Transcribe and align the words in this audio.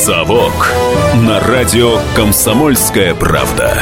«Совок» 0.00 0.72
на 1.14 1.40
радио 1.40 1.98
«Комсомольская 2.16 3.14
правда». 3.14 3.74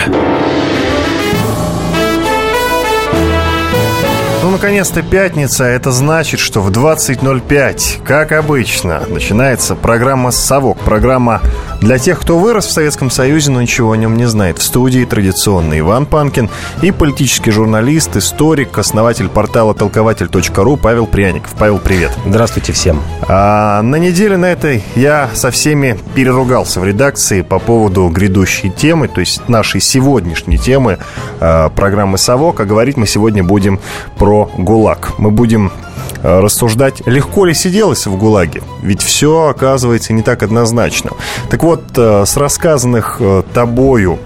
Ну, 4.42 4.50
наконец-то 4.50 5.02
пятница. 5.02 5.62
Это 5.62 5.92
значит, 5.92 6.40
что 6.40 6.60
в 6.60 6.72
20.05, 6.72 8.02
как 8.04 8.32
обычно, 8.32 9.04
начинается 9.08 9.76
программа 9.76 10.32
«Совок». 10.32 10.78
Программа 10.78 11.40
для 11.80 11.98
тех, 11.98 12.20
кто 12.20 12.38
вырос 12.38 12.66
в 12.66 12.72
Советском 12.72 13.10
Союзе, 13.10 13.50
но 13.50 13.62
ничего 13.62 13.92
о 13.92 13.96
нем 13.96 14.16
не 14.16 14.26
знает. 14.26 14.58
В 14.58 14.62
студии 14.62 15.04
традиционный 15.04 15.80
Иван 15.80 16.06
Панкин 16.06 16.50
и 16.82 16.90
политический 16.90 17.50
журналист, 17.50 18.16
историк, 18.16 18.76
основатель 18.78 19.28
портала 19.28 19.74
толкователь.ру 19.74 20.76
Павел 20.76 21.06
Пряников. 21.06 21.54
Павел, 21.58 21.78
привет. 21.78 22.12
Здравствуйте 22.26 22.72
всем. 22.72 23.00
А, 23.28 23.82
на 23.82 23.96
неделе 23.96 24.36
на 24.36 24.46
этой 24.46 24.82
я 24.96 25.30
со 25.34 25.50
всеми 25.50 25.98
переругался 26.14 26.80
в 26.80 26.84
редакции 26.84 27.42
по 27.42 27.58
поводу 27.58 28.08
грядущей 28.08 28.70
темы, 28.70 29.08
то 29.08 29.20
есть 29.20 29.48
нашей 29.48 29.80
сегодняшней 29.80 30.58
темы 30.58 30.98
а, 31.40 31.68
программы 31.68 32.18
«Совок». 32.18 32.60
А 32.60 32.64
говорить 32.64 32.96
мы 32.96 33.06
сегодня 33.06 33.44
будем 33.44 33.78
про 34.18 34.50
ГУЛАГ. 34.56 35.18
Мы 35.18 35.30
будем 35.30 35.72
рассуждать, 36.22 37.06
легко 37.06 37.44
ли 37.44 37.54
сиделось 37.54 38.06
в 38.06 38.16
ГУЛАГе. 38.16 38.62
Ведь 38.82 39.02
все 39.02 39.48
оказывается 39.48 40.12
не 40.12 40.22
так 40.22 40.42
однозначно. 40.42 41.12
Так 41.50 41.62
вот, 41.62 41.82
э, 41.96 42.24
с 42.26 42.36
рассказанных 42.36 43.16
э, 43.20 43.42
тобою 43.54 44.18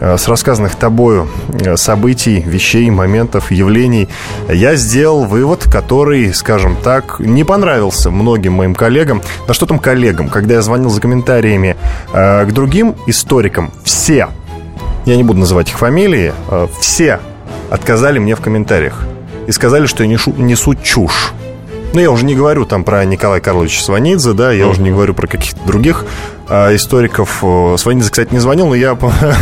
с 0.00 0.28
рассказанных 0.28 0.76
тобою 0.76 1.26
событий, 1.74 2.40
вещей, 2.46 2.88
моментов, 2.88 3.50
явлений, 3.50 4.08
я 4.48 4.76
сделал 4.76 5.24
вывод, 5.24 5.64
который, 5.64 6.32
скажем 6.34 6.76
так, 6.76 7.18
не 7.18 7.42
понравился 7.42 8.12
многим 8.12 8.52
моим 8.52 8.76
коллегам. 8.76 9.22
Да 9.48 9.54
что 9.54 9.66
там 9.66 9.80
коллегам? 9.80 10.28
Когда 10.28 10.54
я 10.54 10.62
звонил 10.62 10.88
за 10.88 11.00
комментариями 11.00 11.76
к 12.12 12.48
другим 12.52 12.94
историкам, 13.08 13.72
все, 13.82 14.28
я 15.04 15.16
не 15.16 15.24
буду 15.24 15.40
называть 15.40 15.70
их 15.70 15.78
фамилии, 15.80 16.32
все 16.80 17.18
отказали 17.68 18.20
мне 18.20 18.36
в 18.36 18.40
комментариях 18.40 19.02
и 19.48 19.52
сказали, 19.52 19.86
что 19.86 20.04
я 20.04 20.08
нешу, 20.08 20.32
несу 20.36 20.74
чушь. 20.74 21.32
Ну, 21.94 22.00
я 22.00 22.10
уже 22.10 22.26
не 22.26 22.34
говорю 22.34 22.66
там 22.66 22.84
про 22.84 23.02
Николая 23.06 23.40
Карловича 23.40 23.82
Сванидзе, 23.82 24.34
да, 24.34 24.52
я 24.52 24.64
mm-hmm. 24.64 24.70
уже 24.70 24.82
не 24.82 24.90
говорю 24.90 25.14
про 25.14 25.26
каких-то 25.26 25.58
других 25.66 26.04
а, 26.46 26.74
историков. 26.76 27.42
Сванидзе, 27.78 28.10
кстати, 28.10 28.30
не 28.30 28.40
звонил, 28.40 28.66
но 28.66 28.74
я, 28.74 28.96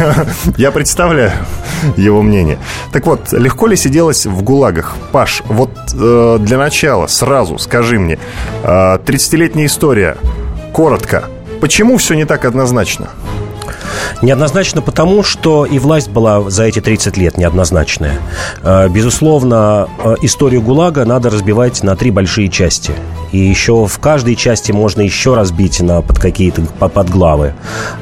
я 0.56 0.70
представляю 0.70 1.32
его 1.96 2.22
мнение. 2.22 2.58
Так 2.92 3.06
вот, 3.06 3.32
легко 3.32 3.66
ли 3.66 3.74
сиделось 3.77 4.27
в 4.27 4.42
ГУЛАГах? 4.42 4.94
Паш, 5.10 5.42
вот 5.46 5.72
э, 5.92 6.36
для 6.40 6.56
начала 6.56 7.08
сразу 7.08 7.58
скажи 7.58 7.98
мне, 7.98 8.16
э, 8.62 8.98
30-летняя 9.04 9.66
история, 9.66 10.16
коротко, 10.72 11.24
почему 11.60 11.96
все 11.96 12.14
не 12.14 12.27
так 12.27 12.44
однозначно? 12.44 13.08
Неоднозначно 14.22 14.83
потому, 14.83 15.22
что 15.22 15.66
и 15.66 15.78
власть 15.78 16.08
была 16.08 16.48
за 16.50 16.64
эти 16.64 16.80
30 16.80 17.16
лет 17.16 17.39
неоднозначная. 17.39 18.19
Э, 18.62 18.89
безусловно, 18.89 19.89
э, 20.05 20.14
историю 20.22 20.62
ГУЛАГа 20.62 21.05
надо 21.05 21.30
разбивать 21.30 21.83
на 21.83 21.97
три 21.97 22.11
большие 22.11 22.48
части. 22.48 22.92
И 23.32 23.38
еще 23.38 23.86
в 23.86 23.98
каждой 23.98 24.36
части 24.36 24.72
можно 24.72 25.02
еще 25.02 25.34
разбить 25.34 25.80
на 25.80 26.02
под 26.02 26.19
какие-то 26.19 26.62
подглавы. 26.62 27.55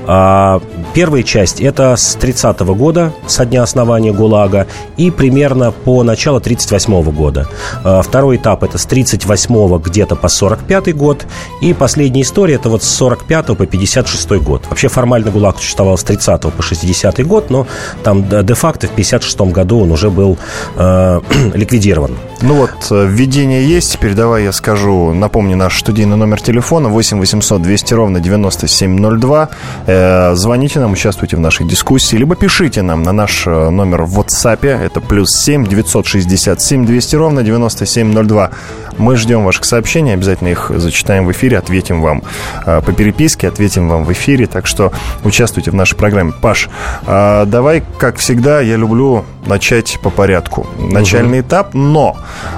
А 0.06 0.60
первая 0.94 1.22
часть– 1.22 1.60
это 1.60 1.96
с 1.96 2.14
30 2.14 2.60
-го 2.60 2.74
года, 2.74 3.12
со 3.26 3.44
дня 3.44 3.62
основания 3.62 4.12
ГУЛАГа, 4.12 4.66
и 4.96 5.10
примерно 5.10 5.72
по 5.72 6.02
началу 6.02 6.40
38 6.40 7.02
-го 7.02 7.12
года. 7.12 7.48
А 7.84 8.02
второй 8.02 8.36
этап– 8.36 8.62
это 8.64 8.78
с 8.78 8.86
38 8.86 9.78
где-то 9.78 10.16
по 10.16 10.28
45 10.28 10.92
год, 10.94 11.26
и 11.60 11.72
последняя 11.74 12.22
история– 12.22 12.54
это 12.56 12.68
вот 12.68 12.82
с 12.82 12.88
45 12.88 13.56
по 13.56 13.66
56 13.66 14.30
год. 14.42 14.62
Вообще 14.68 14.88
формально 14.88 15.30
ГУЛАГ 15.30 15.58
существовал 15.58 15.96
с 15.98 16.04
30 16.04 16.52
по 16.52 16.62
60 16.62 17.26
год, 17.26 17.50
но 17.50 17.66
там 18.02 18.24
де-факто 18.28 18.86
в 18.86 18.90
56 18.90 19.40
году 19.52 19.80
он 19.80 19.92
уже 19.92 20.10
был 20.10 20.38
э, 20.76 21.20
ликвидирован. 21.54 22.16
Ну 22.46 22.56
вот, 22.56 22.88
э, 22.90 23.06
введение 23.06 23.66
есть, 23.66 23.94
теперь 23.94 24.12
давай 24.12 24.44
я 24.44 24.52
скажу 24.52 25.14
Напомню, 25.14 25.56
наш 25.56 25.78
студийный 25.78 26.18
номер 26.18 26.42
телефона 26.42 26.90
8 26.90 27.18
800 27.18 27.62
200 27.62 27.94
ровно 27.94 28.20
9702. 28.20 29.48
Э, 29.86 30.34
звоните 30.34 30.78
нам, 30.78 30.92
участвуйте 30.92 31.38
в 31.38 31.40
нашей 31.40 31.66
дискуссии, 31.66 32.16
либо 32.16 32.36
пишите 32.36 32.82
нам 32.82 33.02
на 33.02 33.12
наш 33.12 33.46
э, 33.46 33.70
номер 33.70 34.02
в 34.02 34.20
WhatsApp. 34.20 34.66
Это 34.66 35.00
плюс 35.00 35.30
7 35.30 35.66
967 35.66 36.84
200 36.84 37.16
ровно 37.16 37.42
9702. 37.42 38.50
Мы 38.98 39.16
ждем 39.16 39.44
ваших 39.44 39.64
сообщений, 39.64 40.12
обязательно 40.12 40.48
их 40.48 40.70
зачитаем 40.76 41.24
в 41.26 41.32
эфире, 41.32 41.56
ответим 41.56 42.02
вам 42.02 42.22
э, 42.66 42.82
по 42.84 42.92
переписке, 42.92 43.48
ответим 43.48 43.88
вам 43.88 44.04
в 44.04 44.12
эфире. 44.12 44.46
Так 44.46 44.66
что 44.66 44.92
участвуйте 45.24 45.70
в 45.70 45.74
нашей 45.74 45.96
программе. 45.96 46.32
Паш, 46.32 46.68
э, 47.06 47.44
давай, 47.46 47.82
как 47.98 48.18
всегда, 48.18 48.60
я 48.60 48.76
люблю 48.76 49.24
начать 49.46 49.98
по 50.02 50.10
порядку. 50.10 50.66
Начальный 50.78 51.40
угу. 51.40 51.48
этап, 51.48 51.74
но 51.74 52.16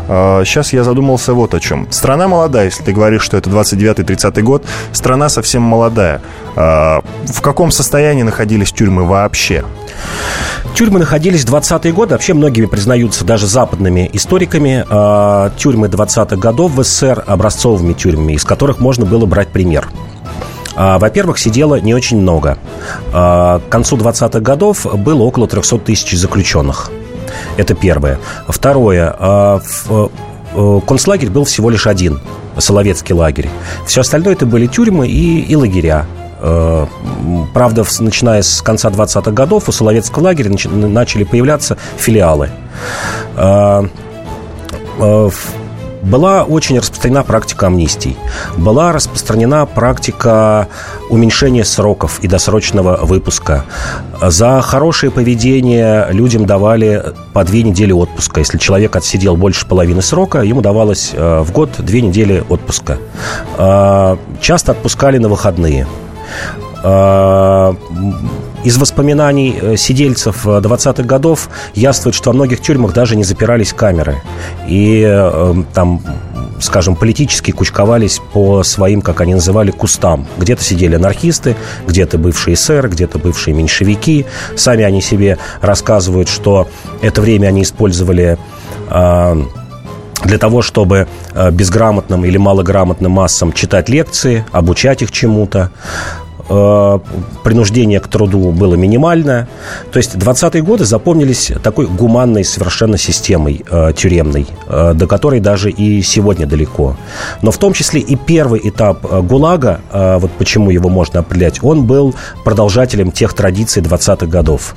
сейчас 0.09 0.73
я 0.73 0.85
задумался 0.85 1.35
вот 1.35 1.55
о 1.55 1.61
чем. 1.61 1.87
Страна 1.91 2.29
молодая, 2.29 2.67
если 2.67 2.83
ты 2.83 2.93
говоришь, 2.93 3.23
что 3.23 3.37
это 3.37 3.51
29-30 3.51 4.43
год, 4.43 4.65
страна 4.93 5.29
совсем 5.29 5.63
молодая. 5.63 6.21
Э, 6.57 7.01
в 7.27 7.41
каком 7.41 7.71
состоянии 7.71 8.23
находились 8.23 8.73
тюрьмы 8.73 9.05
вообще? 9.05 9.65
Тюрьмы 10.75 10.99
находились 10.99 11.45
в 11.45 11.55
20-е 11.55 11.93
годы, 11.93 12.15
вообще 12.15 12.35
многими 12.35 12.67
признаются 12.67 13.25
даже 13.25 13.47
западными 13.47 14.11
историками, 14.13 14.85
э, 14.89 15.51
тюрьмы 15.57 15.89
20-х 15.89 16.37
годов 16.37 16.73
в 16.73 16.83
СССР 16.83 17.25
образцовыми 17.27 17.93
тюрьмами, 17.93 18.35
из 18.35 18.45
которых 18.45 18.79
можно 18.79 19.05
было 19.07 19.27
брать 19.27 19.49
пример. 19.49 19.89
Во-первых, 20.77 21.39
сидело 21.39 21.81
не 21.81 21.95
очень 21.95 22.21
много. 22.21 22.59
К 23.11 23.63
концу 23.71 23.97
20-х 23.97 24.41
годов 24.41 24.87
было 24.95 25.23
около 25.23 25.49
300 25.49 25.79
тысяч 25.79 26.13
заключенных. 26.19 26.91
Это 27.57 27.75
первое. 27.75 28.19
Второе. 28.49 29.15
А, 29.19 29.61
э, 29.89 30.81
концлагерь 30.87 31.31
был 31.31 31.45
всего 31.45 31.71
лишь 31.71 31.87
один. 31.87 32.21
Соловецкий 32.59 33.15
лагерь. 33.15 33.51
Все 33.87 34.01
остальное 34.01 34.33
это 34.33 34.47
были 34.47 34.67
тюрьмы 34.67 35.09
и, 35.09 35.41
и 35.41 35.57
лагеря. 35.57 36.07
Правда, 37.55 37.85
начиная 38.01 38.43
с 38.43 38.61
конца 38.61 38.91
20-х 38.91 39.31
годов 39.33 39.69
у 39.69 39.73
Соловецкого 39.73 40.25
лагеря 40.25 40.51
начали 40.69 41.25
появляться 41.25 41.79
филиалы. 41.97 42.51
Была 46.07 46.45
очень 46.45 46.79
распространена 46.79 47.25
практика 47.25 47.67
амнистий. 47.67 48.17
Была 48.57 48.93
распространена 48.93 49.67
практика 49.67 50.69
уменьшения 51.11 51.65
сроков 51.65 52.21
и 52.21 52.29
досрочного 52.29 52.99
выпуска. 53.03 53.65
За 54.23 54.61
хорошее 54.61 55.11
поведение 55.11 56.07
людям 56.11 56.47
давали 56.47 57.13
по 57.33 57.43
две 57.43 57.65
недели 57.65 57.91
отпуска. 57.91 58.39
Если 58.39 58.57
человек 58.57 58.95
отсидел 58.95 59.37
больше 59.37 59.67
половины 59.67 60.01
срока, 60.01 60.43
ему 60.43 60.61
давалось 60.61 61.11
э, 61.13 61.41
в 61.41 61.51
год 61.51 61.71
две 61.79 62.03
недели 62.03 62.45
отпуска. 62.49 62.99
Э, 63.59 64.17
часто 64.41 64.73
отпускали 64.73 65.19
на 65.19 65.29
выходные. 65.29 65.89
Э, 68.67 68.69
из 68.69 68.79
воспоминаний 68.79 69.57
э, 69.61 69.77
сидельцев 69.77 70.47
20-х 70.47 71.03
э, 71.03 71.07
годов 71.07 71.49
яствует, 71.75 72.15
что 72.15 72.31
во 72.31 72.35
многих 72.35 72.61
тюрьмах 72.61 72.93
даже 72.93 73.17
не 73.17 73.25
запирались 73.25 73.73
камеры. 73.73 74.23
И 74.69 75.05
э, 75.07 75.55
там 75.73 76.03
скажем, 76.59 76.97
политически 76.97 77.51
кучковались 77.51 78.19
по 78.33 78.63
своим, 78.63 79.03
как 79.03 79.21
они 79.21 79.35
называли, 79.35 79.71
кустам. 79.71 80.27
Где-то 80.39 80.65
сидели 80.65 80.95
анархисты, 80.95 81.55
где-то 81.87 82.17
бывшие 82.17 82.55
эсеры, 82.55 82.89
где-то 82.89 83.19
бывшие 83.19 83.55
меньшевики. 83.55 84.25
Сами 84.57 84.83
они 84.83 85.03
себе 85.03 85.37
рассказывают, 85.61 86.31
что 86.31 86.67
это 87.03 87.21
время 87.21 87.49
они 87.49 87.63
использовали 87.63 88.39
для 88.89 90.39
того, 90.39 90.63
чтобы 90.63 91.09
безграмотным 91.53 92.25
или 92.25 92.39
малограмотным 92.39 93.13
массам 93.13 93.53
читать 93.53 93.91
лекции, 93.91 94.47
обучать 94.51 95.03
их 95.03 95.13
чему-то. 95.13 95.71
Э, 96.49 96.99
принуждение 97.43 98.01
к 98.01 98.09
труду 98.09 98.53
было 98.53 98.75
минимальное. 98.75 99.49
То 99.93 99.99
есть 99.99 100.15
20-е 100.15 100.63
годы 100.63 100.85
запомнились 100.85 101.53
такой 101.63 101.87
гуманной 101.87 102.45
совершенно 102.45 102.99
системой 102.99 103.65
э, 103.69 103.93
тюремной, 103.97 104.47
э, 104.69 104.95
до 104.95 105.07
которой 105.07 105.41
даже 105.41 105.71
и 105.71 106.03
сегодня 106.03 106.47
далеко. 106.47 106.97
Но 107.43 107.51
в 107.51 107.59
том 107.59 107.73
числе 107.73 108.01
и 108.01 108.17
первый 108.17 108.61
этап 108.63 109.03
ГУЛАГа, 109.03 109.81
вот 110.21 110.31
почему 110.33 110.71
его 110.71 110.89
можно 110.89 111.21
определять, 111.21 111.63
он 111.63 111.85
был 111.85 112.15
продолжателем 112.45 113.11
тех 113.11 113.35
традиций 113.35 113.83
20-х 113.83 114.27
годов. 114.27 114.75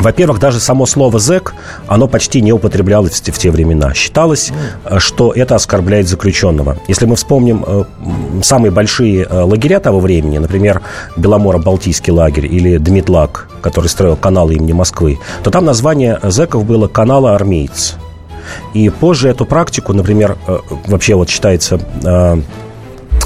Во-первых, 0.00 0.40
даже 0.40 0.60
само 0.60 0.86
слово 0.86 1.18
«зэк», 1.18 1.54
оно 1.86 2.08
почти 2.08 2.40
не 2.40 2.52
употреблялось 2.52 3.20
в 3.20 3.38
те 3.38 3.50
времена. 3.50 3.92
Считалось, 3.94 4.50
э, 4.84 4.98
что 4.98 5.32
это 5.32 5.54
оскорбляет 5.54 6.08
заключенного. 6.08 6.78
Если 6.88 7.04
мы 7.06 7.16
вспомним 7.16 7.64
э, 7.66 7.84
самые 8.42 8.70
большие 8.70 9.26
э, 9.28 9.42
лагеря 9.42 9.78
того 9.78 10.00
времени, 10.00 10.38
например, 10.38 10.80
Беломоро-Балтийский 11.16 12.12
лагерь 12.12 12.46
или 12.46 12.78
Дмитлак, 12.78 13.48
который 13.60 13.88
строил 13.88 14.16
канал 14.16 14.50
имени 14.50 14.72
Москвы, 14.72 15.18
то 15.42 15.50
там 15.50 15.66
название 15.66 16.18
зэков 16.22 16.64
было 16.64 16.88
«канала 16.88 17.34
армейц». 17.34 17.94
И 18.74 18.88
позже 18.88 19.28
эту 19.28 19.44
практику, 19.44 19.92
например, 19.92 20.36
вообще 20.86 21.14
вот 21.14 21.28
считается 21.28 21.78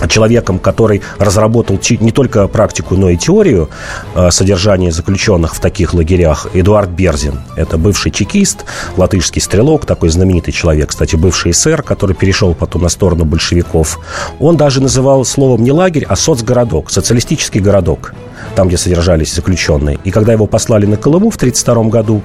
человеком, 0.09 0.59
который 0.59 1.03
разработал 1.19 1.79
не 2.01 2.13
только 2.13 2.47
практику, 2.49 2.97
но 2.97 3.11
и 3.11 3.17
теорию 3.17 3.71
э, 4.15 4.31
содержания 4.31 4.93
заключенных 4.93 5.55
в 5.55 5.61
таких 5.61 5.95
лагерях, 5.95 6.49
Эдуард 6.55 6.91
Берзин. 6.91 7.41
Это 7.57 7.79
бывший 7.79 8.11
чекист, 8.11 8.65
латышский 8.97 9.41
стрелок, 9.41 9.87
такой 9.87 10.09
знаменитый 10.09 10.53
человек, 10.53 10.91
кстати, 10.91 11.17
бывший 11.17 11.53
СССР, 11.53 11.83
который 11.83 12.15
перешел 12.15 12.55
потом 12.55 12.83
на 12.83 12.89
сторону 12.89 13.25
большевиков. 13.25 13.99
Он 14.41 14.57
даже 14.57 14.81
называл 14.81 15.25
словом 15.25 15.63
не 15.63 15.73
лагерь, 15.73 16.07
а 16.09 16.17
соцгородок, 16.17 16.91
социалистический 16.91 17.61
городок, 17.61 18.15
там, 18.55 18.69
где 18.69 18.77
содержались 18.77 19.35
заключенные. 19.35 19.99
И 20.05 20.11
когда 20.11 20.33
его 20.33 20.47
послали 20.47 20.87
на 20.87 20.97
Колыму 20.97 21.31
в 21.31 21.37
1932 21.37 21.91
году, 21.91 22.23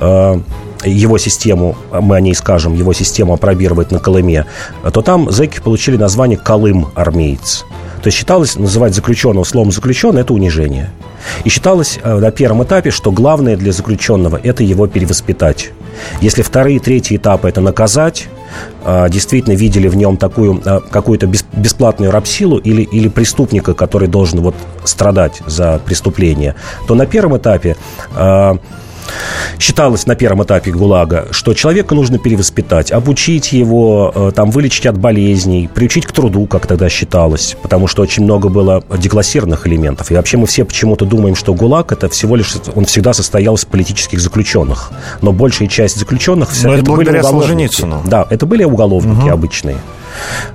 э, 0.00 0.40
его 0.84 1.18
систему, 1.18 1.76
мы 1.90 2.16
о 2.16 2.20
ней 2.20 2.34
скажем, 2.34 2.74
его 2.74 2.92
систему 2.92 3.34
опробировать 3.34 3.90
на 3.90 3.98
Колыме, 3.98 4.46
то 4.92 5.02
там 5.02 5.30
зэки 5.30 5.60
получили 5.60 5.96
название 5.96 6.38
«Колым-армеец». 6.38 7.64
То 8.02 8.08
есть 8.08 8.18
считалось 8.18 8.56
называть 8.56 8.94
заключенного 8.94 9.44
словом 9.44 9.70
«заключенный»– 9.70 10.20
это 10.22 10.34
унижение. 10.34 10.90
И 11.44 11.48
считалось 11.48 12.00
э, 12.02 12.18
на 12.18 12.32
первом 12.32 12.64
этапе, 12.64 12.90
что 12.90 13.12
главное 13.12 13.56
для 13.56 13.70
заключенного– 13.70 14.40
это 14.42 14.64
его 14.64 14.88
перевоспитать. 14.88 15.70
Если 16.20 16.42
вторые 16.42 16.76
и 16.76 16.80
третьи 16.80 17.16
этапы– 17.16 17.48
это 17.48 17.60
наказать, 17.60 18.28
э, 18.84 19.06
действительно 19.08 19.54
видели 19.54 19.86
в 19.86 19.94
нем 19.94 20.16
такую 20.16 20.60
э, 20.64 20.80
какую-то 20.90 21.28
бесплатную 21.52 22.10
рабсилу 22.10 22.58
или, 22.58 22.82
или 22.82 23.08
преступника, 23.08 23.72
который 23.72 24.08
должен 24.08 24.40
вот 24.40 24.56
страдать 24.82 25.40
за 25.46 25.80
преступление, 25.84 26.56
то 26.88 26.96
на 26.96 27.06
первом 27.06 27.36
этапе 27.36 27.76
считалось 29.58 30.06
на 30.06 30.14
первом 30.14 30.42
этапе 30.42 30.70
ГУЛАГа, 30.70 31.28
что 31.30 31.54
человека 31.54 31.94
нужно 31.94 32.18
перевоспитать, 32.18 32.92
обучить 32.92 33.52
его, 33.52 34.12
э, 34.14 34.32
там, 34.34 34.50
вылечить 34.50 34.86
от 34.86 34.98
болезней, 34.98 35.68
приучить 35.72 36.06
к 36.06 36.12
труду, 36.12 36.46
как 36.46 36.66
тогда 36.66 36.88
считалось, 36.88 37.56
потому 37.62 37.86
что 37.86 38.02
очень 38.02 38.24
много 38.24 38.48
было 38.48 38.82
деклассированных 38.96 39.66
элементов. 39.66 40.10
И 40.10 40.14
вообще 40.14 40.36
мы 40.36 40.46
все 40.46 40.64
почему-то 40.64 41.04
думаем, 41.04 41.34
что 41.34 41.54
ГУЛАГ 41.54 41.92
это 41.92 42.08
всего 42.08 42.36
лишь, 42.36 42.54
он 42.74 42.84
всегда 42.84 43.12
состоял 43.12 43.54
из 43.54 43.64
политических 43.64 44.20
заключенных. 44.20 44.90
Но 45.20 45.32
большая 45.32 45.68
часть 45.68 45.98
заключенных... 45.98 46.50
Вся, 46.50 46.68
Но 46.68 46.74
это, 46.74 46.82
это 46.82 46.90
благодаря 46.90 47.22
были 47.22 47.30
Солженицыну. 47.30 48.02
Да, 48.06 48.26
это 48.30 48.46
были 48.46 48.64
уголовники 48.64 49.24
угу. 49.24 49.30
обычные. 49.30 49.76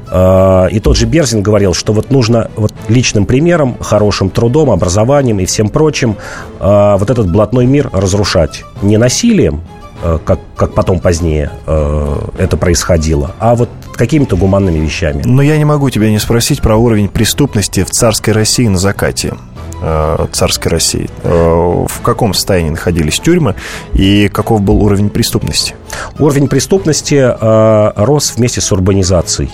А, 0.09 0.67
и 0.67 0.79
тот 0.79 0.97
же 0.97 1.05
Берзин 1.05 1.41
говорил, 1.41 1.73
что 1.73 1.93
вот 1.93 2.11
нужно 2.11 2.49
вот 2.55 2.73
личным 2.87 3.25
примером, 3.25 3.77
хорошим 3.79 4.29
трудом, 4.29 4.71
образованием 4.71 5.39
и 5.39 5.45
всем 5.45 5.69
прочим 5.69 6.17
а, 6.59 6.97
вот 6.97 7.09
этот 7.09 7.29
блатной 7.29 7.65
мир 7.65 7.89
разрушать. 7.91 8.63
Не 8.81 8.97
насилием, 8.97 9.61
а, 10.01 10.19
как, 10.23 10.39
как 10.55 10.73
потом 10.73 10.99
позднее 10.99 11.51
это 11.65 12.57
происходило, 12.57 13.31
а 13.39 13.55
вот 13.55 13.69
какими-то 13.93 14.37
гуманными 14.37 14.79
вещами. 14.79 15.23
Но 15.25 15.41
я 15.41 15.57
не 15.57 15.65
могу 15.65 15.89
тебя 15.89 16.09
не 16.09 16.19
спросить 16.19 16.61
про 16.61 16.77
уровень 16.77 17.09
преступности 17.09 17.83
в 17.83 17.89
царской 17.89 18.33
России 18.33 18.67
на 18.67 18.77
закате. 18.77 19.33
Э, 19.79 20.25
царской 20.31 20.71
России. 20.71 21.07
Э, 21.21 21.85
в 21.87 22.01
каком 22.01 22.33
состоянии 22.33 22.71
находились 22.71 23.19
тюрьмы 23.19 23.53
и 23.93 24.27
каков 24.27 24.61
был 24.61 24.81
уровень 24.81 25.11
преступности? 25.11 25.75
Уровень 26.17 26.47
преступности 26.47 27.15
э, 27.15 27.91
рос 27.95 28.33
вместе 28.35 28.59
с 28.59 28.71
урбанизацией. 28.71 29.51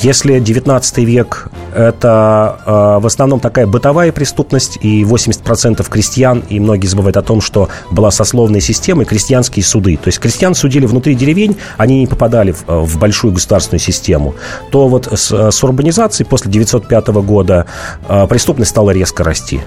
Если 0.00 0.38
19 0.38 0.98
век– 0.98 1.48
это 1.74 3.00
в 3.02 3.06
основном 3.06 3.40
такая 3.40 3.66
бытовая 3.66 4.12
преступность, 4.12 4.78
и 4.80 5.02
80% 5.02 5.84
крестьян, 5.88 6.44
и 6.48 6.60
многие 6.60 6.86
забывают 6.86 7.16
о 7.16 7.22
том, 7.22 7.40
что 7.40 7.68
была 7.90 8.12
сословная 8.12 8.60
система 8.60 9.02
и 9.02 9.04
крестьянские 9.04 9.64
суды. 9.64 9.96
То 9.96 10.06
есть 10.08 10.20
крестьян 10.20 10.54
судили 10.54 10.86
внутри 10.86 11.16
деревень, 11.16 11.56
они 11.76 12.00
не 12.00 12.06
попадали 12.06 12.54
в, 12.66 12.98
большую 12.98 13.32
государственную 13.32 13.80
систему. 13.80 14.34
То 14.70 14.86
вот 14.86 15.08
с, 15.12 15.64
урбанизацией 15.64 16.28
после 16.28 16.50
905 16.52 17.08
года 17.08 17.66
преступность 18.28 18.70
стала 18.70 18.90
резко 18.90 19.24
расти. 19.24 19.63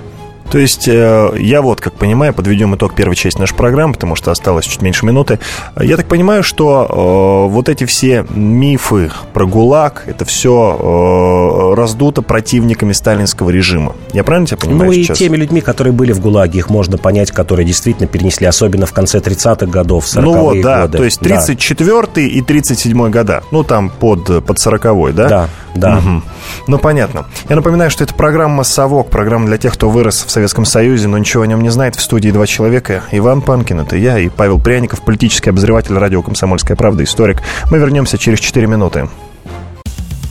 То 0.49 0.59
есть 0.59 0.87
э, 0.87 1.31
я 1.37 1.61
вот, 1.61 1.81
как 1.81 1.93
понимаю, 1.93 2.33
подведем 2.33 2.75
итог 2.75 2.93
первой 2.95 3.15
части 3.15 3.39
нашей 3.39 3.55
программы, 3.55 3.93
потому 3.93 4.15
что 4.15 4.31
осталось 4.31 4.65
чуть 4.65 4.81
меньше 4.81 5.05
минуты. 5.05 5.39
Я 5.79 5.97
так 5.97 6.07
понимаю, 6.07 6.43
что 6.43 7.47
э, 7.49 7.51
вот 7.51 7.69
эти 7.69 7.85
все 7.85 8.25
мифы 8.29 9.11
про 9.33 9.45
ГУЛАГ, 9.45 10.03
это 10.07 10.25
все 10.25 11.71
э, 11.71 11.75
раздуто 11.75 12.21
противниками 12.21 12.93
сталинского 12.93 13.49
режима. 13.49 13.95
Я 14.13 14.23
правильно 14.23 14.47
тебя 14.47 14.57
понимаю 14.57 14.91
Ну 14.91 14.91
и 14.91 15.03
сейчас? 15.03 15.17
теми 15.17 15.35
людьми, 15.35 15.61
которые 15.61 15.93
были 15.93 16.13
в 16.13 16.21
ГУЛАГе, 16.21 16.59
их 16.59 16.69
можно 16.69 16.97
понять, 16.97 17.31
которые 17.31 17.65
действительно 17.65 18.07
перенесли, 18.07 18.47
особенно 18.47 18.85
в 18.85 18.93
конце 18.93 19.19
30-х 19.19 19.65
годов, 19.65 20.05
40-е 20.05 20.21
Ну 20.21 20.33
вот, 20.37 20.61
да, 20.61 20.81
годы. 20.83 20.97
то 20.97 21.03
есть 21.03 21.21
34-й 21.21 22.15
да. 22.15 22.21
и 22.21 22.41
37-й 22.41 23.09
года. 23.09 23.43
Ну 23.51 23.63
там 23.63 23.89
под, 23.89 24.45
под 24.45 24.57
40-й, 24.57 25.13
да? 25.13 25.27
Да, 25.27 25.49
да. 25.75 25.97
Угу. 25.97 26.21
Ну 26.67 26.77
понятно. 26.77 27.25
Я 27.49 27.55
напоминаю, 27.57 27.91
что 27.91 28.03
это 28.03 28.13
программа 28.13 28.63
«Совок», 28.63 29.09
программа 29.09 29.47
для 29.47 29.57
тех, 29.57 29.73
кто 29.73 29.89
вырос 29.89 30.23
в 30.25 30.31
Советском 30.37 30.65
Союзе, 30.65 31.07
но 31.07 31.17
ничего 31.17 31.41
о 31.41 31.47
нем 31.47 31.63
не 31.63 31.69
знает. 31.69 31.95
В 31.95 31.99
студии 31.99 32.29
два 32.29 32.45
человека. 32.45 33.01
Иван 33.11 33.41
Панкин, 33.41 33.79
это 33.79 33.97
я, 33.97 34.19
и 34.19 34.29
Павел 34.29 34.59
Пряников, 34.59 35.01
политический 35.01 35.49
обозреватель 35.49 35.95
радио 35.97 36.21
«Комсомольская 36.21 36.77
правда», 36.77 37.03
историк. 37.03 37.41
Мы 37.71 37.79
вернемся 37.79 38.19
через 38.19 38.39
4 38.39 38.67
минуты. 38.67 39.09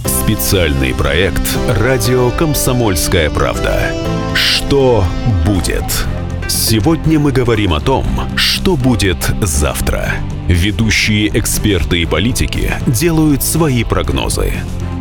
Специальный 0.05 0.95
проект 0.95 1.43
«Радио 1.81 2.31
Комсомольская 2.31 3.31
правда». 3.31 3.81
Что 4.37 5.03
будет? 5.45 5.83
Сегодня 6.47 7.19
мы 7.19 7.33
говорим 7.33 7.75
о 7.75 7.81
том, 7.81 8.07
что 8.37 8.77
будет 8.77 9.19
завтра. 9.43 10.13
Ведущие 10.47 11.37
эксперты 11.37 12.03
и 12.03 12.07
политики 12.07 12.75
делают 12.87 13.43
свои 13.43 13.83
прогнозы. 13.83 14.53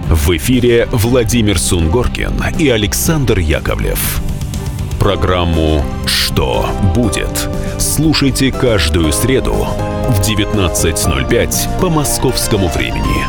В 0.09 0.35
эфире 0.35 0.87
Владимир 0.91 1.59
Сунгоркин 1.59 2.33
и 2.57 2.69
Александр 2.69 3.37
Яковлев. 3.37 4.19
Программу 4.99 5.83
«Что 6.05 6.65
будет?» 6.95 7.49
слушайте 7.95 8.51
каждую 8.51 9.13
среду 9.13 9.67
в 10.09 10.19
19.05 10.19 11.79
по 11.79 11.89
московскому 11.89 12.67
времени. 12.67 13.25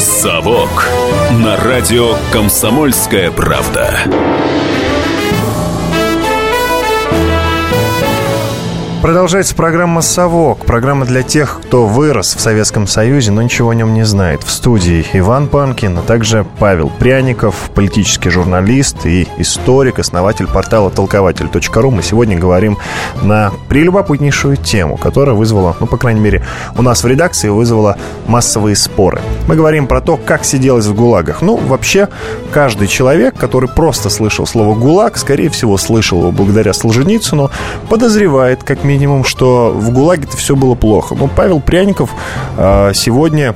«Совок» 0.00 0.88
на 1.30 1.56
радио 1.56 2.16
«Комсомольская 2.32 3.30
правда». 3.30 4.00
Продолжается 9.02 9.56
программа 9.56 10.00
«Совок». 10.00 10.64
Программа 10.64 11.04
для 11.04 11.24
тех, 11.24 11.60
кто 11.64 11.88
вырос 11.88 12.36
в 12.36 12.40
Советском 12.40 12.86
Союзе, 12.86 13.32
но 13.32 13.42
ничего 13.42 13.70
о 13.70 13.74
нем 13.74 13.94
не 13.94 14.04
знает. 14.04 14.44
В 14.44 14.50
студии 14.52 15.04
Иван 15.12 15.48
Панкин, 15.48 15.98
а 15.98 16.02
также 16.02 16.46
Павел 16.60 16.88
Пряников, 16.88 17.72
политический 17.74 18.30
журналист 18.30 19.04
и 19.04 19.26
историк, 19.38 19.98
основатель 19.98 20.46
портала 20.46 20.88
толкователь.ру. 20.88 21.90
Мы 21.90 22.04
сегодня 22.04 22.38
говорим 22.38 22.78
на 23.20 23.50
прелюбопытнейшую 23.68 24.56
тему, 24.56 24.96
которая 24.96 25.34
вызвала, 25.34 25.74
ну, 25.80 25.88
по 25.88 25.96
крайней 25.96 26.20
мере, 26.20 26.44
у 26.76 26.82
нас 26.82 27.02
в 27.02 27.06
редакции 27.08 27.48
вызвала 27.48 27.96
массовые 28.28 28.76
споры. 28.76 29.20
Мы 29.48 29.56
говорим 29.56 29.88
про 29.88 30.00
то, 30.00 30.16
как 30.16 30.44
сиделось 30.44 30.86
в 30.86 30.94
ГУЛАГах. 30.94 31.42
Ну, 31.42 31.56
вообще, 31.56 32.08
каждый 32.52 32.86
человек, 32.86 33.34
который 33.36 33.68
просто 33.68 34.10
слышал 34.10 34.46
слово 34.46 34.76
«ГУЛАГ», 34.76 35.16
скорее 35.16 35.50
всего, 35.50 35.76
слышал 35.76 36.20
его 36.20 36.30
благодаря 36.30 36.72
Солженицыну, 36.72 37.50
подозревает, 37.88 38.62
как 38.62 38.84
минимум, 38.84 38.91
минимум, 38.92 39.24
что 39.24 39.72
в 39.74 39.90
ГУЛАГе-то 39.90 40.36
все 40.36 40.54
было 40.54 40.74
плохо. 40.74 41.14
Но 41.14 41.28
Павел 41.28 41.60
Пряников 41.60 42.10
э, 42.58 42.92
сегодня 42.94 43.54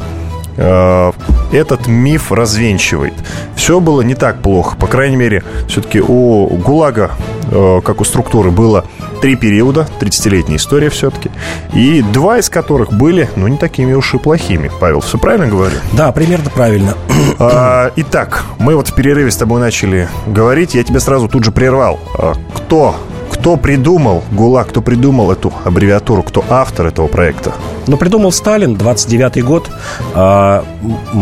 э, 0.57 1.13
этот 1.53 1.87
миф 1.87 2.33
развенчивает. 2.33 3.13
Все 3.55 3.81
было 3.81 4.01
не 4.01 4.15
так 4.15 4.41
плохо. 4.41 4.77
По 4.77 4.87
крайней 4.87 5.17
мере, 5.17 5.45
все-таки 5.69 6.01
у 6.01 6.47
ГУЛАГа, 6.47 7.11
э, 7.51 7.81
как 7.85 8.01
у 8.01 8.05
структуры, 8.05 8.51
было 8.51 8.85
три 9.21 9.37
периода, 9.37 9.87
30-летняя 10.01 10.57
история 10.57 10.89
все-таки, 10.91 11.31
и 11.75 12.03
два 12.03 12.39
из 12.39 12.49
которых 12.49 12.93
были, 12.93 13.29
ну, 13.37 13.49
не 13.49 13.57
такими 13.57 13.93
уж 13.93 14.15
и 14.15 14.19
плохими. 14.19 14.71
Павел, 14.81 15.01
все 15.01 15.19
правильно 15.19 15.49
говорю? 15.49 15.77
Да, 15.93 16.13
примерно 16.13 16.51
правильно. 16.51 16.95
А, 17.39 17.91
итак, 17.97 18.45
мы 18.59 18.77
вот 18.77 18.89
в 18.89 18.95
перерыве 18.95 19.31
с 19.31 19.37
тобой 19.37 19.61
начали 19.61 20.09
говорить, 20.27 20.75
я 20.75 20.85
тебя 20.85 21.01
сразу 21.01 21.29
тут 21.29 21.45
же 21.45 21.53
прервал. 21.53 21.99
А, 22.19 22.35
кто 22.55 22.97
кто 23.47 23.57
придумал 23.57 24.25
ГУЛАГ, 24.33 24.71
кто 24.71 24.83
придумал 24.83 25.31
эту 25.31 25.53
аббревиатуру, 25.65 26.25
кто 26.25 26.45
автор 26.49 26.87
этого 26.87 27.07
проекта? 27.07 27.53
Ну, 27.87 27.97
придумал 27.97 28.33
Сталин, 28.33 28.75
29-й 28.75 29.43
год, 29.43 29.71
э, 30.17 30.63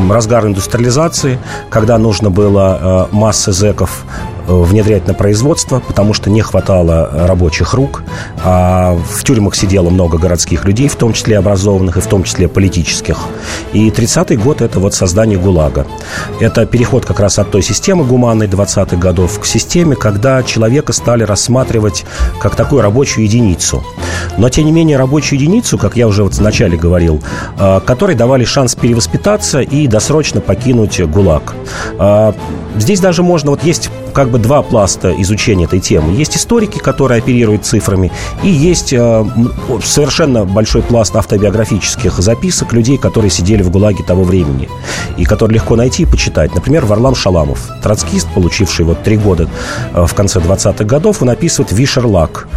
разгар 0.09 0.47
индустриализации, 0.47 1.39
когда 1.69 1.99
нужно 1.99 2.31
было 2.31 3.09
э, 3.13 3.15
массы 3.15 3.53
зэков 3.53 4.07
внедрять 4.47 5.07
на 5.07 5.15
производство, 5.15 5.81
потому 5.81 6.15
что 6.15 6.31
не 6.31 6.43
хватало 6.43 7.09
рабочих 7.13 7.75
рук. 7.75 8.03
А 8.43 8.97
в 9.09 9.25
тюрьмах 9.25 9.55
сидело 9.55 9.91
много 9.91 10.19
городских 10.19 10.65
людей, 10.65 10.89
в 10.89 10.97
том 10.97 11.13
числе 11.13 11.39
образованных 11.39 11.97
и 11.97 12.01
в 12.01 12.07
том 12.07 12.25
числе 12.25 12.49
политических. 12.49 13.19
И 13.73 13.91
30-й 13.91 14.37
год– 14.37 14.61
это 14.63 14.81
вот 14.81 14.95
создание 14.95 15.39
ГУЛАГа. 15.39 15.87
Это 16.41 16.67
переход 16.67 17.07
как 17.07 17.21
раз 17.21 17.39
от 17.39 17.51
той 17.51 17.63
системы 17.63 18.05
гуманной 18.05 18.47
20-х 18.47 18.97
годов 18.97 19.39
к 19.41 19.47
системе, 19.47 19.97
когда 19.97 20.43
человека 20.43 20.93
стали 20.93 21.23
рассматривать 21.23 22.05
как 22.41 22.57
такую 22.57 22.83
рабочую 22.83 23.25
единицу. 23.25 23.85
Но, 24.37 24.49
тем 24.49 24.67
не 24.67 24.73
менее, 24.73 24.97
рабочую 24.97 25.39
единицу, 25.39 25.79
как 25.79 25.97
я 25.97 26.07
уже 26.09 26.23
вот 26.25 26.35
вначале 26.35 26.77
говорил, 26.77 27.23
э, 27.59 27.81
которой 27.85 28.17
давали 28.17 28.45
шанс 28.45 28.75
перевоспитаться 28.75 29.61
и 29.61 29.87
досрочно 29.87 30.41
покинуть 30.41 31.01
ГУЛАГ. 31.01 31.55
Э, 31.99 32.33
здесь 32.77 33.01
даже 33.01 33.23
можно, 33.23 33.51
вот 33.51 33.65
есть 33.65 33.91
как 34.13 34.31
бы 34.35 34.41
два 34.41 34.63
пласта 34.63 35.15
изучения 35.23 35.65
этой 35.65 35.79
темы. 35.79 36.13
Есть 36.13 36.37
историки, 36.37 36.79
которые 36.79 37.19
оперируют 37.19 37.65
цифрами, 37.65 38.11
и 38.43 38.49
есть 38.49 38.93
э, 38.93 39.25
совершенно 39.85 40.45
большой 40.45 40.83
пласт 40.83 41.15
автобиографических 41.15 42.19
записок 42.19 42.73
людей, 42.73 42.99
которые 42.99 43.31
сидели 43.31 43.63
в 43.63 43.71
ГУЛАГе 43.71 44.03
того 44.03 44.25
времени, 44.25 44.69
и 45.17 45.25
которые 45.25 45.55
легко 45.57 45.77
найти 45.77 46.03
и 46.03 46.07
почитать. 46.07 46.53
Например, 46.53 46.85
Варлам 46.85 47.15
Шаламов, 47.15 47.71
троцкист, 47.81 48.27
получивший 48.35 48.85
вот 48.85 49.05
три 49.05 49.17
года 49.17 49.49
в 49.93 50.13
конце 50.15 50.41
20-х 50.41 50.85
годов, 50.85 51.23
он 51.23 51.31
описывает 51.31 51.71
«Вишерлак», 51.71 52.49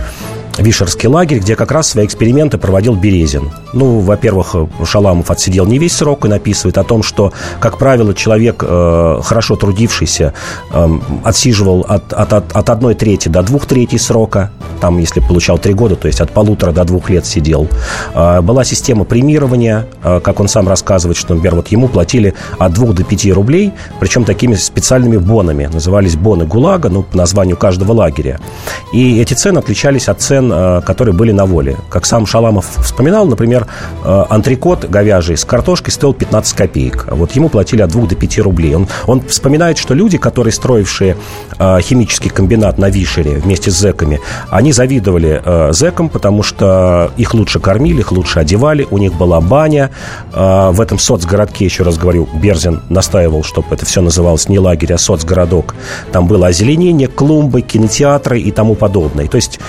Вишерский 0.58 1.08
лагерь, 1.08 1.40
где 1.40 1.56
как 1.56 1.72
раз 1.72 1.90
свои 1.90 2.06
эксперименты 2.06 2.58
проводил 2.58 2.96
Березин. 2.96 3.52
Ну, 3.74 4.00
во-первых, 4.00 4.56
Шаламов 4.84 5.30
отсидел 5.30 5.66
не 5.66 5.78
весь 5.78 5.94
срок 5.94 6.26
и 6.26 6.28
написывает 6.28 6.78
о 6.78 6.84
том, 6.84 7.04
что, 7.04 7.32
как 7.60 7.78
правило, 7.78 8.14
человек, 8.14 8.64
э, 8.68 9.20
хорошо 9.24 9.56
трудившийся, 9.56 10.34
э, 10.72 11.00
отсиживал 11.24 11.86
от, 11.88 12.12
от, 12.14 12.34
от, 12.34 12.56
от 12.56 12.70
одной 12.70 12.96
трети 12.96 13.30
до 13.30 13.44
двух 13.44 13.66
третей 13.66 14.00
срока. 14.00 14.52
Там, 14.82 14.98
если 14.98 15.20
получал 15.20 15.58
три 15.58 15.74
года, 15.74 15.96
то 15.96 16.08
есть 16.08 16.22
от 16.22 16.32
полутора 16.32 16.72
до 16.72 16.84
двух 16.86 17.10
лет 17.10 17.26
сидел. 17.26 17.68
Э, 18.14 18.42
была 18.42 18.64
система 18.64 19.04
премирования, 19.04 19.86
э, 20.04 20.20
как 20.24 20.40
он 20.40 20.48
сам 20.48 20.68
рассказывает, 20.68 21.18
что, 21.18 21.34
например, 21.36 21.56
вот 21.56 21.68
ему 21.68 21.88
платили 21.88 22.34
от 22.58 22.74
двух 22.74 22.94
до 22.94 23.04
пяти 23.04 23.32
рублей, 23.32 23.74
причем 24.00 24.24
такими 24.24 24.56
специальными 24.56 25.18
бонами. 25.18 25.70
Назывались 25.72 26.16
боны 26.16 26.46
ГУЛАГа, 26.46 26.90
ну, 26.90 27.04
по 27.04 27.18
названию 27.18 27.58
каждого 27.58 27.92
лагеря. 27.92 28.40
И 28.94 29.20
эти 29.20 29.34
цены 29.34 29.60
отличались 29.60 30.08
от 30.08 30.22
цен 30.22 30.47
Э, 30.52 30.82
которые 30.86 31.14
были 31.14 31.32
на 31.32 31.46
воле. 31.46 31.78
Как 31.90 32.06
сам 32.06 32.26
Шаламов 32.26 32.66
вспоминал, 32.84 33.26
например, 33.26 33.68
э, 34.04 34.26
антрикот 34.30 34.86
говяжий 34.86 35.38
с 35.38 35.46
картошкой 35.46 35.92
стоил 35.92 36.14
15 36.14 36.56
копеек. 36.56 37.06
А 37.10 37.16
вот 37.16 37.32
ему 37.34 37.50
платили 37.50 37.82
от 37.82 37.92
2 37.92 38.08
до 38.08 38.16
5 38.16 38.40
рублей. 38.40 38.76
Он, 38.76 38.88
он 39.06 39.22
вспоминает, 39.22 39.78
что 39.78 39.94
люди, 39.94 40.18
которые 40.18 40.54
строившие 40.54 41.18
э, 41.60 41.80
химический 41.82 42.30
комбинат 42.30 42.78
на 42.78 42.90
Вишере 42.90 43.36
вместе 43.36 43.72
с 43.72 43.76
зэками, 43.76 44.20
они 44.50 44.72
завидовали 44.72 45.42
зэкам, 45.72 46.10
потому 46.10 46.44
что 46.44 47.12
их 47.18 47.34
лучше 47.34 47.60
кормили, 47.60 48.00
их 48.00 48.12
лучше 48.12 48.40
одевали, 48.40 48.88
у 48.90 48.98
них 48.98 49.14
была 49.14 49.42
баня. 49.42 49.92
В 50.34 50.82
этом 50.82 51.00
соцгородке, 51.00 51.66
еще 51.66 51.84
раз 51.84 51.98
говорю, 51.98 52.28
Берзин 52.34 52.82
настаивал, 52.90 53.44
чтобы 53.44 53.68
это 53.72 53.86
все 53.86 54.02
называлось 54.02 54.50
не 54.50 54.60
лагерь, 54.60 54.94
а 54.94 54.98
соцгородок. 54.98 55.76
Там 56.12 56.28
было 56.28 56.48
озеленение, 56.48 57.08
клумбы, 57.08 57.62
кинотеатры 57.62 58.40
и 58.40 58.52
тому 58.52 58.76
подобное. 58.76 59.28
То 59.28 59.36
есть 59.38 59.60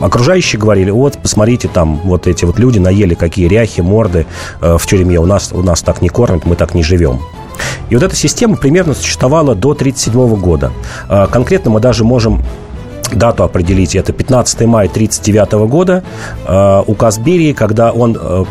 окружающие 0.00 0.60
говорили, 0.60 0.90
вот, 0.90 1.18
посмотрите, 1.18 1.68
там 1.68 2.00
вот 2.04 2.26
эти 2.26 2.44
вот 2.44 2.58
люди 2.58 2.78
наели 2.78 3.14
какие 3.14 3.48
ряхи, 3.48 3.80
морды 3.80 4.26
э, 4.60 4.76
в 4.78 4.86
тюрьме, 4.86 5.18
у 5.18 5.26
нас, 5.26 5.50
у 5.52 5.62
нас 5.62 5.82
так 5.82 6.02
не 6.02 6.08
кормят, 6.08 6.44
мы 6.44 6.56
так 6.56 6.74
не 6.74 6.82
живем. 6.82 7.20
И 7.90 7.94
вот 7.94 8.02
эта 8.02 8.16
система 8.16 8.56
примерно 8.56 8.94
существовала 8.94 9.54
до 9.54 9.72
1937 9.72 10.40
года. 10.40 10.72
Э, 11.08 11.26
конкретно 11.30 11.70
мы 11.70 11.80
даже 11.80 12.04
можем 12.04 12.42
дату 13.16 13.44
определить. 13.44 13.96
Это 13.96 14.12
15 14.12 14.60
мая 14.62 14.88
1939 14.88 15.68
года. 15.70 16.02
Э, 16.46 16.82
указ 16.86 17.18
Берии, 17.18 17.52
когда 17.52 17.92
он 17.92 18.16
э, 18.20 18.44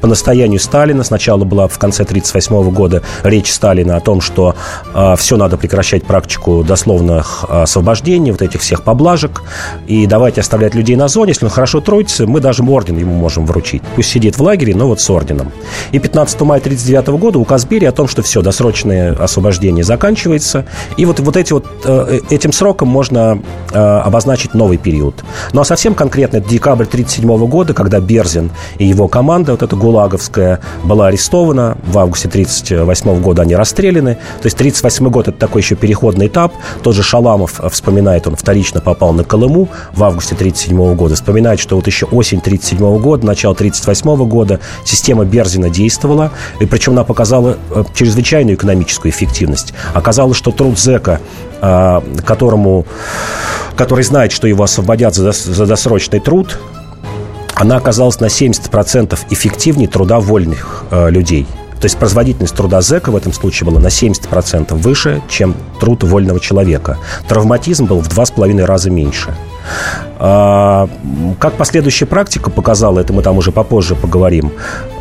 по 0.00 0.06
настоянию 0.06 0.60
Сталина, 0.60 1.02
сначала 1.04 1.44
была 1.44 1.68
в 1.68 1.78
конце 1.78 2.02
1938 2.02 2.74
года 2.74 3.02
речь 3.22 3.52
Сталина 3.52 3.96
о 3.96 4.00
том, 4.00 4.20
что 4.20 4.54
э, 4.94 5.14
все 5.16 5.36
надо 5.36 5.56
прекращать 5.56 6.04
практику 6.04 6.64
дословных 6.64 7.44
освобождений, 7.48 8.32
вот 8.32 8.42
этих 8.42 8.60
всех 8.60 8.82
поблажек, 8.82 9.42
и 9.86 10.06
давайте 10.06 10.40
оставлять 10.40 10.74
людей 10.74 10.96
на 10.96 11.08
зоне. 11.08 11.30
Если 11.30 11.44
он 11.44 11.50
хорошо 11.50 11.80
трудится, 11.80 12.26
мы 12.26 12.40
даже 12.40 12.62
орден 12.62 12.96
ему 12.96 13.14
можем 13.14 13.46
вручить. 13.46 13.82
Пусть 13.96 14.10
сидит 14.10 14.36
в 14.38 14.42
лагере, 14.42 14.74
но 14.74 14.86
вот 14.86 15.00
с 15.00 15.10
орденом. 15.10 15.52
И 15.92 15.98
15 15.98 16.40
мая 16.42 16.60
1939 16.60 17.20
года 17.20 17.38
указ 17.38 17.64
Берии 17.64 17.86
о 17.86 17.92
том, 17.92 18.08
что 18.08 18.22
все, 18.22 18.42
досрочное 18.42 19.12
освобождение 19.12 19.84
заканчивается. 19.84 20.66
И 20.96 21.04
вот, 21.04 21.20
вот, 21.20 21.36
эти 21.36 21.52
вот 21.52 21.66
этим 22.30 22.52
сроком 22.52 22.88
можно 22.88 23.40
обозначить 24.02 24.54
новый 24.54 24.76
период. 24.76 25.24
Ну 25.52 25.60
а 25.60 25.64
совсем 25.64 25.94
конкретно 25.94 26.38
это 26.38 26.48
декабрь 26.48 26.84
1937 26.84 27.48
года, 27.48 27.74
когда 27.74 28.00
Берзин 28.00 28.50
и 28.78 28.86
его 28.86 29.08
команда, 29.08 29.52
вот 29.52 29.62
эта 29.62 29.76
ГУЛАГовская, 29.76 30.60
была 30.84 31.08
арестована. 31.08 31.76
В 31.84 31.98
августе 31.98 32.28
1938 32.28 33.22
года 33.22 33.42
они 33.42 33.56
расстреляны. 33.56 34.14
То 34.14 34.46
есть 34.46 34.56
1938 34.56 35.10
год– 35.10 35.28
это 35.28 35.38
такой 35.38 35.62
еще 35.62 35.74
переходный 35.74 36.26
этап. 36.26 36.52
Тот 36.82 36.94
же 36.94 37.02
Шаламов 37.02 37.60
вспоминает, 37.70 38.26
он 38.26 38.36
вторично 38.36 38.80
попал 38.80 39.12
на 39.12 39.24
Колыму 39.24 39.68
в 39.92 40.04
августе 40.04 40.34
1937 40.34 40.94
года. 40.94 41.14
Вспоминает, 41.14 41.60
что 41.60 41.76
вот 41.76 41.86
еще 41.86 42.06
осень 42.06 42.38
1937 42.38 42.98
года, 43.00 43.26
начало 43.26 43.54
1938 43.54 44.28
года 44.28 44.60
система 44.84 45.24
Берзина 45.24 45.70
действовала. 45.70 46.30
И 46.60 46.66
причем 46.66 46.92
она 46.92 47.04
показала 47.04 47.56
э, 47.70 47.84
чрезвычайную 47.94 48.56
экономическую 48.56 49.12
эффективность. 49.12 49.74
Оказалось, 49.94 50.36
что 50.36 50.50
труд 50.50 50.78
зэка 50.78 51.10
а, 51.10 51.20
которому, 51.60 52.86
который 53.76 54.04
знает, 54.04 54.32
что 54.32 54.46
его 54.46 54.64
освободят 54.64 55.14
за, 55.14 55.32
за 55.32 55.66
досрочный 55.66 56.20
труд, 56.20 56.58
она 57.54 57.76
оказалась 57.76 58.20
на 58.20 58.26
70% 58.26 59.18
эффективнее 59.30 59.88
труда 59.88 60.18
вольных 60.18 60.84
э, 60.90 61.10
людей. 61.10 61.46
То 61.80 61.86
есть 61.86 61.96
производительность 61.96 62.54
труда 62.54 62.82
зэка 62.82 63.10
в 63.10 63.16
этом 63.16 63.32
случае 63.32 63.68
была 63.68 63.80
на 63.80 63.88
70% 63.88 64.74
выше, 64.74 65.22
чем 65.28 65.54
труд 65.78 66.02
вольного 66.02 66.40
человека. 66.40 66.98
Травматизм 67.28 67.86
был 67.86 68.00
в 68.00 68.08
два 68.08 68.26
с 68.26 68.30
половиной 68.30 68.64
раза 68.64 68.90
меньше. 68.90 69.34
А, 70.22 70.86
как 71.38 71.54
последующая 71.54 72.04
практика 72.04 72.50
показала, 72.50 73.00
это 73.00 73.14
мы 73.14 73.22
там 73.22 73.38
уже 73.38 73.52
попозже 73.52 73.94
поговорим, 73.94 74.52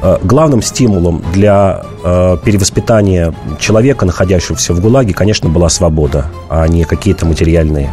а, 0.02 0.18
главным 0.24 0.62
стимулом 0.62 1.22
для 1.34 1.84
а, 2.04 2.38
перевоспитания 2.38 3.34
человека, 3.60 4.06
находящегося 4.06 4.74
в 4.74 4.80
ГУЛАГе, 4.80 5.14
конечно, 5.14 5.50
была 5.50 5.68
свобода, 5.68 6.28
а 6.50 6.66
не 6.68 6.86
какие-то 6.86 7.26
материальные 7.26 7.92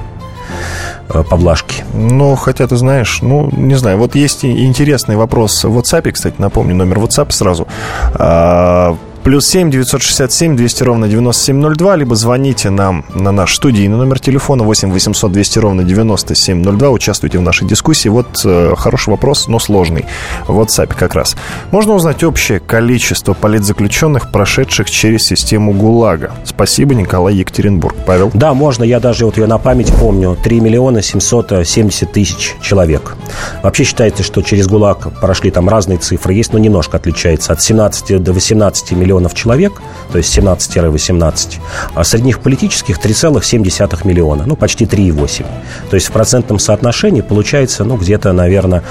поблажки. 1.31 1.85
Ну, 1.95 2.35
хотя 2.35 2.67
ты 2.67 2.77
знаешь, 2.77 3.21
ну, 3.23 3.49
не 3.53 3.77
знаю, 3.77 3.99
вот 3.99 4.17
есть 4.17 4.45
интересный 4.45 5.17
вопрос 5.17 5.65
в 5.65 5.79
WhatsApp, 5.79 6.11
кстати, 6.11 6.35
напомню, 6.39 6.75
номер 6.75 6.99
WhatsApp 6.99 7.31
сразу. 7.31 7.69
Плюс 9.27 9.45
7 9.49 9.73
967 9.73 10.57
200 10.57 10.83
ровно 10.85 11.09
9702, 11.09 11.97
либо 11.97 12.15
звоните 12.15 12.71
нам 12.71 13.05
на 13.13 13.33
наш 13.33 13.57
студийный 13.57 13.97
номер 13.97 14.21
телефона 14.21 14.63
8 14.63 14.93
800 14.93 15.33
200 15.33 15.59
ровно 15.59 15.83
9702. 15.83 16.91
Участвуйте 16.91 17.39
в 17.39 17.43
нашей 17.43 17.67
дискуссии. 17.67 18.09
Вот 18.09 18.43
э, 18.45 18.75
хороший 18.77 19.09
вопрос, 19.09 19.49
но 19.49 19.59
сложный. 19.59 20.07
В 20.47 20.61
WhatsApp 20.61 20.95
как 20.97 21.17
раз. 21.17 21.35
Можно 21.73 21.95
узнать 21.95 22.23
общее 22.23 22.61
количество 22.61 23.33
политзаключенных, 23.33 24.31
прошедших 24.31 24.89
через 24.89 25.25
систему 25.25 25.73
ГУЛАГа. 25.73 26.31
Спасибо, 26.45 26.95
Николай 26.95 27.35
Екатеринбург. 27.35 27.97
Павел? 28.07 28.31
Да, 28.33 28.55
можно. 28.55 28.85
Я 28.85 29.01
даже 29.01 29.27
вот 29.27 29.39
ее 29.39 29.49
на 29.49 29.59
память 29.59 29.93
помню. 29.93 30.39
3 30.41 30.61
миллиона 30.61 31.03
770 31.03 32.13
тысяч 32.13 32.55
человек. 32.61 33.17
Вообще 33.65 33.83
считается, 33.83 34.23
что 34.23 34.43
через 34.43 34.69
ГУЛАГ 34.69 35.21
прошли 35.21 35.51
там 35.51 35.69
разные 35.69 35.99
цифры. 35.99 36.33
Есть, 36.33 36.53
но 36.53 36.61
немножко 36.61 36.97
отличается. 36.97 37.53
От 37.53 37.61
17 37.61 38.23
до 38.23 38.33
18 38.33 38.93
миллионов 38.93 39.16
миллионов 39.17 39.35
человек, 39.35 39.81
то 40.13 40.19
есть 40.19 40.37
17-18, 40.37 41.59
а 41.95 42.05
среди 42.05 42.25
них 42.27 42.41
политических 42.41 42.99
3,7 42.99 44.07
миллиона, 44.07 44.45
ну, 44.47 44.57
почти 44.57 44.85
3,8. 44.85 45.45
То 45.91 45.97
есть 45.97 46.09
в 46.09 46.13
процентном 46.13 46.59
соотношении 46.59 47.23
получается, 47.23 47.85
ну, 47.85 47.97
где-то, 47.97 48.33
наверное, 48.33 48.83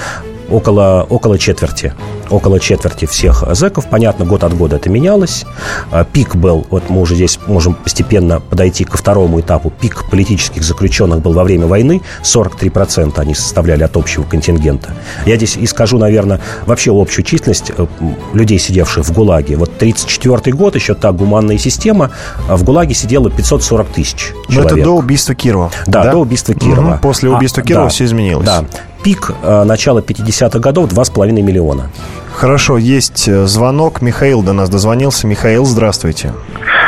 около, 0.50 1.06
около 1.10 1.38
четверти. 1.38 1.94
Около 2.30 2.60
четверти 2.60 3.06
всех 3.06 3.44
зэков. 3.52 3.88
Понятно, 3.88 4.26
год 4.26 4.44
от 4.44 4.56
года 4.56 4.78
это 4.78 4.90
менялось. 4.90 5.46
А, 5.92 6.04
пик 6.04 6.36
был, 6.36 6.66
вот 6.70 6.90
мы 6.90 7.02
уже 7.02 7.16
здесь 7.16 7.40
можем 7.48 7.74
постепенно 7.74 8.40
подойти 8.40 8.84
ко 8.84 8.98
второму 8.98 9.40
этапу. 9.40 9.70
Пик 9.70 10.10
политических 10.10 10.64
заключенных 10.64 11.22
был 11.22 11.34
во 11.34 11.44
время 11.44 11.68
войны. 11.68 12.02
43% 12.24 13.20
они 13.20 13.36
составляли 13.36 13.84
от 13.84 13.96
общего 13.96 14.24
контингента. 14.24 14.92
Я 15.26 15.36
здесь 15.36 15.58
и 15.58 15.66
скажу, 15.68 15.98
наверное, 15.98 16.42
вообще 16.66 16.92
общую 16.92 17.26
численность 17.26 17.72
э, 17.78 17.86
людей, 18.34 18.60
сидевших 18.60 19.06
в 19.06 19.14
ГУЛАГе. 19.14 19.58
Вот 19.58 19.78
34 19.78 20.56
год, 20.56 20.76
еще 20.76 20.96
та 20.96 21.12
гуманная 21.12 21.58
система, 21.58 22.12
а 22.50 22.58
в 22.58 22.64
ГУЛАГе 22.64 22.96
сидело 22.96 23.30
540 23.30 23.88
тысяч 23.90 24.34
человек. 24.50 24.72
Но 24.72 24.78
это 24.78 24.84
до 24.84 24.92
убийства 24.92 25.36
Кирова. 25.36 25.72
Да, 25.86 26.04
да? 26.04 26.12
до 26.12 26.18
убийства 26.18 26.56
Кирова. 26.56 26.94
Угу, 26.96 27.00
после 27.02 27.30
убийства 27.30 27.62
а, 27.62 27.66
Кирова 27.66 27.86
да, 27.86 27.90
все 27.90 28.06
изменилось. 28.06 28.46
Да 28.46 28.66
пик 29.06 29.30
э, 29.44 29.64
начала 29.66 30.00
50-х 30.00 30.58
годов 30.58 30.92
2,5 30.92 31.32
миллиона. 31.42 31.92
Хорошо, 32.34 32.80
есть 32.80 33.28
э, 33.28 33.46
звонок. 33.46 34.02
Михаил 34.02 34.42
до 34.42 34.52
нас 34.52 34.68
дозвонился. 34.68 35.28
Михаил, 35.28 35.64
здравствуйте. 35.66 36.34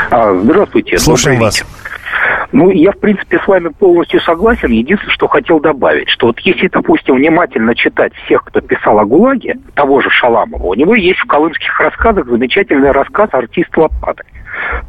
А, 0.09 0.33
здравствуйте. 0.33 0.97
Слушаем 0.97 1.39
вас. 1.39 1.63
Ну, 2.51 2.71
я, 2.71 2.91
в 2.91 2.97
принципе, 2.97 3.38
с 3.38 3.47
вами 3.47 3.67
полностью 3.67 4.19
согласен. 4.21 4.71
Единственное, 4.71 5.13
что 5.13 5.27
хотел 5.27 5.59
добавить, 5.59 6.09
что 6.09 6.27
вот 6.27 6.39
если, 6.39 6.67
допустим, 6.69 7.17
внимательно 7.17 7.75
читать 7.75 8.13
всех, 8.25 8.45
кто 8.45 8.62
писал 8.62 8.97
о 8.97 9.05
ГУЛАГе, 9.05 9.57
того 9.75 10.01
же 10.01 10.09
Шаламова, 10.09 10.63
у 10.63 10.74
него 10.74 10.95
есть 10.95 11.19
в 11.19 11.27
колымских 11.27 11.79
рассказах 11.79 12.25
замечательный 12.25 12.91
рассказ 12.91 13.29
«Артист 13.31 13.77
Лопаты». 13.77 14.24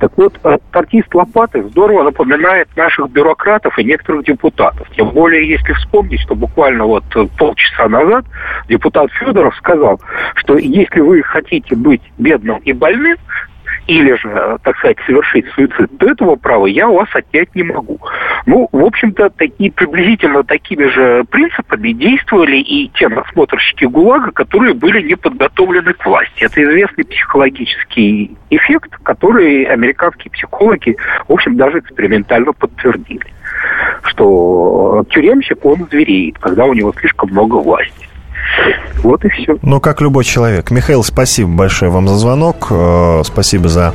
Так 0.00 0.12
вот, 0.16 0.38
артист 0.72 1.14
Лопаты 1.14 1.62
здорово 1.64 2.04
напоминает 2.04 2.68
наших 2.76 3.10
бюрократов 3.10 3.78
и 3.78 3.84
некоторых 3.84 4.24
депутатов. 4.24 4.88
Тем 4.96 5.10
более, 5.10 5.48
если 5.48 5.72
вспомнить, 5.74 6.20
что 6.20 6.34
буквально 6.34 6.84
вот 6.84 7.04
полчаса 7.36 7.88
назад 7.88 8.24
депутат 8.68 9.10
Федоров 9.12 9.56
сказал, 9.56 10.00
что 10.36 10.56
если 10.56 11.00
вы 11.00 11.22
хотите 11.22 11.74
быть 11.74 12.02
бедным 12.18 12.58
и 12.58 12.72
больным, 12.72 13.16
или 13.88 14.14
же, 14.16 14.58
так 14.62 14.76
сказать, 14.76 14.98
совершить 15.06 15.46
суицид, 15.54 15.98
то 15.98 16.10
этого 16.10 16.36
права 16.36 16.66
я 16.66 16.88
у 16.88 16.96
вас 16.96 17.08
отнять 17.14 17.54
не 17.54 17.62
могу. 17.62 17.98
Ну, 18.44 18.68
в 18.70 18.84
общем-то, 18.84 19.30
такие, 19.30 19.72
приблизительно 19.72 20.44
такими 20.44 20.84
же 20.84 21.24
принципами 21.30 21.92
действовали 21.92 22.58
и 22.58 22.88
те 22.94 23.08
надсмотрщики 23.08 23.86
ГУЛАГа, 23.86 24.32
которые 24.32 24.74
были 24.74 25.00
не 25.02 25.16
подготовлены 25.16 25.94
к 25.94 26.04
власти. 26.04 26.44
Это 26.44 26.62
известный 26.62 27.04
психологический 27.04 28.36
эффект, 28.50 28.90
который 29.02 29.64
американские 29.64 30.30
психологи, 30.32 30.96
в 31.26 31.32
общем, 31.32 31.56
даже 31.56 31.78
экспериментально 31.78 32.52
подтвердили 32.52 33.26
что 34.04 35.04
тюремщик, 35.10 35.64
он 35.64 35.86
звереет, 35.90 36.38
когда 36.38 36.64
у 36.64 36.74
него 36.74 36.92
слишком 36.98 37.30
много 37.30 37.56
власти. 37.56 38.07
Вот 39.02 39.24
и 39.24 39.28
все. 39.28 39.56
Ну, 39.62 39.80
как 39.80 40.00
любой 40.00 40.24
человек. 40.24 40.70
Михаил, 40.70 41.04
спасибо 41.04 41.50
большое 41.50 41.90
вам 41.90 42.08
за 42.08 42.16
звонок. 42.16 42.68
Э, 42.70 43.22
спасибо 43.24 43.68
за 43.68 43.94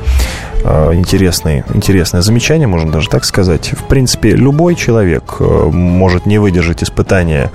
Э, 0.65 0.93
интересные, 0.93 1.65
интересное 1.73 2.21
замечание, 2.21 2.67
можно 2.67 2.89
даже 2.91 3.09
так 3.09 3.25
сказать. 3.25 3.71
В 3.73 3.83
принципе, 3.83 4.31
любой 4.31 4.75
человек 4.75 5.35
э, 5.39 5.43
может 5.43 6.25
не 6.25 6.37
выдержать 6.37 6.83
испытания, 6.83 7.51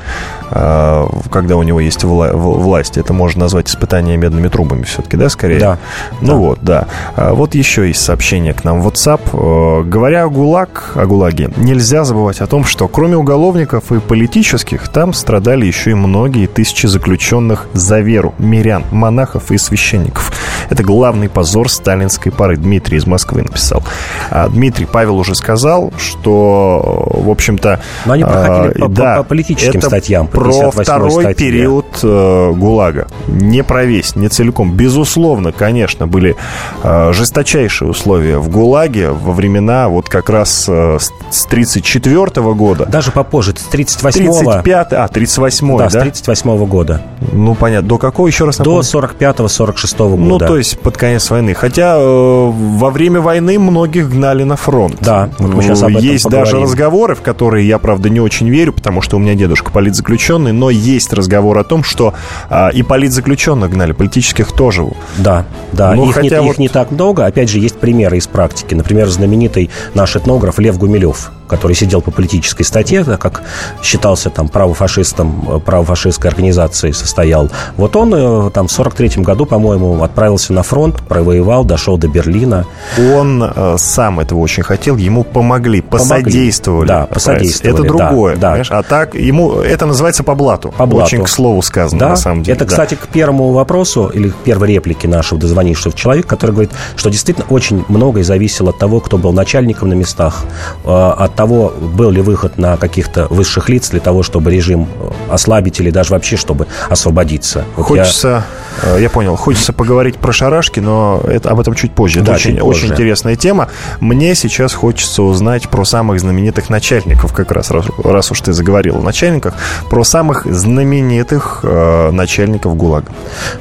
когда 0.51 1.57
у 1.57 1.63
него 1.63 1.81
есть 1.81 2.05
вла- 2.05 2.35
власть. 2.35 2.99
Это 2.99 3.13
можно 3.13 3.43
назвать 3.43 3.69
испытание 3.69 4.17
медными 4.17 4.49
трубами 4.49 4.83
все-таки, 4.83 5.17
да, 5.17 5.29
скорее? 5.29 5.59
Да. 5.59 5.79
Ну 6.21 6.29
да. 6.29 6.35
вот, 6.35 6.59
да. 6.63 6.87
А 7.17 7.35
вот 7.35 7.55
еще 7.55 7.87
есть 7.87 8.01
сообщение 8.01 8.55
к 8.55 8.65
нам 8.65 8.81
в 8.81 8.89
WhatsApp. 8.89 9.85
Говоря 9.85 10.25
о 10.25 10.29
ГУЛАГ, 10.29 10.93
о 10.97 11.07
ГУЛАГе, 11.07 11.51
нельзя 11.57 12.05
забывать 12.05 12.41
о 12.41 12.47
том, 12.47 12.65
что 12.65 12.89
кроме 12.89 13.17
уголовников 13.17 13.93
и 13.93 14.01
политических, 14.01 14.89
там 14.89 15.13
страдали 15.13 15.67
еще 15.67 15.91
и 15.91 15.95
многие 15.95 16.47
тысячи 16.47 16.87
заключенных 16.87 17.67
за 17.73 18.01
веру, 18.01 18.35
мирян, 18.39 18.85
монахов 18.91 19.51
и 19.51 19.59
священников. 19.59 20.33
Это 20.71 20.83
главный 20.83 21.29
позор 21.29 21.71
сталинской 21.71 22.33
поры. 22.33 22.57
Дмитрий 22.57 22.99
из 22.99 23.07
Москвы 23.07 23.43
написал. 23.43 23.83
А 24.31 24.49
Дмитрий 24.49 24.87
Павел 24.87 25.17
уже 25.19 25.35
сказал, 25.35 25.93
что, 25.99 27.09
в 27.11 27.31
общем-то... 27.31 27.81
Но 28.05 28.13
они 28.15 28.25
проходили 28.25 28.75
а, 28.77 28.81
по, 28.81 28.89
да, 28.89 29.17
по, 29.19 29.23
политическим 29.23 29.79
это 29.79 29.87
статьям. 29.87 30.27
Про 30.39 30.71
второй 30.71 31.23
статье. 31.25 31.35
период 31.35 31.87
э, 32.03 32.53
ГУЛАГа. 32.53 33.09
Не 33.29 33.63
про 33.63 33.85
весь, 33.85 34.17
не 34.17 34.29
целиком. 34.29 34.73
Безусловно, 34.73 35.53
конечно, 35.53 36.07
были 36.07 36.37
э, 36.83 37.13
жесточайшие 37.13 37.89
условия 37.89 38.39
в 38.39 38.49
ГУЛАГе 38.49 39.11
во 39.11 39.33
времена 39.33 39.89
вот 39.89 40.09
как 40.09 40.31
раз 40.31 40.67
э, 40.69 40.99
с 41.31 41.47
34 41.47 42.15
-го 42.15 42.55
года. 42.55 42.87
Даже 42.87 43.11
попозже, 43.11 43.55
с 43.57 43.73
38-го. 43.73 44.53
35 44.53 44.93
а, 44.93 45.09
38 45.09 45.79
да, 45.79 45.85
да? 45.85 45.91
с 45.91 45.93
38 45.93 46.51
-го 46.51 46.67
года. 46.67 47.03
Ну, 47.33 47.55
понятно. 47.55 47.89
До 47.89 47.99
какого 47.99 48.27
еще 48.27 48.45
раз 48.45 48.59
напомню? 48.59 48.83
До 48.83 48.99
45-46 48.99 49.99
года. 49.99 50.17
Ну, 50.17 50.39
то 50.39 50.57
есть 50.57 50.79
под 50.79 50.97
конец 50.97 51.31
войны. 51.31 51.55
Хотя 51.55 51.97
э, 51.99 52.53
во 52.53 52.91
время 52.91 53.21
войны 53.21 53.59
многих 53.59 54.11
гнали 54.11 54.45
на 54.45 54.57
фронт. 54.57 54.97
Да, 55.01 55.31
вот 55.39 55.55
мы 55.55 55.63
сейчас 55.63 55.83
об 55.83 55.91
этом 55.91 56.03
Есть 56.03 56.25
поговорим. 56.25 56.53
даже 56.53 56.63
разговоры, 56.63 57.15
в 57.15 57.23
которые 57.23 57.67
я, 57.67 57.79
правда, 57.79 58.09
не 58.09 58.21
очень 58.21 58.49
верю, 58.49 58.73
потому 58.73 59.03
что 59.03 59.17
у 59.17 59.19
меня 59.19 59.35
дедушка 59.35 59.71
политзаключенный, 59.71 60.28
но 60.37 60.69
есть 60.69 61.13
разговор 61.13 61.59
о 61.59 61.65
том, 61.65 61.83
что 61.83 62.15
а, 62.51 62.69
и 62.69 62.83
политзаключенных 62.83 63.71
гнали, 63.71 63.93
политических 63.93 64.53
тоже. 64.53 64.87
Да, 65.17 65.47
да, 65.73 65.95
ну, 65.95 66.09
их, 66.09 66.15
хотя 66.15 66.41
не, 66.41 66.43
вот... 66.43 66.53
их 66.53 66.59
не 66.59 66.69
так 66.69 66.91
много. 66.91 67.25
Опять 67.25 67.49
же, 67.49 67.59
есть 67.59 67.79
примеры 67.79 68.19
из 68.19 68.27
практики. 68.27 68.75
Например, 68.75 69.09
знаменитый 69.09 69.71
наш 69.95 70.17
этнограф 70.17 70.59
Лев 70.59 70.77
Гумилев 70.79 71.33
который 71.49 71.75
сидел 71.75 72.01
по 72.01 72.11
политической 72.11 72.63
статье, 72.63 73.05
так 73.05 73.21
как 73.21 73.43
считался 73.83 74.31
там 74.31 74.49
правофашистом, 74.49 75.49
э, 75.49 75.59
правофашистской 75.59 76.31
организации 76.31 76.93
состоял. 76.93 77.51
Вот 77.77 77.97
он 77.97 78.15
э, 78.15 78.51
там 78.51 78.69
в 78.69 78.73
43 78.73 79.23
году, 79.23 79.47
по-моему, 79.47 80.03
отправился 80.03 80.53
на 80.53 80.63
фронт, 80.63 80.97
провоевал, 81.09 81.65
дошел 81.65 81.99
до 81.99 82.09
Берлина. 82.09 82.67
Он 83.15 83.43
э, 83.43 83.77
сам 83.79 84.21
этого 84.21 84.39
очень 84.39 84.63
хотел, 84.63 84.97
ему 84.97 85.25
помогли, 85.25 85.81
посодействовали. 85.81 86.89
Да, 86.89 87.07
посодействовали. 87.07 87.75
Это 87.75 87.89
другое, 87.89 88.37
да, 88.37 88.57
да. 88.57 88.63
А 88.71 88.83
так, 88.83 89.15
ему 89.15 89.61
это 89.61 89.87
называется 89.87 90.23
по 90.23 90.35
блату. 90.35 90.73
По 90.77 90.87
блату. 90.87 91.07
Очень 91.07 91.25
к 91.25 91.29
слову 91.29 91.63
сказано, 91.63 92.01
да? 92.01 92.09
на 92.11 92.17
самом 92.17 92.43
деле. 92.43 92.57
Это, 92.57 92.65
да. 92.65 92.71
кстати, 92.71 92.95
к 92.95 93.09
первому 93.09 93.53
вопросу 93.53 94.11
или 94.13 94.29
к 94.29 94.37
первой 94.37 94.69
реплике 94.69 95.09
нашего 95.09 95.41
дозвонившего 95.41 95.95
человека, 95.95 96.29
который 96.29 96.51
говорит, 96.51 96.73
что 96.97 97.11
действительно 97.11 97.47
очень 97.49 97.85
многое 97.89 98.25
зависело 98.25 98.71
от 98.71 98.79
того, 98.79 99.01
кто 99.01 99.17
был 99.19 99.33
начальником 99.33 99.89
на 99.89 99.95
местах, 99.95 100.45
э, 100.85 100.89
от 100.89 101.35
того, 101.39 101.73
был 101.81 102.11
ли 102.11 102.21
выход 102.21 102.59
на 102.59 102.77
каких-то 102.77 103.29
высших 103.31 103.69
лиц 103.69 103.91
для 103.91 104.01
того, 104.01 104.25
чтобы 104.25 104.51
режим 104.51 104.89
э, 105.01 105.33
ослабить 105.33 105.79
или 105.79 105.91
даже 105.91 106.11
вообще, 106.11 106.37
чтобы 106.37 106.67
освободиться. 106.91 107.65
Вот 107.77 107.87
хочется, 107.87 108.29
я... 108.29 108.45
Э, 108.83 108.99
я 109.01 109.11
понял, 109.11 109.37
хочется 109.37 109.73
поговорить 109.73 110.17
про 110.17 110.33
шарашки, 110.33 110.81
но 110.81 111.21
это, 111.27 111.51
об 111.51 111.61
этом 111.61 111.75
чуть 111.75 111.93
позже. 111.93 112.21
Да, 112.21 112.33
это 112.33 112.35
очень, 112.35 112.59
позже. 112.59 112.85
очень 112.85 112.95
интересная 112.95 113.37
тема. 113.37 113.69
Мне 114.01 114.35
сейчас 114.35 114.75
хочется 114.75 115.23
узнать 115.23 115.69
про 115.69 115.85
самых 115.85 116.21
знаменитых 116.21 116.71
начальников, 116.71 117.33
как 117.33 117.53
раз, 117.53 117.71
раз, 117.71 117.87
раз 118.03 118.31
уж 118.31 118.41
ты 118.41 118.53
заговорил 118.53 118.99
о 118.99 119.03
начальниках, 119.03 119.55
про 119.91 120.05
самых 120.05 120.47
знаменитых 120.47 121.61
э, 121.63 122.11
начальников 122.11 122.77
ГУЛАГа. 122.77 123.11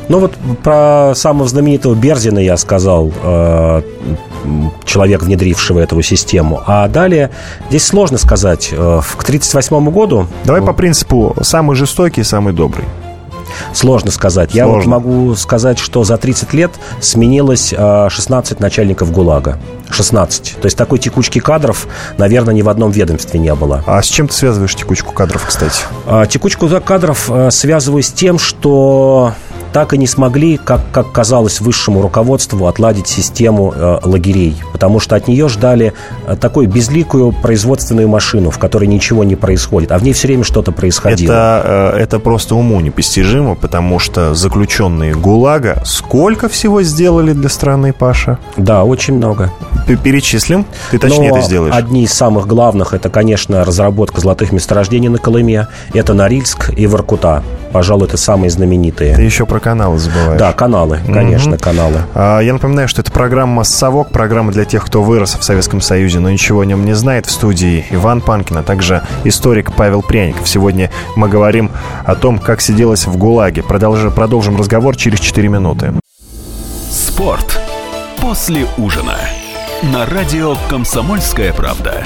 Ну 0.10 0.20
вот 0.20 0.36
про 0.64 1.14
самого 1.16 1.48
знаменитого 1.48 1.96
Берзина 1.96 2.40
я 2.40 2.58
сказал, 2.58 3.12
э, 3.24 3.82
человек, 4.86 5.24
внедрившего 5.24 5.80
эту 5.80 6.02
систему. 6.02 6.62
А 6.66 6.88
далее 6.88 7.32
Здесь 7.70 7.86
сложно 7.86 8.18
сказать. 8.18 8.70
Э, 8.72 9.02
к 9.02 9.24
1938 9.24 9.90
году... 9.92 10.28
Давай 10.46 10.62
по 10.62 10.74
принципу 10.74 11.36
самый 11.42 11.76
жестокий, 11.76 12.24
самый 12.24 12.54
добрый. 12.54 12.86
Сложно 13.74 14.12
сказать. 14.12 14.52
Сложно. 14.52 14.70
Я 14.70 14.76
вот 14.76 14.86
могу 14.86 15.36
сказать, 15.36 15.80
что 15.80 16.04
за 16.04 16.18
30 16.18 16.54
лет 16.54 16.72
сменилось 17.02 17.70
16 17.70 18.60
э, 18.60 18.62
начальников 18.62 19.12
ГУЛАГа. 19.12 19.60
16. 19.90 20.58
То 20.62 20.66
есть 20.66 20.78
такой 20.78 21.00
текучки 21.00 21.40
кадров, 21.40 21.88
наверное, 22.18 22.54
ни 22.54 22.62
в 22.62 22.70
одном 22.70 22.92
ведомстве 22.92 23.40
не 23.40 23.54
было. 23.56 23.84
А 23.86 24.02
с 24.02 24.08
чем 24.08 24.28
ты 24.28 24.34
связываешь 24.34 24.76
текучку 24.76 25.14
кадров, 25.14 25.46
кстати? 25.46 25.82
А, 26.06 26.26
текучку 26.26 26.68
кадров 26.82 27.30
э, 27.30 27.52
связываю 27.52 28.04
с 28.04 28.12
тем, 28.12 28.38
что 28.40 29.34
так 29.74 29.94
и 29.94 29.98
не 29.98 30.08
смогли, 30.08 30.58
как, 30.58 30.82
как 30.92 31.12
казалось 31.12 31.62
высшему 31.62 32.02
руководству, 32.02 32.68
отладить 32.68 33.08
систему 33.08 33.74
э, 33.76 34.00
лагерей, 34.04 34.56
потому 34.72 35.00
что 35.00 35.16
от 35.16 35.28
нее 35.28 35.50
ждали 35.50 35.94
э, 36.28 36.36
такую 36.36 36.68
безликую 36.68 37.32
производственную 37.32 38.08
машину, 38.08 38.50
в 38.50 38.58
которой 38.58 38.86
ничего 38.86 39.24
не 39.24 39.36
происходит, 39.36 39.92
а 39.92 39.98
в 39.98 40.04
ней 40.04 40.14
все 40.14 40.28
время 40.28 40.44
что-то 40.44 40.72
происходило. 40.72 41.32
Это, 41.32 41.94
э, 41.96 41.98
это 42.00 42.20
просто 42.20 42.56
уму 42.56 42.80
непостижимо, 42.80 43.56
потому 43.56 44.00
что 44.00 44.34
заключенные 44.34 45.14
ГУЛАГа 45.14 45.84
сколько 45.86 46.50
всего 46.50 46.82
сделали 46.84 47.34
для 47.34 47.50
страны, 47.50 47.94
Паша? 47.94 48.40
Да, 48.58 48.84
очень 48.84 49.16
много. 49.16 49.52
Перечислим? 50.04 50.66
Ты 50.92 51.00
точнее 51.00 51.32
Но 51.32 51.38
это 51.38 51.46
сделаешь. 51.46 51.74
одни 51.74 52.04
из 52.04 52.14
самых 52.14 52.48
главных, 52.48 52.94
это, 52.94 53.10
конечно, 53.10 53.64
разработка 53.64 54.22
золотых 54.22 54.52
месторождений 54.52 55.10
на 55.10 55.18
Колыме, 55.18 55.68
это 55.94 56.14
Норильск 56.14 56.72
и 56.76 56.88
Воркута. 56.88 57.44
Пожалуй, 57.72 58.08
это 58.08 58.18
самые 58.18 58.50
знаменитые. 58.50 59.16
Ты 59.16 59.22
еще 59.22 59.46
про 59.58 59.60
каналы 59.60 59.98
забываешь. 59.98 60.40
Да, 60.40 60.54
каналы, 60.54 61.00
конечно, 61.06 61.54
угу. 61.54 61.64
каналы. 61.64 62.02
А, 62.14 62.40
я 62.40 62.54
напоминаю, 62.54 62.88
что 62.88 63.02
это 63.02 63.12
программа 63.12 63.64
«Совок», 63.64 64.10
программа 64.10 64.52
для 64.52 64.66
тех, 64.66 64.86
кто 64.86 65.02
вырос 65.02 65.36
в 65.36 65.44
Советском 65.44 65.82
Союзе, 65.82 66.20
но 66.20 66.30
ничего 66.30 66.62
о 66.62 66.66
нем 66.66 66.86
не 66.86 66.94
знает. 66.94 67.26
В 67.26 67.32
студии 67.32 67.86
Иван 67.90 68.22
Панкин, 68.22 68.58
а 68.58 68.64
также 68.64 69.02
историк 69.24 69.74
Павел 69.74 70.04
Пряников. 70.04 70.48
Сегодня 70.48 70.92
мы 71.16 71.28
говорим 71.28 71.72
о 72.06 72.16
том, 72.16 72.38
как 72.38 72.62
сиделось 72.62 73.08
в 73.08 73.18
ГУЛАГе. 73.18 73.64
Продолжим, 73.64 74.12
продолжим 74.12 74.58
разговор 74.58 74.96
через 74.96 75.20
4 75.20 75.48
минуты. 75.48 75.94
Спорт 76.92 77.60
после 78.22 78.68
ужина. 78.78 79.16
На 79.92 80.06
радио 80.06 80.56
«Комсомольская 80.70 81.52
правда». 81.54 82.04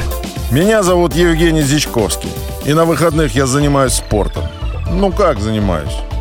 Меня 0.51 0.83
зовут 0.83 1.15
Евгений 1.15 1.61
Зичковский. 1.61 2.29
И 2.65 2.73
на 2.73 2.85
выходных 2.85 3.35
я 3.35 3.45
занимаюсь 3.45 3.93
спортом. 3.93 4.43
Ну 4.89 5.11
как 5.11 5.39
занимаюсь? 5.39 5.97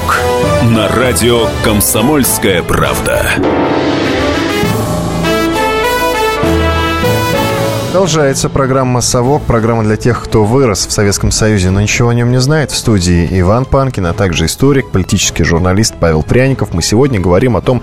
«Совок» 0.00 0.20
на 0.62 0.88
радио 0.88 1.46
«Комсомольская 1.64 2.62
правда». 2.62 3.26
Продолжается 7.86 8.48
программа 8.48 9.00
«Совок», 9.00 9.42
программа 9.42 9.82
для 9.82 9.96
тех, 9.96 10.22
кто 10.22 10.44
вырос 10.44 10.86
в 10.86 10.92
Советском 10.92 11.30
Союзе, 11.30 11.70
но 11.70 11.80
ничего 11.80 12.10
о 12.10 12.14
нем 12.14 12.30
не 12.30 12.40
знает. 12.40 12.70
В 12.70 12.76
студии 12.76 13.28
Иван 13.40 13.64
Панкин, 13.64 14.06
а 14.06 14.12
также 14.12 14.46
историк, 14.46 14.90
политический 14.90 15.44
журналист 15.44 15.94
Павел 15.98 16.22
Пряников. 16.22 16.72
Мы 16.72 16.82
сегодня 16.82 17.20
говорим 17.20 17.56
о 17.56 17.60
том, 17.60 17.82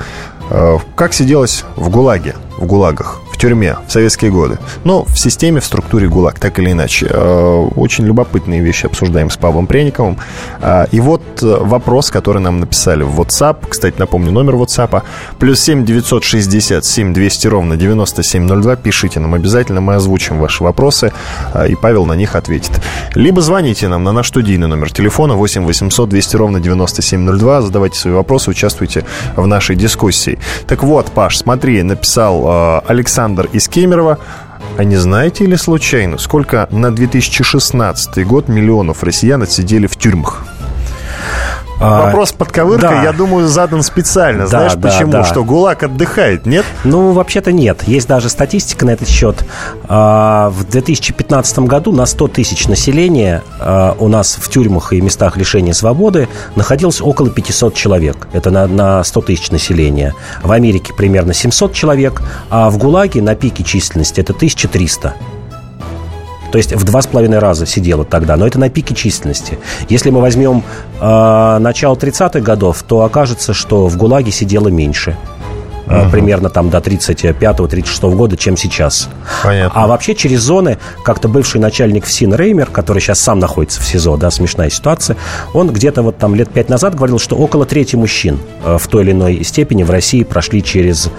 э, 0.49 0.77
как 0.95 1.13
сиделось 1.13 1.65
в 1.75 1.89
ГУЛАГе, 1.89 2.35
в 2.57 2.65
ГУЛАГах 2.65 3.21
в 3.37 3.39
тюрьме 3.39 3.77
в 3.87 3.91
советские 3.91 4.31
годы. 4.31 4.57
Но 4.83 5.03
в 5.03 5.17
системе, 5.17 5.61
в 5.61 5.65
структуре 5.65 6.07
ГУЛАГ, 6.07 6.39
так 6.39 6.57
или 6.57 6.71
иначе. 6.71 7.07
Э, 7.07 7.67
очень 7.75 8.05
любопытные 8.05 8.61
вещи 8.61 8.87
обсуждаем 8.87 9.29
с 9.29 9.37
Павлом 9.37 9.67
Прениковым. 9.67 10.17
Э, 10.59 10.87
и 10.91 10.99
вот 10.99 11.21
э, 11.43 11.57
вопрос, 11.61 12.09
который 12.09 12.41
нам 12.41 12.59
написали 12.59 13.03
в 13.03 13.21
WhatsApp. 13.21 13.57
Кстати, 13.69 13.95
напомню, 13.99 14.31
номер 14.31 14.55
WhatsApp. 14.55 15.03
Плюс 15.37 15.59
7 15.59 15.85
967 15.85 17.13
200 17.13 17.47
ровно 17.47 17.77
9702. 17.77 18.75
Пишите 18.77 19.19
нам 19.19 19.35
обязательно, 19.35 19.81
мы 19.81 19.95
озвучим 19.95 20.39
ваши 20.39 20.63
вопросы, 20.63 21.13
и 21.69 21.75
Павел 21.75 22.05
на 22.05 22.13
них 22.13 22.35
ответит. 22.35 22.71
Либо 23.13 23.41
звоните 23.41 23.87
нам 23.87 24.03
на 24.03 24.13
наш 24.13 24.29
студийный 24.29 24.67
номер 24.67 24.91
телефона 24.91 25.35
8 25.35 25.63
800 25.63 26.09
200 26.09 26.35
ровно 26.37 26.59
9702. 26.59 27.61
Задавайте 27.61 27.99
свои 27.99 28.13
вопросы, 28.13 28.49
участвуйте 28.49 29.05
в 29.35 29.45
нашей 29.45 29.75
дискуссии. 29.75 30.39
Так 30.65 30.81
вот, 30.83 31.11
Паш, 31.11 31.37
смотри, 31.37 31.83
написал 31.83 32.81
Александр 32.87 33.26
Александр 33.27 33.49
из 33.51 33.67
Кемерово. 33.67 34.19
А 34.77 34.83
не 34.85 34.95
знаете 34.95 35.45
ли 35.45 35.57
случайно, 35.57 36.17
сколько 36.17 36.67
на 36.71 36.95
2016 36.95 38.25
год 38.25 38.47
миллионов 38.47 39.03
россиян 39.03 39.41
отсидели 39.43 39.85
в 39.85 39.97
тюрьмах? 39.97 40.45
А, 41.79 42.05
Вопрос 42.07 42.31
под 42.31 42.51
ковыркой, 42.51 42.89
да. 42.89 43.03
я 43.03 43.13
думаю, 43.13 43.47
задан 43.47 43.83
специально. 43.83 44.43
Да, 44.43 44.47
Знаешь 44.47 44.73
да, 44.75 44.89
почему? 44.89 45.11
Да. 45.11 45.23
Что 45.23 45.43
ГУЛАГ 45.43 45.83
отдыхает, 45.83 46.45
нет? 46.45 46.65
Ну, 46.83 47.11
вообще-то 47.11 47.51
нет. 47.51 47.83
Есть 47.83 48.07
даже 48.07 48.29
статистика 48.29 48.85
на 48.85 48.91
этот 48.91 49.07
счет. 49.07 49.45
А, 49.87 50.49
в 50.49 50.63
2015 50.65 51.59
году 51.59 51.91
на 51.91 52.05
100 52.05 52.27
тысяч 52.29 52.67
населения 52.67 53.43
а, 53.59 53.95
у 53.99 54.07
нас 54.07 54.37
в 54.41 54.49
тюрьмах 54.49 54.93
и 54.93 55.01
местах 55.01 55.37
лишения 55.37 55.73
свободы 55.73 56.27
находилось 56.55 57.01
около 57.01 57.29
500 57.29 57.75
человек. 57.75 58.27
Это 58.33 58.49
на, 58.49 58.67
на 58.67 59.03
100 59.03 59.21
тысяч 59.21 59.51
населения. 59.51 60.15
В 60.41 60.51
Америке 60.51 60.93
примерно 60.93 61.33
700 61.33 61.73
человек, 61.73 62.21
а 62.49 62.69
в 62.69 62.77
ГУЛАГе 62.77 63.21
на 63.21 63.35
пике 63.35 63.63
численности 63.63 64.19
это 64.19 64.33
1300. 64.33 65.13
То 66.51 66.57
есть 66.57 66.73
в 66.73 66.83
два 66.83 67.01
с 67.01 67.07
половиной 67.07 67.39
раза 67.39 67.65
сидела 67.65 68.05
тогда, 68.05 68.37
но 68.37 68.47
это 68.47 68.59
на 68.59 68.69
пике 68.69 68.95
численности. 68.95 69.59
Если 69.89 70.09
мы 70.09 70.21
возьмем 70.21 70.63
э, 70.99 71.57
начало 71.59 71.95
30-х 71.95 72.39
годов, 72.39 72.83
то 72.83 73.01
окажется, 73.01 73.53
что 73.53 73.87
в 73.87 73.97
ГУЛАГе 73.97 74.31
сидело 74.31 74.69
меньше 74.69 75.17
uh-huh. 75.87 76.11
примерно 76.11 76.49
там 76.49 76.69
до 76.69 76.77
35-36 76.77 78.15
года, 78.15 78.37
чем 78.37 78.57
сейчас. 78.57 79.09
Понятно. 79.43 79.81
А 79.81 79.87
вообще 79.87 80.15
через 80.15 80.41
зоны, 80.41 80.77
как-то 81.03 81.27
бывший 81.27 81.59
начальник 81.59 82.05
ФСИН 82.05 82.35
Реймер, 82.35 82.67
который 82.67 82.99
сейчас 82.99 83.19
сам 83.19 83.39
находится 83.39 83.81
в 83.81 83.85
СИЗО, 83.85 84.17
да, 84.17 84.31
смешная 84.31 84.69
ситуация, 84.69 85.17
он 85.53 85.71
где-то 85.71 86.01
вот 86.01 86.17
там 86.17 86.35
лет 86.35 86.49
пять 86.49 86.69
назад 86.69 86.95
говорил, 86.95 87.19
что 87.19 87.35
около 87.35 87.65
трети 87.65 87.95
мужчин 87.95 88.39
э, 88.63 88.77
в 88.79 88.87
той 88.87 89.03
или 89.03 89.11
иной 89.11 89.43
степени 89.43 89.83
в 89.83 89.91
России 89.91 90.23
прошли 90.23 90.63
через 90.63 91.09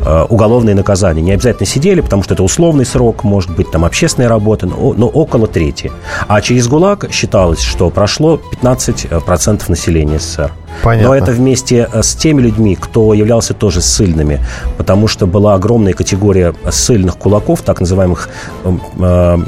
э, 0.00 0.26
уголовные 0.28 0.74
наказания. 0.74 1.22
Не 1.22 1.32
обязательно 1.32 1.66
сидели, 1.66 2.00
потому 2.00 2.22
что 2.22 2.34
это 2.34 2.42
условный 2.42 2.86
срок, 2.86 3.24
может 3.24 3.50
быть, 3.50 3.70
там 3.70 3.84
общественная 3.84 4.28
работа, 4.28 4.66
но, 4.66 4.94
но 4.94 5.08
около 5.08 5.46
трети. 5.46 5.90
А 6.28 6.40
через 6.40 6.68
ГУЛАГ 6.68 7.10
считалось, 7.10 7.60
что 7.60 7.90
прошло 7.90 8.40
15% 8.62 9.64
населения 9.68 10.18
СССР. 10.18 10.52
Понятно. 10.82 11.08
Но 11.08 11.14
это 11.14 11.32
вместе 11.32 11.88
э, 11.90 12.02
с 12.02 12.14
теми 12.14 12.42
людьми, 12.42 12.76
кто 12.78 13.14
являлся 13.14 13.54
тоже 13.54 13.80
ссыльными, 13.80 14.40
потому 14.76 15.08
что 15.08 15.26
была 15.26 15.54
огромная 15.54 15.92
категория 15.92 16.54
ссыльных 16.70 17.16
кулаков, 17.16 17.62
так 17.62 17.80
называемых 17.80 18.28
э, 18.64 18.76
э, 18.98 19.38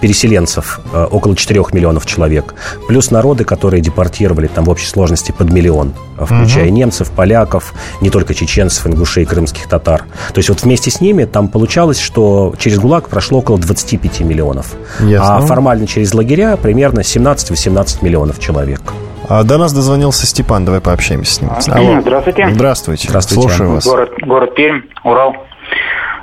переселенцев, 0.00 0.80
э, 0.92 1.06
около 1.10 1.36
4 1.36 1.62
миллионов 1.72 2.06
человек, 2.06 2.54
плюс 2.88 3.10
народы, 3.10 3.44
которые 3.44 3.80
депортировали 3.80 4.46
там 4.46 4.64
в 4.64 4.70
общей 4.70 4.86
сложности 4.86 5.32
под 5.32 5.50
миллион, 5.50 5.92
включая 6.18 6.66
угу. 6.66 6.74
немцев, 6.74 7.10
поляков, 7.10 7.74
не 8.00 8.10
только 8.10 8.34
чеченцев, 8.34 8.86
ингушей, 8.86 9.24
крымских 9.24 9.68
татар. 9.68 10.04
То 10.32 10.38
есть 10.38 10.48
вот 10.48 10.62
вместе 10.62 10.90
с 10.90 11.00
ними 11.00 11.24
там 11.24 11.48
получалось, 11.48 11.98
что 11.98 12.54
через 12.58 12.78
ГУЛАГ 12.78 13.08
прошло 13.08 13.38
около 13.38 13.58
25 13.58 14.20
миллионов, 14.20 14.74
Ясно. 15.00 15.36
а 15.36 15.40
формально 15.40 15.86
через 15.86 16.14
лагеря 16.14 16.56
примерно 16.56 17.00
17-18 17.00 17.98
миллионов 18.02 18.38
человек. 18.38 18.80
А 19.28 19.44
до 19.44 19.58
нас 19.58 19.72
дозвонился 19.72 20.26
Степан, 20.26 20.64
давай 20.64 20.80
пообщаемся 20.80 21.34
с 21.34 21.40
ним. 21.40 21.50
Алло. 21.74 22.00
Здравствуйте. 22.00 22.48
Здравствуйте. 22.50 23.08
Здравствуйте. 23.08 23.48
Слушаю 23.48 23.70
вас. 23.72 23.86
Город, 23.86 24.12
город 24.20 24.54
Пермь, 24.54 24.82
Урал. 25.04 25.36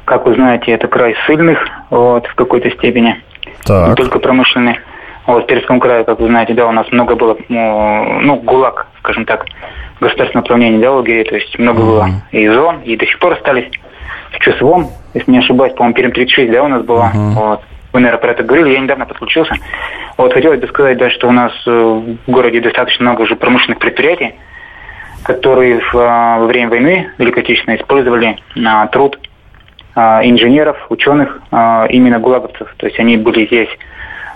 Как 0.06 0.26
вы 0.26 0.36
знаете, 0.36 0.72
это 0.72 0.88
край 0.88 1.16
сильных, 1.28 1.60
вот, 1.90 2.26
в 2.28 2.36
какой-то 2.36 2.70
степени. 2.72 3.22
Так. 3.64 3.90
Не 3.90 3.96
только 3.96 4.20
промышленный. 4.20 4.80
Вот, 5.28 5.44
в 5.44 5.46
Пермском 5.46 5.80
крае, 5.80 6.04
как 6.06 6.20
вы 6.20 6.28
знаете, 6.28 6.56
да, 6.56 6.66
у 6.66 6.72
нас 6.72 6.92
много 6.92 7.16
было, 7.16 7.38
ну, 7.50 8.36
ГУЛАГ, 8.38 8.88
скажем 9.00 9.26
так, 9.26 9.46
государственное 10.02 10.42
управление, 10.42 10.82
да, 10.82 10.92
лагерей, 10.92 11.24
то 11.24 11.36
есть 11.36 11.60
много 11.60 11.82
mm-hmm. 11.82 11.86
было 11.86 12.10
и 12.32 12.48
зон, 12.48 12.80
и 12.82 12.98
до 12.98 13.06
сих 13.06 13.20
пор 13.20 13.34
остались 13.34 13.70
в 14.32 14.40
ЧСВОМ, 14.40 14.88
если 15.14 15.32
не 15.32 15.38
ошибаюсь, 15.38 15.74
по-моему, 15.74 15.96
Перм 15.96 16.12
36, 16.14 16.52
да, 16.52 16.64
у 16.64 16.68
нас 16.68 16.84
была, 16.84 17.12
mm-hmm. 17.14 17.32
вот. 17.34 17.62
Вы, 17.91 18.02
наверное, 18.02 18.21
про 18.21 18.32
это 18.32 18.43
говорили, 18.43 18.73
я 18.73 18.80
недавно 18.80 19.06
подключился. 19.06 19.56
Вот 20.17 20.34
хотелось 20.34 20.60
бы 20.60 20.67
сказать, 20.67 20.97
да, 20.97 21.10
что 21.10 21.28
у 21.28 21.32
нас 21.32 21.52
э, 21.65 21.71
в 21.71 22.32
городе 22.32 22.62
достаточно 22.62 23.04
много 23.04 23.23
уже 23.23 23.36
промышленных 23.36 23.80
предприятий, 23.80 24.36
которые 25.23 25.82
а, 25.93 26.39
во 26.39 26.45
время 26.45 26.69
войны 26.69 27.12
Великой 27.17 27.43
Отечественной 27.43 27.78
использовали 27.78 28.38
а, 28.65 28.88
труд 28.88 29.19
а, 29.95 30.21
инженеров, 30.23 30.78
ученых, 30.89 31.41
именно 31.52 32.19
гулаговцев. 32.19 32.73
То 32.78 32.86
есть 32.88 32.99
они 32.99 33.17
были 33.17 33.45
здесь 33.45 33.69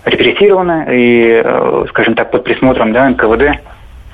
репрессированы 0.06 0.88
и, 0.92 1.42
э, 1.44 1.86
скажем 1.90 2.16
так, 2.16 2.32
под 2.32 2.44
присмотром 2.44 2.92
да, 2.92 3.08
НКВД 3.08 3.62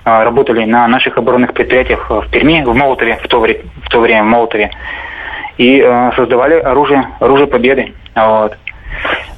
работали 0.06 0.66
на 0.66 0.88
наших 0.88 1.18
оборонных 1.18 1.54
предприятиях 1.54 2.10
в 2.10 2.30
Перми, 2.32 2.64
в 2.64 2.76
Молотове, 2.76 3.18
в 3.22 3.28
то, 3.28 3.40
время, 3.40 3.62
в 3.84 3.90
то 3.90 4.00
время 4.00 4.24
в 4.24 4.28
Молотове, 4.28 4.72
и 5.58 5.82
создавали 6.16 6.56
оружие, 6.56 7.08
оружие 7.20 7.48
победы. 7.48 7.94
Вот. 8.16 8.56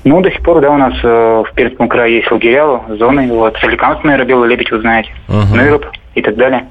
Ну, 0.03 0.21
до 0.21 0.31
сих 0.31 0.41
пор, 0.41 0.61
да, 0.61 0.71
у 0.71 0.77
нас 0.77 0.93
э, 1.03 1.43
в 1.47 1.53
Пермском 1.53 1.87
крае 1.87 2.17
есть 2.17 2.31
лагеря, 2.31 2.81
зоны, 2.97 3.27
вот, 3.27 3.57
Соликамск, 3.57 4.03
наверное, 4.03 4.27
Белый 4.27 4.49
Лебедь, 4.49 4.71
вы 4.71 4.81
знаете, 4.81 5.11
uh-huh. 5.27 5.55
Ныруб 5.55 5.85
и 6.15 6.21
так 6.21 6.35
далее. 6.35 6.65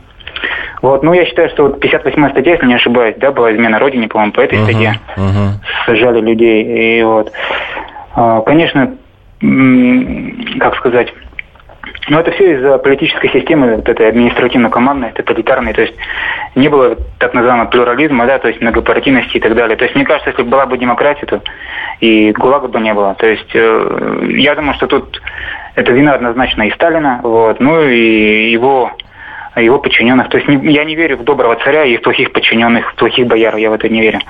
Вот, 0.83 1.03
ну, 1.03 1.13
я 1.13 1.25
считаю, 1.27 1.49
что 1.51 1.65
вот 1.65 1.85
58-я 1.85 2.31
статья, 2.31 2.53
если 2.53 2.67
не 2.67 2.75
ошибаюсь, 2.75 3.15
да, 3.19 3.31
была 3.31 3.53
измена 3.53 3.79
Родине, 3.79 4.09
по-моему, 4.09 4.33
по 4.33 4.41
этой 4.41 4.59
uh-huh. 4.59 4.65
статье. 4.65 4.99
Uh-huh. 5.17 5.51
Сажали 5.87 6.21
людей, 6.21 6.99
и 6.99 7.03
вот. 7.05 7.31
Э, 8.17 8.43
конечно, 8.45 8.95
как 10.59 10.77
сказать, 10.77 11.13
но 12.11 12.21
это 12.21 12.33
все 12.33 12.57
из-за 12.57 12.79
политической 12.79 13.31
системы, 13.31 13.77
вот 13.77 13.89
этой 13.89 14.09
административно-командной, 14.09 15.13
тоталитарной. 15.13 15.73
То 15.73 15.83
есть 15.83 15.95
не 16.57 16.69
было 16.69 16.97
так 17.19 17.35
называемого 17.35 17.69
плюрализма, 17.69 18.27
да, 18.27 18.41
то 18.41 18.49
есть 18.49 18.61
многопартийности 18.61 19.37
и 19.37 19.41
так 19.41 19.55
далее. 19.55 19.77
То 19.77 19.85
есть 19.85 19.95
мне 19.95 20.05
кажется, 20.05 20.31
если 20.31 20.43
была 20.43 20.67
бы 20.67 20.77
демократия, 20.77 21.27
то 21.27 21.41
и 22.01 22.33
ГУЛАГа 22.33 22.67
бы 22.67 22.81
не 22.81 22.93
было. 22.95 23.15
То 23.15 23.29
есть 23.29 23.51
э, 23.55 24.27
я 24.39 24.57
думаю, 24.57 24.75
что 24.75 24.89
тут 24.89 25.23
это 25.77 25.93
вина 25.93 26.15
однозначно 26.15 26.65
и 26.65 26.73
Сталина, 26.73 27.21
вот, 27.23 27.61
ну 27.61 27.81
и 27.81 28.51
его 28.51 28.91
его 29.57 29.79
подчиненных. 29.79 30.29
То 30.29 30.39
есть 30.39 30.49
не, 30.49 30.73
я 30.73 30.85
не 30.85 30.95
верю 30.95 31.17
в 31.19 31.25
доброго 31.25 31.57
царя 31.65 31.85
и 31.85 31.97
в 31.97 32.03
плохих 32.03 32.33
подчиненных, 32.33 32.93
в 32.93 32.95
плохих 32.97 33.27
бояр, 33.27 33.57
я 33.57 33.71
в 33.71 33.73
это 33.73 33.89
не 33.89 34.01
верю. 34.01 34.21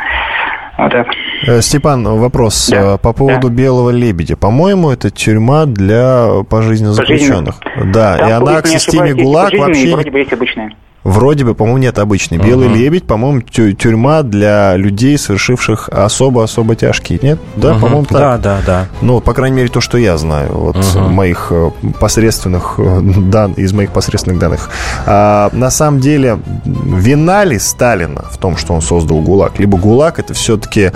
Вот 0.79 0.93
так. 0.93 1.09
Э, 1.47 1.61
Степан, 1.61 2.05
вопрос 2.05 2.69
да. 2.71 2.95
Э, 2.95 2.99
по 2.99 3.13
поводу 3.13 3.49
да. 3.49 3.55
Белого 3.55 3.91
лебедя. 3.91 4.37
По-моему, 4.37 4.91
это 4.91 5.11
тюрьма 5.11 5.67
для 5.67 6.43
пожизненно 6.49 6.93
заключенных. 6.93 7.57
Да, 7.93 8.17
Там, 8.17 8.29
и 8.29 8.33
она 8.33 8.63
к 8.63 8.67
системе 8.67 9.13
ГУЛАГ 9.15 9.55
вообще... 9.55 9.93
Вроде 9.93 10.11
бы 10.11 10.19
есть 10.19 10.33
обычная. 10.33 10.73
Вроде 11.05 11.45
бы, 11.45 11.55
по-моему, 11.55 11.79
нет 11.79 11.99
обычной. 11.99 12.39
Белый 12.39 12.69
uh-huh. 12.69 12.75
лебедь, 12.75 13.07
по-моему, 13.07 13.41
тюрьма 13.43 14.23
для 14.23 14.77
людей, 14.77 15.17
совершивших 15.17 15.89
особо-особо 15.89 16.77
тяжкие, 16.77 17.19
нет? 17.23 17.39
Да, 17.57 17.71
uh-huh. 17.71 17.81
по-моему, 17.81 18.05
так. 18.05 18.19
Да, 18.19 18.39
да, 18.39 18.59
да. 18.67 18.87
Ну, 19.01 19.21
по 19.21 19.33
крайней 19.33 19.57
мере, 19.57 19.69
то, 19.69 19.81
что 19.81 19.97
я 19.97 20.19
знаю, 20.19 20.51
вот 20.53 20.77
uh-huh. 20.77 21.09
моих 21.09 21.49
э, 21.51 21.71
посредственных 21.99 22.75
э, 22.79 23.01
дан, 23.03 23.53
из 23.55 23.73
моих 23.73 23.93
посредственных 23.93 24.39
данных. 24.39 24.71
А, 25.07 25.49
на 25.53 25.71
самом 25.71 26.01
деле, 26.01 26.39
вина 26.65 27.45
ли 27.45 27.59
Сталина 27.59 28.25
в 28.31 28.37
том, 28.37 28.57
что 28.57 28.75
он 28.75 28.83
создал 28.83 29.21
ГУЛАГ? 29.21 29.59
Либо 29.59 29.79
ГУЛАГ 29.79 30.19
это 30.19 30.35
все-таки 30.35 30.93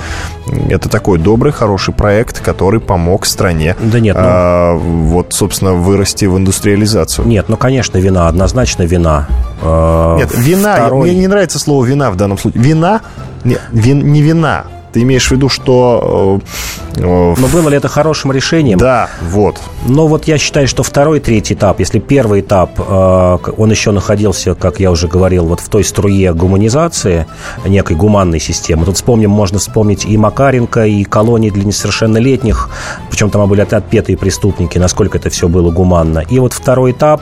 это 0.68 0.88
такой 0.88 1.18
добрый, 1.18 1.52
хороший 1.52 1.94
проект, 1.94 2.40
который 2.40 2.80
помог 2.80 3.24
стране 3.24 3.74
да 3.80 4.00
нет, 4.00 4.16
ну... 4.16 4.22
а, 4.24 4.74
вот, 4.74 5.32
собственно, 5.32 5.74
вырасти 5.74 6.24
в 6.26 6.36
индустриализацию. 6.36 7.26
Нет, 7.26 7.48
ну, 7.48 7.56
конечно, 7.56 7.98
вина, 7.98 8.28
однозначно 8.28 8.82
вина. 8.82 9.28
Нет, 10.16 10.30
вина, 10.34 10.74
второй... 10.76 11.10
мне 11.10 11.20
не 11.20 11.26
нравится 11.26 11.58
слово 11.58 11.84
вина 11.84 12.10
в 12.10 12.16
данном 12.16 12.38
случае. 12.38 12.62
Вина, 12.62 13.00
не, 13.44 13.58
вин, 13.72 14.12
не 14.12 14.22
вина, 14.22 14.64
ты 14.94 15.02
имеешь 15.02 15.26
в 15.26 15.32
виду, 15.32 15.48
что... 15.48 16.40
Э, 16.96 17.00
э, 17.00 17.34
Но 17.36 17.48
было 17.48 17.68
ли 17.68 17.76
это 17.76 17.88
хорошим 17.88 18.30
решением? 18.30 18.78
Да, 18.78 19.10
вот. 19.22 19.60
Но 19.86 20.06
вот 20.06 20.28
я 20.28 20.38
считаю, 20.38 20.68
что 20.68 20.84
второй 20.84 21.18
третий 21.18 21.54
этап, 21.54 21.80
если 21.80 21.98
первый 21.98 22.42
этап, 22.42 22.78
э, 22.78 23.38
он 23.56 23.70
еще 23.72 23.90
находился, 23.90 24.54
как 24.54 24.78
я 24.78 24.92
уже 24.92 25.08
говорил, 25.08 25.46
вот 25.46 25.58
в 25.58 25.68
той 25.68 25.82
струе 25.82 26.32
гуманизации, 26.32 27.26
некой 27.66 27.96
гуманной 27.96 28.38
системы. 28.38 28.84
Тут 28.84 28.94
вспомним, 28.94 29.30
можно 29.30 29.58
вспомнить 29.58 30.04
и 30.04 30.16
Макаренко, 30.16 30.86
и 30.86 31.02
колонии 31.02 31.50
для 31.50 31.64
несовершеннолетних, 31.64 32.70
причем 33.10 33.30
там 33.30 33.48
были 33.48 33.62
отпетые 33.62 34.16
преступники, 34.16 34.78
насколько 34.78 35.18
это 35.18 35.28
все 35.28 35.48
было 35.48 35.72
гуманно. 35.72 36.20
И 36.20 36.38
вот 36.38 36.52
второй 36.52 36.92
этап, 36.92 37.20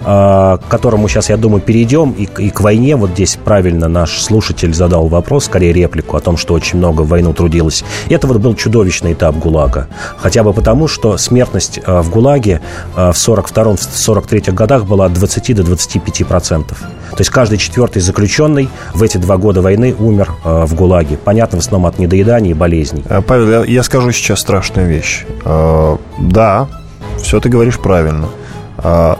к 0.00 0.60
которому 0.68 1.08
сейчас, 1.08 1.30
я 1.30 1.36
думаю, 1.36 1.60
перейдем, 1.60 2.12
и, 2.12 2.28
и 2.38 2.50
к 2.50 2.60
войне, 2.60 2.94
вот 2.94 3.10
здесь 3.10 3.36
правильно 3.44 3.88
наш 3.88 4.20
слушатель 4.20 4.72
задал 4.72 5.08
вопрос, 5.08 5.46
скорее 5.46 5.72
реплику 5.72 6.16
о 6.16 6.20
том, 6.20 6.36
что 6.36 6.54
очень 6.54 6.78
много 6.78 7.07
в 7.08 7.10
войну 7.10 7.32
трудилось. 7.32 7.84
Это 8.08 8.26
вот 8.26 8.36
был 8.36 8.54
чудовищный 8.54 9.14
этап 9.14 9.36
ГУЛАГа. 9.36 9.88
Хотя 10.18 10.44
бы 10.44 10.52
потому, 10.52 10.86
что 10.86 11.16
смертность 11.16 11.80
э, 11.84 12.00
в 12.00 12.10
ГУЛАГе 12.10 12.60
э, 12.96 13.12
в 13.12 13.14
42-43 13.14 14.52
годах 14.52 14.84
была 14.84 15.06
от 15.06 15.14
20 15.14 15.56
до 15.56 15.64
25 15.64 16.26
процентов. 16.26 16.78
То 16.80 17.20
есть 17.20 17.30
каждый 17.30 17.58
четвертый 17.58 18.00
заключенный 18.00 18.68
в 18.94 19.02
эти 19.02 19.16
два 19.16 19.38
года 19.38 19.62
войны 19.62 19.96
умер 19.98 20.32
э, 20.44 20.64
в 20.66 20.74
ГУЛАГе. 20.74 21.16
Понятно, 21.16 21.58
в 21.58 21.62
основном 21.62 21.86
от 21.86 21.98
недоедания 21.98 22.50
и 22.50 22.54
болезней. 22.54 23.02
Павел, 23.26 23.64
я 23.64 23.82
скажу 23.82 24.12
сейчас 24.12 24.40
страшную 24.40 24.86
вещь. 24.88 25.24
Да, 25.44 26.68
все 27.16 27.40
ты 27.40 27.48
говоришь 27.48 27.78
правильно. 27.78 28.28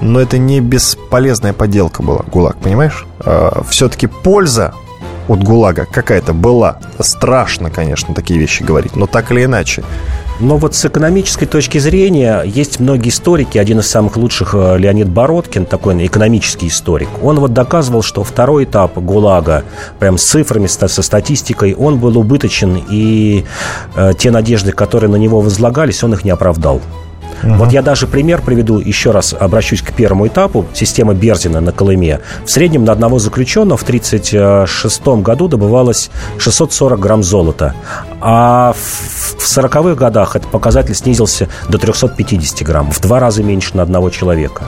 Но 0.01 0.21
это 0.21 0.39
не 0.39 0.61
бесполезная 0.61 1.53
поделка 1.53 2.03
была, 2.03 2.21
ГУЛАГ, 2.31 2.59
понимаешь? 2.59 3.07
Все-таки 3.69 4.07
польза 4.07 4.75
от 5.29 5.43
ГУЛАГа 5.43 5.87
какая-то 5.91 6.33
была. 6.33 6.79
Страшно, 7.01 7.71
конечно, 7.71 8.15
такие 8.15 8.41
вещи 8.41 8.63
говорить, 8.63 8.97
но 8.97 9.07
так 9.07 9.31
или 9.31 9.45
иначе. 9.45 9.85
Но 10.41 10.57
вот 10.57 10.75
с 10.75 10.85
экономической 10.85 11.47
точки 11.47 11.79
зрения 11.79 12.43
есть 12.45 12.79
многие 12.79 13.09
историки. 13.09 13.59
Один 13.59 13.81
из 13.81 13.89
самых 13.89 14.17
лучших, 14.17 14.55
э, 14.55 14.79
Леонид 14.79 15.09
Бородкин, 15.09 15.67
такой 15.67 16.07
экономический 16.07 16.69
историк, 16.69 17.09
он 17.23 17.41
вот 17.41 17.53
доказывал, 17.53 18.03
что 18.03 18.23
второй 18.23 18.65
этап 18.65 18.97
ГУЛАГа, 18.97 19.65
прям 19.99 20.17
с 20.17 20.23
цифрами, 20.23 20.69
со 20.69 21.03
статистикой, 21.03 21.75
он 21.75 21.99
был 21.99 22.17
убыточен, 22.17 22.85
и 22.89 23.45
э, 23.97 24.13
те 24.17 24.31
надежды, 24.31 24.71
которые 24.71 25.11
на 25.11 25.17
него 25.17 25.41
возлагались, 25.41 26.05
он 26.05 26.15
их 26.15 26.25
не 26.25 26.31
оправдал. 26.31 26.81
Угу. 27.43 27.55
Вот 27.55 27.73
я 27.73 27.83
даже 27.83 28.07
пример 28.07 28.43
приведу, 28.43 28.79
еще 28.79 29.11
раз 29.11 29.35
обращусь 29.39 29.83
к 29.83 29.93
первому 29.93 30.27
этапу, 30.27 30.67
системы 30.73 31.15
Берзина 31.15 31.61
на 31.61 31.73
Колыме. 31.73 32.21
В 32.45 32.51
среднем 32.51 32.85
на 32.85 32.93
одного 32.93 33.19
заключенного 33.19 33.79
в 33.79 33.83
1936 33.83 35.07
году 35.23 35.49
добывалось 35.49 36.11
640 36.39 36.99
грамм 37.01 37.23
золота, 37.23 37.75
а 38.21 38.75
в 38.75 39.39
40-х 39.39 39.95
годах 39.95 40.37
этот 40.37 40.51
показатель 40.51 40.95
снизился 40.95 41.49
до 41.69 41.79
350 41.79 42.67
грамм, 42.67 42.91
в 42.91 43.01
два 43.01 43.21
раза 43.21 43.43
меньше 43.43 43.77
на 43.77 43.83
одного 43.83 44.11
человека. 44.11 44.65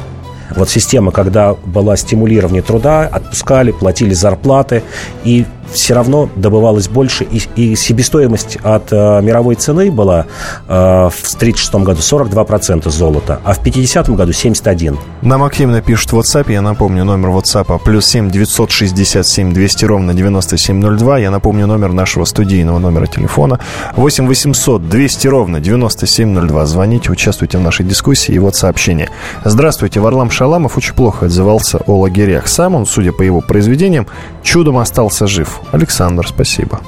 Вот 0.57 0.69
система, 0.69 1.13
когда 1.13 1.55
была 1.65 1.97
стимулирование 1.97 2.63
труда, 2.63 3.03
отпускали, 3.07 3.73
платили 3.73 4.15
зарплаты, 4.15 4.83
и 5.25 5.47
все 5.73 5.95
равно 5.95 6.29
добывалось 6.37 6.89
больше, 6.89 7.25
и, 7.25 7.41
и 7.57 7.77
себестоимость 7.77 8.57
от 8.63 8.93
э, 8.93 9.21
мировой 9.23 9.55
цены 9.55 9.91
была 9.91 10.27
э, 10.69 10.73
в 11.13 11.35
1936 11.37 11.75
году 11.75 12.01
42% 12.01 12.89
золота, 12.91 13.41
а 13.45 13.55
в 13.55 13.63
50 13.63 14.11
году 14.11 14.33
71%. 14.33 14.99
Нам 15.23 15.43
активно 15.43 15.81
пишут 15.81 16.13
в 16.13 16.19
WhatsApp, 16.19 16.53
я 16.53 16.63
напомню, 16.63 17.05
номер 17.05 17.29
WhatsApp 17.29 17.81
плюс 17.85 18.07
7 18.07 18.31
967 18.31 19.53
200 19.53 19.85
ровно 19.85 20.15
9702, 20.15 21.19
я 21.19 21.31
напомню 21.31 21.67
номер 21.67 21.93
нашего 21.93 22.25
студийного 22.25 22.79
номера 22.79 23.07
телефона 23.07 23.61
8 23.97 24.27
800 24.27 24.89
200 24.89 25.29
ровно 25.29 25.61
9702. 25.61 26.67
Звоните, 26.67 27.11
участвуйте 27.11 27.59
в 27.59 27.61
нашей 27.61 27.87
дискуссии 27.87 28.35
и 28.35 28.39
вот 28.39 28.57
сообщение. 28.57 29.11
Здравствуйте, 29.45 30.01
Варлам 30.01 30.31
Шаламов 30.41 30.79
очень 30.79 30.95
плохо 30.95 31.27
отзывался 31.27 31.81
о 31.87 31.99
лагерях. 31.99 32.49
Сам 32.49 32.75
он, 32.75 32.87
судя 32.87 33.13
по 33.13 33.21
его 33.21 33.43
произведениям, 33.43 34.07
чудом 34.43 34.79
остался 34.79 35.27
жив. 35.27 35.61
Александр, 35.71 36.27
спасибо. 36.27 36.81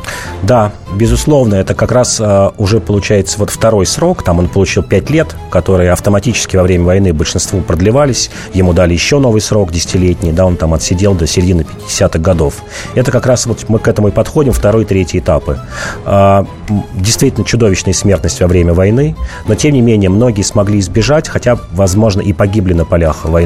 Да, 0.42 0.72
безусловно, 0.94 1.56
это 1.56 1.74
как 1.74 1.92
раз 1.92 2.18
э, 2.18 2.50
уже 2.56 2.80
получается 2.80 3.38
вот 3.38 3.50
второй 3.50 3.84
срок. 3.84 4.22
Там 4.22 4.38
он 4.38 4.48
получил 4.48 4.82
5 4.82 5.10
лет, 5.10 5.36
которые 5.50 5.92
автоматически 5.92 6.56
во 6.56 6.62
время 6.62 6.84
войны 6.84 7.12
большинству 7.12 7.60
продлевались. 7.60 8.30
Ему 8.54 8.72
дали 8.72 8.94
еще 8.94 9.18
новый 9.18 9.42
срок, 9.42 9.70
десятилетний. 9.70 10.32
Да, 10.32 10.46
он 10.46 10.56
там 10.56 10.72
отсидел 10.72 11.12
до 11.12 11.26
середины 11.26 11.66
50-х 11.88 12.18
годов. 12.20 12.54
Это 12.94 13.12
как 13.12 13.26
раз 13.26 13.44
вот 13.44 13.68
мы 13.68 13.78
к 13.78 13.86
этому 13.86 14.08
и 14.08 14.12
подходим, 14.12 14.54
второй, 14.54 14.86
третий 14.86 15.18
этапы. 15.18 15.60
Э, 16.06 16.46
действительно 16.94 17.44
чудовищная 17.44 17.92
смертность 17.92 18.40
во 18.40 18.46
время 18.46 18.72
войны, 18.72 19.14
но 19.46 19.54
тем 19.56 19.74
не 19.74 19.82
менее 19.82 20.08
многие 20.08 20.40
смогли 20.40 20.78
избежать, 20.78 21.28
хотя, 21.28 21.58
возможно, 21.72 22.22
и 22.22 22.32
погибли 22.32 22.72
на 22.72 22.86
полях 22.86 23.26
войны. 23.26 23.41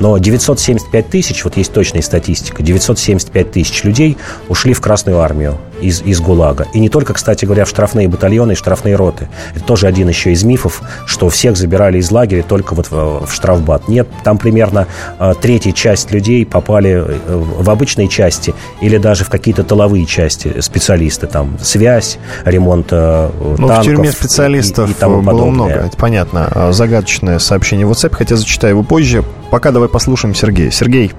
Но 0.00 0.18
975 0.18 1.08
тысяч, 1.08 1.44
вот 1.44 1.56
есть 1.56 1.72
точная 1.72 2.02
статистика, 2.02 2.62
975 2.62 3.50
тысяч 3.50 3.84
людей 3.84 4.16
ушли 4.48 4.72
в 4.72 4.80
Красную 4.80 5.20
армию 5.20 5.58
из, 5.80 6.02
из 6.02 6.20
ГУЛАГа. 6.20 6.68
И 6.72 6.80
не 6.80 6.88
только, 6.88 7.14
кстати 7.14 7.44
говоря, 7.44 7.64
в 7.64 7.68
штрафные 7.68 8.08
батальоны 8.08 8.52
и 8.52 8.54
штрафные 8.54 8.96
роты. 8.96 9.28
Это 9.54 9.64
тоже 9.64 9.86
один 9.86 10.08
еще 10.08 10.32
из 10.32 10.44
мифов, 10.44 10.82
что 11.06 11.28
всех 11.28 11.56
забирали 11.56 11.98
из 11.98 12.10
лагеря 12.10 12.42
только 12.42 12.74
вот 12.74 12.90
в, 12.90 13.26
в 13.26 13.32
штрафбат. 13.32 13.88
Нет, 13.88 14.08
там 14.24 14.38
примерно 14.38 14.86
э, 15.18 15.34
третья 15.40 15.72
часть 15.72 16.10
людей 16.10 16.44
попали 16.46 17.04
э, 17.06 17.18
в 17.26 17.68
обычные 17.70 18.08
части 18.08 18.54
или 18.80 18.98
даже 18.98 19.24
в 19.24 19.30
какие-то 19.30 19.64
тыловые 19.64 20.06
части 20.06 20.60
специалисты. 20.60 21.26
Там 21.26 21.58
связь, 21.62 22.18
ремонт 22.44 22.88
э, 22.90 23.30
ну, 23.40 23.68
танков. 23.68 23.78
в 23.78 23.84
тюрьме 23.84 24.12
специалистов 24.12 24.88
и, 24.88 24.92
и 24.92 24.94
тому 24.94 25.22
было 25.22 25.32
подобное. 25.32 25.52
много, 25.52 25.72
это 25.86 25.96
понятно. 25.96 26.48
А, 26.54 26.72
загадочное 26.72 27.38
сообщение 27.38 27.86
в 27.86 27.92
WhatsApp, 27.92 28.14
хотя 28.14 28.36
зачитаю 28.36 28.74
его 28.74 28.82
позже. 28.82 29.24
Пока 29.50 29.70
давай 29.70 29.88
послушаем 29.88 30.34
Сергея. 30.34 30.70
Сергей. 30.70 31.12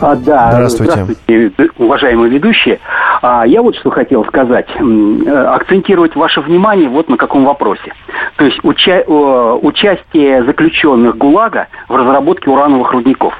А, 0.00 0.16
да, 0.16 0.52
здравствуйте. 0.52 0.92
здравствуйте, 0.92 1.70
уважаемые 1.76 2.30
ведущие. 2.30 2.80
А, 3.22 3.46
я 3.46 3.60
вот 3.60 3.76
что 3.76 3.90
хотел 3.90 4.24
сказать. 4.24 4.66
Э, 4.78 5.44
акцентировать 5.54 6.16
ваше 6.16 6.40
внимание 6.40 6.88
вот 6.88 7.08
на 7.08 7.16
каком 7.16 7.44
вопросе. 7.44 7.92
То 8.36 8.44
есть 8.44 8.58
уча 8.62 9.02
участие 9.06 10.42
заключенных 10.44 11.18
ГУЛАГа 11.18 11.68
в 11.88 11.94
разработке 11.94 12.50
урановых 12.50 12.92
рудников. 12.92 13.34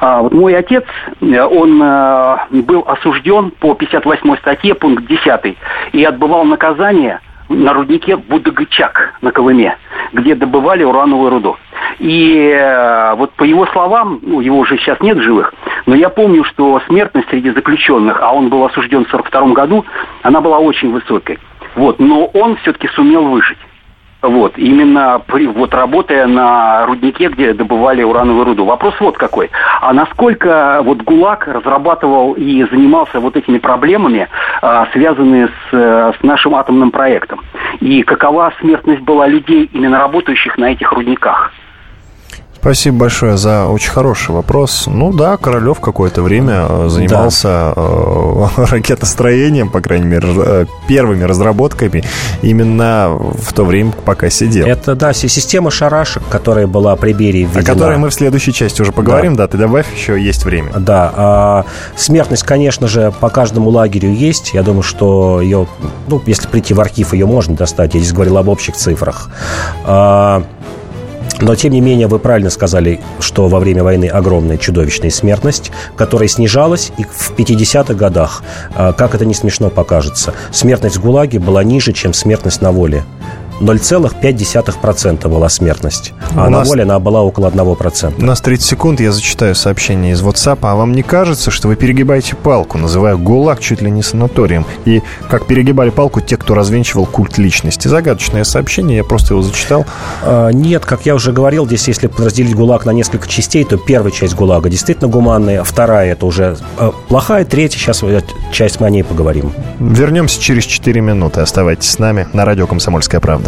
А, 0.00 0.22
вот 0.22 0.32
мой 0.32 0.56
отец, 0.56 0.84
э, 1.20 1.42
он 1.42 1.82
э, 1.82 2.36
был 2.62 2.84
осужден 2.86 3.50
по 3.50 3.74
58 3.74 4.36
статье, 4.38 4.74
пункт 4.74 5.06
10, 5.06 5.56
и 5.92 6.04
отбывал 6.04 6.44
наказание 6.44 7.20
на 7.48 7.72
руднике 7.72 8.16
Будагычак 8.16 9.14
на 9.22 9.32
Колыме, 9.32 9.76
где 10.12 10.34
добывали 10.34 10.84
урановую 10.84 11.30
руду. 11.30 11.56
И 11.98 12.52
э, 12.54 13.14
вот 13.14 13.32
по 13.32 13.44
его 13.44 13.66
словам, 13.66 14.20
ну, 14.22 14.40
его 14.40 14.58
уже 14.58 14.76
сейчас 14.78 15.00
нет 15.00 15.18
живых, 15.18 15.52
но 15.86 15.94
я 15.94 16.08
помню, 16.08 16.44
что 16.44 16.80
смертность 16.86 17.28
среди 17.28 17.50
заключенных, 17.50 18.20
а 18.20 18.32
он 18.32 18.48
был 18.48 18.64
осужден 18.64 19.04
в 19.04 19.08
1942 19.08 19.54
году, 19.54 19.84
она 20.22 20.40
была 20.40 20.58
очень 20.58 20.92
высокой. 20.92 21.38
Вот, 21.74 21.98
но 21.98 22.26
он 22.26 22.56
все-таки 22.56 22.88
сумел 22.88 23.24
выжить. 23.24 23.58
Вот, 24.20 24.58
именно 24.58 25.22
при, 25.24 25.46
вот 25.46 25.72
работая 25.72 26.26
на 26.26 26.86
руднике, 26.86 27.28
где 27.28 27.52
добывали 27.52 28.02
урановую 28.02 28.46
руду. 28.46 28.64
Вопрос 28.64 28.94
вот 28.98 29.16
какой. 29.16 29.48
А 29.80 29.92
насколько 29.92 30.80
вот 30.82 31.02
ГУЛАГ 31.02 31.46
разрабатывал 31.46 32.32
и 32.32 32.64
занимался 32.64 33.20
вот 33.20 33.36
этими 33.36 33.58
проблемами, 33.58 34.28
а, 34.60 34.88
связанные 34.92 35.46
с, 35.46 35.50
э, 35.70 36.12
с 36.18 36.22
нашим 36.24 36.56
атомным 36.56 36.90
проектом? 36.90 37.42
И 37.78 38.02
какова 38.02 38.52
смертность 38.60 39.02
была 39.02 39.28
людей, 39.28 39.70
именно 39.72 40.00
работающих 40.00 40.58
на 40.58 40.72
этих 40.72 40.90
рудниках? 40.92 41.52
Спасибо 42.60 42.98
большое 42.98 43.36
за 43.36 43.66
очень 43.66 43.90
хороший 43.90 44.32
вопрос. 44.32 44.84
Ну 44.86 45.12
да, 45.12 45.36
Королев 45.36 45.80
какое-то 45.80 46.22
время 46.22 46.66
э, 46.68 46.88
занимался 46.88 47.72
да. 47.74 47.74
э, 47.76 48.46
ракетостроением, 48.70 49.70
по 49.70 49.80
крайней 49.80 50.06
мере, 50.06 50.28
э, 50.36 50.66
первыми 50.88 51.22
разработками 51.22 52.02
именно 52.42 53.10
в 53.10 53.52
то 53.52 53.64
время, 53.64 53.92
пока 54.04 54.28
сидел. 54.28 54.66
Это, 54.66 54.96
да, 54.96 55.12
система 55.12 55.70
шарашек, 55.70 56.22
которая 56.28 56.66
была 56.66 56.96
при 56.96 57.12
Берии 57.12 57.44
введена. 57.44 57.60
О 57.60 57.64
которой 57.64 57.98
мы 57.98 58.10
в 58.10 58.14
следующей 58.14 58.52
части 58.52 58.82
уже 58.82 58.90
поговорим, 58.90 59.36
да, 59.36 59.44
да 59.44 59.48
ты 59.48 59.58
добавь, 59.58 59.86
еще 59.94 60.20
есть 60.20 60.44
время. 60.44 60.72
Да, 60.78 61.12
а, 61.14 61.64
смертность, 61.96 62.42
конечно 62.42 62.88
же, 62.88 63.12
по 63.20 63.30
каждому 63.30 63.70
лагерю 63.70 64.12
есть. 64.12 64.52
Я 64.52 64.62
думаю, 64.62 64.82
что 64.82 65.40
ее, 65.40 65.68
ну, 66.08 66.20
если 66.26 66.48
прийти 66.48 66.74
в 66.74 66.80
архив, 66.80 67.12
ее 67.12 67.26
можно 67.26 67.54
достать. 67.54 67.94
Я 67.94 68.00
здесь 68.00 68.12
говорил 68.12 68.36
об 68.38 68.48
общих 68.48 68.74
цифрах. 68.74 69.30
А, 69.84 70.42
но, 71.40 71.54
тем 71.54 71.72
не 71.72 71.80
менее, 71.80 72.06
вы 72.06 72.18
правильно 72.18 72.50
сказали, 72.50 73.00
что 73.20 73.48
во 73.48 73.60
время 73.60 73.84
войны 73.84 74.06
огромная 74.06 74.56
чудовищная 74.56 75.10
смертность, 75.10 75.70
которая 75.96 76.28
снижалась 76.28 76.92
и 76.98 77.04
в 77.04 77.32
50-х 77.36 77.94
годах, 77.94 78.42
а, 78.74 78.92
как 78.92 79.14
это 79.14 79.24
не 79.24 79.34
смешно 79.34 79.70
покажется, 79.70 80.34
смертность 80.50 80.96
в 80.96 81.02
ГУЛАГе 81.02 81.38
была 81.38 81.62
ниже, 81.62 81.92
чем 81.92 82.12
смертность 82.12 82.62
на 82.62 82.72
воле. 82.72 83.04
0,5% 83.60 85.28
была 85.28 85.48
смертность. 85.48 86.12
А 86.34 86.46
У 86.46 86.50
на 86.50 86.58
нас... 86.58 86.68
воле 86.68 86.82
она 86.82 86.98
была 86.98 87.22
около 87.22 87.48
1%. 87.50 88.14
У 88.18 88.24
нас 88.24 88.40
30 88.40 88.66
секунд, 88.66 89.00
я 89.00 89.12
зачитаю 89.12 89.54
сообщение 89.54 90.12
из 90.12 90.22
WhatsApp. 90.22 90.58
А 90.62 90.74
вам 90.74 90.92
не 90.92 91.02
кажется, 91.02 91.50
что 91.50 91.68
вы 91.68 91.76
перегибаете 91.76 92.36
палку, 92.36 92.78
называя 92.78 93.16
ГУЛАГ 93.16 93.60
чуть 93.60 93.82
ли 93.82 93.90
не 93.90 94.02
санаторием? 94.02 94.64
И 94.84 95.02
как 95.28 95.46
перегибали 95.46 95.90
палку 95.90 96.20
те, 96.20 96.36
кто 96.36 96.54
развенчивал 96.54 97.06
культ 97.06 97.38
личности? 97.38 97.88
Загадочное 97.88 98.44
сообщение, 98.44 98.98
я 98.98 99.04
просто 99.04 99.34
его 99.34 99.42
зачитал. 99.42 99.86
А, 100.22 100.50
нет, 100.50 100.84
как 100.84 101.06
я 101.06 101.14
уже 101.14 101.32
говорил, 101.32 101.66
здесь 101.66 101.88
если 101.88 102.10
разделить 102.18 102.54
ГУЛАГ 102.54 102.86
на 102.86 102.90
несколько 102.90 103.28
частей, 103.28 103.64
то 103.64 103.76
первая 103.76 104.12
часть 104.12 104.34
ГУЛАГа 104.34 104.68
действительно 104.70 105.08
гуманная, 105.08 105.64
вторая 105.64 106.12
это 106.12 106.26
уже 106.26 106.56
э, 106.78 106.90
плохая, 107.08 107.44
третья, 107.44 107.78
сейчас 107.78 108.02
часть 108.52 108.80
мы 108.80 108.86
о 108.86 108.90
ней 108.90 109.02
поговорим. 109.02 109.52
Вернемся 109.78 110.40
через 110.40 110.64
4 110.64 111.00
минуты. 111.00 111.40
Оставайтесь 111.40 111.90
с 111.90 111.98
нами 111.98 112.26
на 112.32 112.44
радио 112.44 112.66
«Комсомольская 112.66 113.20
правда». 113.20 113.47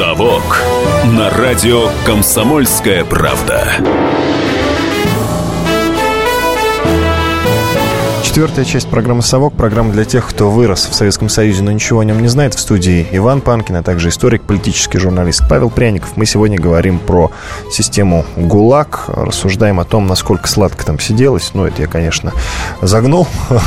«Совок» 0.00 0.62
на 1.04 1.28
радио 1.28 1.90
«Комсомольская 2.06 3.04
правда». 3.04 4.29
Четвертая 8.30 8.64
часть 8.64 8.88
программы 8.88 9.22
«Совок»– 9.22 9.54
программа 9.56 9.90
для 9.90 10.04
тех, 10.04 10.24
кто 10.24 10.52
вырос 10.52 10.86
в 10.86 10.94
Советском 10.94 11.28
Союзе, 11.28 11.64
но 11.64 11.72
ничего 11.72 11.98
о 11.98 12.04
нем 12.04 12.22
не 12.22 12.28
знает. 12.28 12.54
В 12.54 12.60
студии 12.60 13.04
Иван 13.10 13.40
Панкин, 13.40 13.74
а 13.74 13.82
также 13.82 14.08
историк, 14.08 14.42
политический 14.42 14.98
журналист 14.98 15.42
Павел 15.48 15.68
Пряников. 15.68 16.16
Мы 16.16 16.26
сегодня 16.26 16.56
говорим 16.56 17.00
про 17.00 17.32
систему 17.72 18.24
ГУЛАГ, 18.36 19.06
рассуждаем 19.08 19.80
о 19.80 19.84
том, 19.84 20.06
насколько 20.06 20.46
сладко 20.46 20.86
там 20.86 21.00
сиделось. 21.00 21.50
Ну, 21.54 21.64
это 21.64 21.82
я, 21.82 21.88
конечно, 21.88 22.32
загнул. 22.80 23.26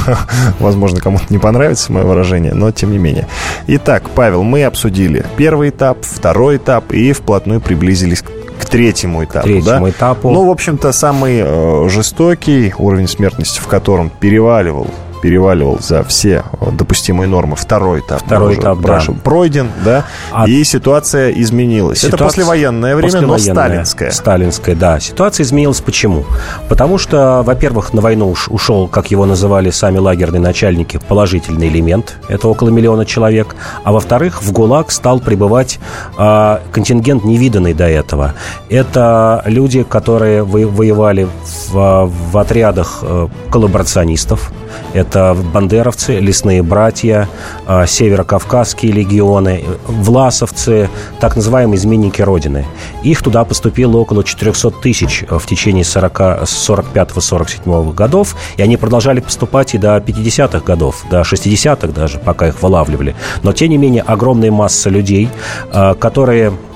Возможно, 0.59 1.01
кому-то 1.01 1.25
не 1.27 1.39
понравится 1.39 1.91
мое 1.91 2.05
выражение, 2.05 2.53
но 2.53 2.71
тем 2.71 2.93
не 2.93 2.99
менее. 2.99 3.27
Итак, 3.67 4.11
Павел, 4.15 4.43
мы 4.43 4.63
обсудили 4.63 5.25
первый 5.35 5.71
этап, 5.71 5.97
второй 6.03 6.55
этап 6.55 6.93
и 6.93 7.11
вплотную 7.11 7.59
приблизились 7.59 8.21
к 8.21 8.42
к 8.63 8.69
третьему 8.69 9.23
этапу. 9.23 9.47
Третьему 9.47 9.85
да? 9.85 9.91
этапу. 9.91 10.31
Ну, 10.31 10.45
в 10.45 10.51
общем-то, 10.51 10.91
самый 10.91 11.41
э, 11.43 11.89
жестокий 11.89 12.73
уровень 12.77 13.07
смертности, 13.07 13.59
в 13.59 13.67
котором 13.67 14.09
переваливал 14.09 14.87
переваливал 15.23 15.79
за 15.79 16.03
все 16.03 16.43
допустимые 16.73 17.29
нормы. 17.29 17.55
Второй 17.55 18.01
этап. 18.01 18.21
Второй 18.25 18.55
этап, 18.55 18.81
да. 18.81 19.01
Пройден, 19.23 19.69
да, 19.85 20.03
а... 20.33 20.49
и 20.49 20.61
ситуация 20.65 21.31
изменилась. 21.31 21.99
Ситуация... 21.99 22.17
Это 22.17 22.25
послевоенное 22.25 22.95
время, 22.97 23.13
послевоенное, 23.13 23.53
но 23.53 23.61
сталинское. 23.61 24.11
Сталинское, 24.11 24.75
да. 24.75 24.99
Ситуация 24.99 25.45
изменилась 25.45 25.79
почему? 25.79 26.25
Потому 26.67 26.97
что, 26.97 27.41
во-первых, 27.45 27.93
на 27.93 28.01
войну 28.01 28.35
ушел, 28.49 28.89
как 28.89 29.11
его 29.11 29.25
называли 29.25 29.69
сами 29.69 29.97
лагерные 29.97 30.41
начальники, 30.41 30.99
положительный 31.07 31.69
элемент. 31.69 32.17
Это 32.27 32.49
около 32.49 32.67
миллиона 32.67 33.05
человек. 33.05 33.55
А 33.85 33.93
во-вторых, 33.93 34.43
в 34.43 34.51
ГУЛАГ 34.51 34.91
стал 34.91 35.21
прибывать 35.21 35.79
э, 36.17 36.57
контингент, 36.73 37.23
невиданный 37.23 37.73
до 37.73 37.87
этого. 37.87 38.33
Это 38.69 39.41
люди, 39.45 39.83
которые 39.83 40.43
воевали 40.43 41.29
в, 41.71 42.11
в 42.31 42.37
отрядах 42.37 42.99
э, 43.03 43.29
коллаборационистов. 43.49 44.51
Это 44.93 45.12
бандеровцы, 45.15 46.19
лесные 46.19 46.63
братья, 46.63 47.29
а, 47.65 47.85
северокавказские 47.85 48.91
легионы, 48.91 49.63
власовцы, 49.87 50.89
так 51.19 51.35
называемые 51.35 51.77
изменники 51.77 52.21
Родины. 52.21 52.65
Их 53.03 53.21
туда 53.21 53.45
поступило 53.45 53.97
около 53.97 54.23
400 54.23 54.71
тысяч 54.81 55.23
в 55.29 55.45
течение 55.45 55.83
45-47 55.83 57.93
годов, 57.93 58.35
и 58.57 58.61
они 58.61 58.77
продолжали 58.77 59.19
поступать 59.19 59.75
и 59.75 59.77
до 59.77 59.97
50-х 59.97 60.59
годов, 60.59 61.03
до 61.09 61.21
60-х 61.21 61.87
даже, 61.87 62.19
пока 62.19 62.47
их 62.47 62.61
вылавливали. 62.61 63.15
Но, 63.43 63.53
тем 63.53 63.69
не 63.69 63.77
менее, 63.77 64.03
огромная 64.03 64.51
масса 64.51 64.89
людей, 64.89 65.29
а, 65.71 65.93
которые 65.93 66.49
а, 66.49 66.72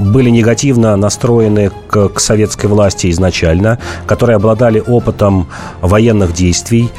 были 0.00 0.30
негативно 0.30 0.96
настроены 0.96 1.70
к, 1.88 2.08
к 2.08 2.20
советской 2.20 2.66
власти 2.66 3.10
изначально, 3.10 3.78
которые 4.06 4.36
обладали 4.36 4.82
опытом 4.84 5.48
военных 5.80 6.32
действий 6.32 6.90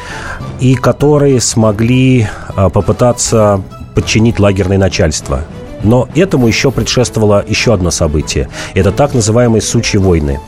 и 0.60 0.76
которые 0.76 1.42
смогли 1.42 2.28
а, 2.56 2.70
попытаться 2.70 3.62
подчинить 3.96 4.40
лагерное 4.40 4.78
начальство. 4.78 5.42
Но 5.84 6.08
этому 6.16 6.48
еще 6.48 6.72
предшествовало 6.72 7.44
еще 7.48 7.74
одно 7.74 7.92
событие. 7.92 8.50
Это 8.76 8.92
так 8.92 9.14
называемые 9.14 9.62
«сучьи 9.62 10.00
войны». 10.00 10.40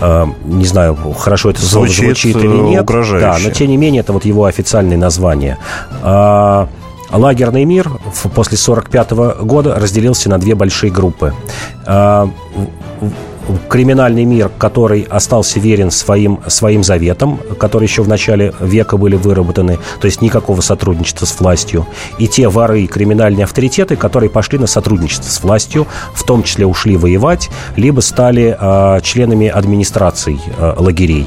Uh, 0.00 0.32
не 0.44 0.66
знаю, 0.66 0.94
хорошо 1.18 1.50
это 1.50 1.64
звучит, 1.64 2.04
звучит 2.04 2.36
или 2.36 2.46
нет. 2.46 2.82
Угрожающе. 2.82 3.26
Да, 3.26 3.38
но 3.42 3.50
тем 3.50 3.68
не 3.68 3.76
менее, 3.76 4.00
это 4.00 4.12
вот 4.12 4.24
его 4.24 4.44
официальное 4.44 4.96
название. 4.96 5.58
Лагерный 7.12 7.64
мир 7.64 7.90
после 8.34 8.56
1945 8.56 9.10
года 9.44 9.74
разделился 9.74 10.30
на 10.30 10.38
две 10.38 10.54
большие 10.54 10.90
группы 10.90 11.34
а, 11.86 12.28
криминальный 13.68 14.24
мир, 14.24 14.50
который 14.58 15.02
остался 15.02 15.60
верен 15.60 15.90
своим, 15.90 16.40
своим 16.46 16.84
заветам, 16.84 17.38
которые 17.58 17.86
еще 17.86 18.02
в 18.02 18.08
начале 18.08 18.54
века 18.60 18.96
были 18.96 19.16
выработаны, 19.16 19.78
то 20.00 20.06
есть 20.06 20.22
никакого 20.22 20.60
сотрудничества 20.60 21.26
с 21.26 21.40
властью, 21.40 21.86
и 22.18 22.28
те 22.28 22.48
воры 22.48 22.82
и 22.82 22.86
криминальные 22.86 23.44
авторитеты, 23.44 23.96
которые 23.96 24.30
пошли 24.30 24.58
на 24.58 24.66
сотрудничество 24.66 25.28
с 25.28 25.42
властью, 25.42 25.86
в 26.14 26.24
том 26.24 26.42
числе 26.42 26.66
ушли 26.66 26.96
воевать, 26.96 27.50
либо 27.76 28.00
стали 28.00 28.56
э, 28.58 29.00
членами 29.02 29.48
администраций 29.48 30.40
э, 30.58 30.74
лагерей. 30.76 31.26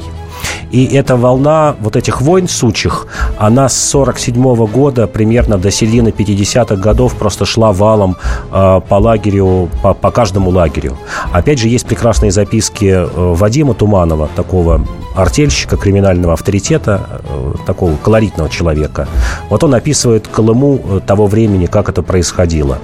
И 0.70 0.84
эта 0.86 1.16
волна 1.16 1.76
вот 1.80 1.96
этих 1.96 2.20
войн 2.20 2.48
сучих, 2.48 3.06
она 3.38 3.68
с 3.68 3.76
47 3.76 4.66
года 4.66 5.06
примерно 5.06 5.58
до 5.58 5.70
середины 5.70 6.08
50-х 6.08 6.76
годов 6.76 7.14
просто 7.14 7.44
шла 7.44 7.72
валом 7.72 8.16
э, 8.52 8.80
по 8.88 8.94
лагерю, 8.94 9.68
по, 9.82 9.94
по 9.94 10.10
каждому 10.10 10.50
лагерю. 10.50 10.96
Опять 11.32 11.58
же, 11.58 11.68
есть 11.68 11.86
прекрасные 11.86 12.30
записки 12.30 12.84
э, 12.84 13.08
Вадима 13.14 13.74
Туманова, 13.74 14.28
такого 14.36 14.86
артельщика, 15.16 15.76
криминального 15.76 16.34
авторитета, 16.34 17.20
э, 17.24 17.54
такого 17.66 17.96
колоритного 17.96 18.50
человека. 18.50 19.08
Вот 19.48 19.64
он 19.64 19.74
описывает 19.74 20.28
Колыму 20.28 20.80
э, 20.84 21.00
того 21.06 21.26
времени, 21.26 21.66
как 21.66 21.88
это 21.88 22.02
происходило. 22.02 22.78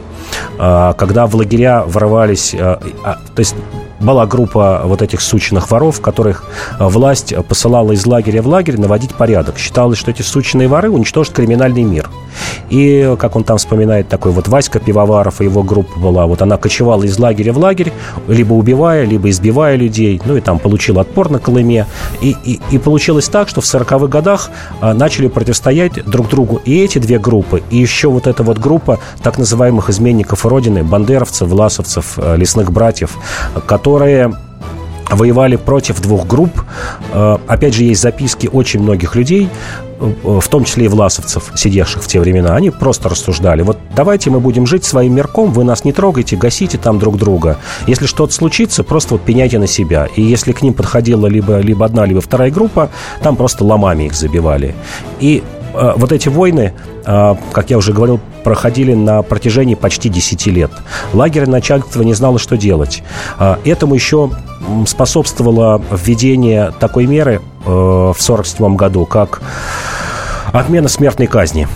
Э, 0.58 0.94
когда 0.96 1.26
в 1.26 1.34
лагеря 1.34 1.84
ворвались... 1.86 2.54
А, 2.54 2.78
то 3.34 3.40
есть 3.40 3.54
была 4.02 4.26
группа 4.26 4.82
вот 4.84 5.02
этих 5.02 5.20
сучных 5.20 5.70
воров, 5.70 6.00
которых 6.00 6.44
э, 6.78 6.86
власть 6.86 7.34
посылала 7.48 7.92
из 7.92 8.06
лагеря 8.06 8.42
в 8.42 8.48
лагерь 8.48 8.78
наводить 8.78 9.14
порядок. 9.14 9.58
Считалось, 9.58 9.98
что 9.98 10.10
эти 10.10 10.22
сучные 10.22 10.68
воры 10.68 10.90
уничтожат 10.90 11.32
криминальный 11.32 11.82
мир. 11.82 12.10
И, 12.70 13.14
как 13.18 13.36
он 13.36 13.44
там 13.44 13.58
вспоминает, 13.58 14.08
такой 14.08 14.32
вот 14.32 14.48
Васька 14.48 14.80
Пивоваров 14.80 15.40
и 15.40 15.44
его 15.44 15.62
группа 15.62 15.98
была, 15.98 16.26
вот 16.26 16.42
она 16.42 16.56
кочевала 16.56 17.04
из 17.04 17.18
лагеря 17.18 17.52
в 17.52 17.58
лагерь, 17.58 17.92
либо 18.28 18.54
убивая, 18.54 19.04
либо 19.04 19.28
избивая 19.30 19.76
людей, 19.76 20.20
ну 20.24 20.36
и 20.36 20.40
там 20.40 20.58
получил 20.58 20.98
отпор 20.98 21.30
на 21.30 21.38
Колыме. 21.38 21.86
И, 22.20 22.34
и, 22.44 22.60
и 22.70 22.78
получилось 22.78 23.28
так, 23.28 23.48
что 23.48 23.60
в 23.60 23.64
40-х 23.64 24.06
годах 24.06 24.50
а, 24.80 24.94
начали 24.94 25.28
противостоять 25.28 26.04
друг 26.04 26.28
другу 26.28 26.60
и 26.64 26.82
эти 26.82 26.98
две 26.98 27.18
группы, 27.18 27.62
и 27.70 27.76
еще 27.76 28.08
вот 28.08 28.26
эта 28.26 28.42
вот 28.42 28.58
группа 28.58 28.98
так 29.22 29.38
называемых 29.38 29.90
изменников 29.90 30.46
Родины, 30.46 30.82
бандеровцев, 30.82 31.48
власовцев, 31.48 32.14
э, 32.16 32.36
лесных 32.36 32.72
братьев, 32.72 33.16
которые 33.66 33.91
воевали 35.14 35.56
против 35.56 36.00
двух 36.00 36.26
групп. 36.26 36.62
Э, 37.12 37.38
опять 37.46 37.74
же, 37.74 37.84
есть 37.84 38.00
записки 38.02 38.48
очень 38.52 38.80
многих 38.80 39.14
людей, 39.14 39.48
э, 40.00 40.12
в 40.24 40.48
том 40.48 40.64
числе 40.64 40.86
и 40.86 40.88
власовцев, 40.88 41.52
сидевших 41.54 42.02
в 42.02 42.06
те 42.06 42.20
времена. 42.20 42.56
Они 42.56 42.70
просто 42.70 43.08
рассуждали. 43.08 43.62
Вот 43.62 43.78
давайте 43.94 44.30
мы 44.30 44.40
будем 44.40 44.66
жить 44.66 44.84
своим 44.84 45.14
мирком, 45.14 45.52
вы 45.52 45.64
нас 45.64 45.84
не 45.84 45.92
трогайте, 45.92 46.36
гасите 46.36 46.78
там 46.78 46.98
друг 46.98 47.16
друга. 47.16 47.58
Если 47.86 48.06
что-то 48.06 48.32
случится, 48.32 48.84
просто 48.84 49.14
вот 49.14 49.22
пеняйте 49.22 49.58
на 49.58 49.66
себя. 49.66 50.08
И 50.16 50.22
если 50.22 50.52
к 50.52 50.62
ним 50.62 50.74
подходила 50.74 51.26
либо, 51.26 51.58
либо 51.58 51.84
одна, 51.84 52.06
либо 52.06 52.20
вторая 52.20 52.50
группа, 52.50 52.90
там 53.22 53.36
просто 53.36 53.64
ломами 53.64 54.04
их 54.04 54.14
забивали. 54.14 54.74
И 55.20 55.42
вот 55.72 56.12
эти 56.12 56.28
войны, 56.28 56.72
э, 57.04 57.34
как 57.52 57.70
я 57.70 57.78
уже 57.78 57.92
говорил, 57.92 58.20
проходили 58.44 58.94
на 58.94 59.22
протяжении 59.22 59.74
почти 59.74 60.08
10 60.08 60.46
лет. 60.46 60.70
Лагерное 61.12 61.52
начальство 61.52 62.02
не 62.02 62.14
знало, 62.14 62.38
что 62.38 62.56
делать. 62.56 63.02
Э, 63.38 63.56
этому 63.64 63.94
еще 63.94 64.30
способствовало 64.86 65.82
введение 65.90 66.72
такой 66.78 67.06
меры 67.06 67.34
э, 67.34 67.68
в 67.68 68.16
1947 68.20 68.76
году, 68.76 69.06
как 69.06 69.42
отмена 70.52 70.88
смертной 70.88 71.26
казни. 71.26 71.66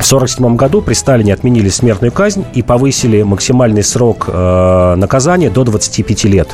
В 0.00 0.12
1947 0.12 0.56
году 0.56 0.80
при 0.80 0.94
Сталине 0.94 1.34
отменили 1.34 1.68
смертную 1.68 2.10
казнь 2.10 2.46
и 2.54 2.62
повысили 2.62 3.22
максимальный 3.22 3.82
срок 3.82 4.24
э, 4.28 4.94
наказания 4.96 5.50
до 5.50 5.62
25 5.62 6.24
лет. 6.24 6.48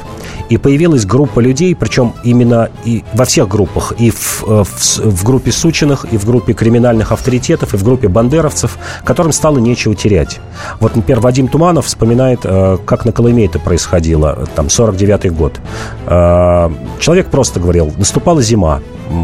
И 0.48 0.58
появилась 0.58 1.06
группа 1.06 1.38
людей, 1.38 1.76
причем 1.76 2.12
именно 2.24 2.70
и 2.84 3.04
во 3.14 3.24
всех 3.24 3.46
группах, 3.46 3.92
и 3.98 4.10
в, 4.10 4.42
э, 4.48 4.64
в, 4.64 4.98
в 4.98 5.24
группе 5.24 5.52
Сучиных, 5.52 6.06
и 6.10 6.18
в 6.18 6.26
группе 6.26 6.54
криминальных 6.54 7.12
авторитетов, 7.12 7.72
и 7.72 7.76
в 7.76 7.84
группе 7.84 8.08
бандеровцев, 8.08 8.78
которым 9.04 9.30
стало 9.30 9.58
нечего 9.58 9.94
терять. 9.94 10.40
Вот, 10.80 10.96
например, 10.96 11.20
Вадим 11.20 11.46
Туманов 11.46 11.86
вспоминает, 11.86 12.40
э, 12.42 12.78
как 12.84 13.04
на 13.04 13.12
Колыме 13.12 13.46
это 13.46 13.60
происходило, 13.60 14.44
там, 14.56 14.66
49-й 14.66 15.30
год. 15.30 15.60
Э, 16.06 16.68
человек 16.98 17.28
просто 17.28 17.60
говорил, 17.60 17.92
наступала 17.96 18.42
зима, 18.42 18.80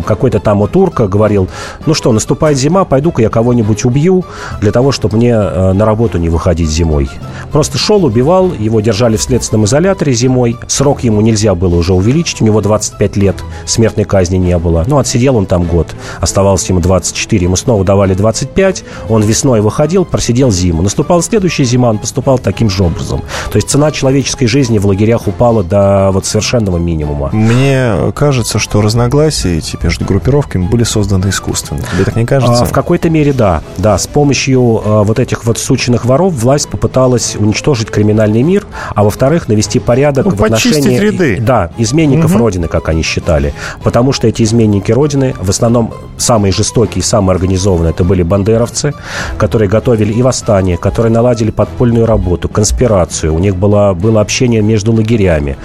какой-то 0.07 0.41
там 0.41 0.63
у 0.63 0.69
турка 0.69 1.07
говорил, 1.07 1.49
ну 1.87 1.95
что, 1.95 2.13
наступает 2.13 2.59
зима, 2.59 2.85
пойду-ка 2.85 3.23
я 3.23 3.29
кого-нибудь 3.29 3.85
убью 3.85 4.25
для 4.61 4.73
того, 4.73 4.93
чтобы 4.93 5.17
мне 5.17 5.33
э, 5.33 5.73
на 5.73 5.85
работу 5.85 6.19
не 6.19 6.29
выходить 6.29 6.71
зимой. 6.71 7.11
Просто 7.51 7.79
шел, 7.79 8.05
убивал, 8.05 8.53
его 8.53 8.81
держали 8.81 9.17
в 9.17 9.23
следственном 9.23 9.65
изоляторе 9.65 10.13
зимой, 10.13 10.57
срок 10.67 11.05
ему 11.05 11.21
нельзя 11.21 11.55
было 11.55 11.77
уже 11.77 11.95
увеличить, 11.95 12.41
у 12.43 12.45
него 12.45 12.61
25 12.61 13.17
лет, 13.17 13.37
смертной 13.67 14.05
казни 14.05 14.37
не 14.37 14.57
было. 14.59 14.85
Ну, 14.87 14.99
отсидел 14.99 15.37
он 15.37 15.47
там 15.47 15.65
год, 15.65 15.89
оставалось 16.21 16.69
ему 16.69 16.81
24, 16.81 17.45
ему 17.45 17.57
снова 17.57 17.85
давали 17.85 18.15
25, 18.15 18.85
он 19.09 19.23
весной 19.23 19.61
выходил, 19.61 20.05
просидел 20.05 20.51
зиму. 20.51 20.83
Наступала 20.83 21.23
следующая 21.23 21.65
зима, 21.65 21.91
он 21.91 21.99
поступал 21.99 22.39
таким 22.39 22.71
же 22.71 22.85
образом. 22.85 23.23
То 23.51 23.57
есть 23.57 23.69
цена 23.69 23.91
человеческой 23.91 24.47
жизни 24.47 24.79
в 24.79 24.87
лагерях 24.87 25.27
упала 25.29 25.63
до 25.63 26.11
вот 26.13 26.27
совершенного 26.27 26.79
минимума. 26.79 27.31
Мне 27.33 28.13
кажется, 28.15 28.59
что 28.59 28.81
разногласия 28.81 29.59
эти 29.59 29.72
эти 29.73 29.85
между 29.85 30.05
группировками 30.05 30.67
были 30.67 30.85
созданы 30.85 31.29
искусственно. 31.29 31.81
Тебе 31.93 32.05
так 32.05 32.17
не 32.17 32.25
кажется? 32.25 32.63
А, 32.63 32.65
в 32.65 32.73
какой-то 32.73 33.11
мере 33.11 33.33
да. 33.33 33.63
Да, 33.79 33.97
с 33.99 34.07
помощью 34.07 34.81
а, 34.85 35.03
вот 35.03 35.19
этих 35.19 35.45
вот 35.45 35.59
сученных 35.59 36.05
воров 36.05 36.35
власть 36.35 36.69
попыталась 36.69 37.37
уничтожить 37.37 37.91
криминальный 37.91 38.43
мир, 38.43 38.67
а 38.95 39.05
во-вторых, 39.05 39.49
навести 39.49 39.79
порядок 39.79 40.27
ну, 40.27 40.35
в 40.35 40.45
отношении... 40.45 40.99
ряды. 40.99 41.39
Да, 41.41 41.71
изменников 41.79 42.33
угу. 42.33 42.39
Родины, 42.39 42.69
как 42.69 42.89
они 42.89 43.03
считали. 43.03 43.55
Потому 43.83 44.13
что 44.13 44.29
эти 44.29 44.43
изменники 44.43 44.93
Родины, 44.93 45.35
в 45.41 45.51
основном 45.51 45.95
самые 46.17 46.53
жестокие 46.53 47.01
и 47.01 47.03
самые 47.03 47.35
организованные, 47.35 47.91
это 47.91 48.05
были 48.05 48.23
бандеровцы, 48.23 48.95
которые 49.39 49.69
готовили 49.69 50.13
и 50.13 50.23
восстание, 50.23 50.77
которые 50.77 51.13
наладили 51.13 51.51
подпольную 51.51 52.07
работу, 52.07 52.49
конспирацию. 52.49 53.35
У 53.35 53.39
них 53.39 53.57
было, 53.57 53.95
было 53.95 54.21
общение 54.21 54.63
между 54.63 54.93
лагерями. 54.93 55.57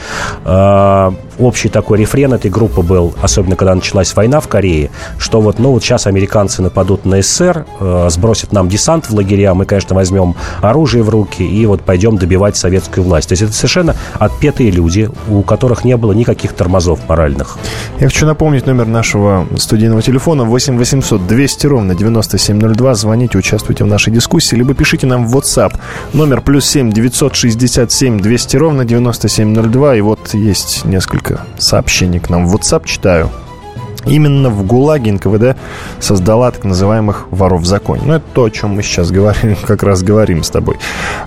А, 0.46 1.14
общий 1.40 1.70
такой 1.70 2.00
рефрен 2.00 2.34
этой 2.34 2.50
группы 2.50 2.82
был, 2.82 3.14
особенно 3.22 3.56
когда 3.56 3.74
началась 3.98 4.16
война 4.16 4.40
в 4.40 4.48
Корее, 4.48 4.90
что 5.18 5.42
вот, 5.42 5.60
ну, 5.60 5.72
вот 5.72 5.84
сейчас 5.84 6.08
американцы 6.08 6.62
нападут 6.62 7.06
на 7.06 7.22
СССР, 7.22 7.66
э, 7.80 8.08
сбросят 8.10 8.54
нам 8.54 8.70
десант 8.70 9.10
в 9.10 9.14
лагеря, 9.16 9.54
мы, 9.54 9.66
конечно, 9.66 9.96
возьмем 9.96 10.36
оружие 10.62 11.04
в 11.04 11.10
руки 11.10 11.44
и 11.44 11.66
вот 11.66 11.82
пойдем 11.82 12.18
добивать 12.18 12.56
советскую 12.56 13.04
власть. 13.04 13.30
То 13.30 13.34
есть 13.34 13.42
это 13.42 13.54
совершенно 13.54 13.96
отпетые 14.20 14.70
люди, 14.72 15.10
у 15.30 15.42
которых 15.42 15.84
не 15.84 15.98
было 15.98 16.14
никаких 16.14 16.54
тормозов 16.54 17.00
моральных. 17.10 17.58
Я 18.00 18.08
хочу 18.08 18.26
напомнить 18.26 18.68
номер 18.68 18.86
нашего 18.86 19.48
студийного 19.58 20.02
телефона 20.02 20.44
8 20.44 20.78
800 20.78 21.26
200 21.28 21.68
ровно 21.68 21.96
9702. 21.96 22.94
Звоните, 22.94 23.38
участвуйте 23.38 23.84
в 23.84 23.88
нашей 23.88 24.14
дискуссии, 24.14 24.56
либо 24.56 24.74
пишите 24.74 25.08
нам 25.08 25.28
в 25.28 25.36
WhatsApp. 25.36 25.74
Номер 26.14 26.42
плюс 26.42 26.66
7 26.68 26.92
967 26.92 28.20
200 28.20 28.58
ровно 28.58 28.86
9702. 28.86 29.96
И 29.96 30.02
вот 30.02 30.34
есть 30.34 30.86
несколько 30.86 31.42
сообщений 31.58 32.20
к 32.20 32.30
нам 32.30 32.48
в 32.48 32.56
WhatsApp 32.56 32.86
читаю. 32.86 33.32
Именно 34.08 34.50
в 34.50 34.66
ГУЛАГе 34.66 35.14
НКВД 35.14 35.58
создала 36.00 36.52
так 36.52 36.64
называемых 36.64 37.28
воров 37.32 37.62
в 37.62 37.66
законе. 37.66 38.04
Ну, 38.06 38.14
это 38.14 38.26
то, 38.34 38.46
о 38.46 38.50
чем 38.50 38.72
мы 38.72 38.84
сейчас 38.84 39.12
говорим, 39.12 39.56
как 39.66 39.84
раз 39.84 40.04
говорим 40.04 40.44
с 40.44 40.50
тобой. 40.50 40.78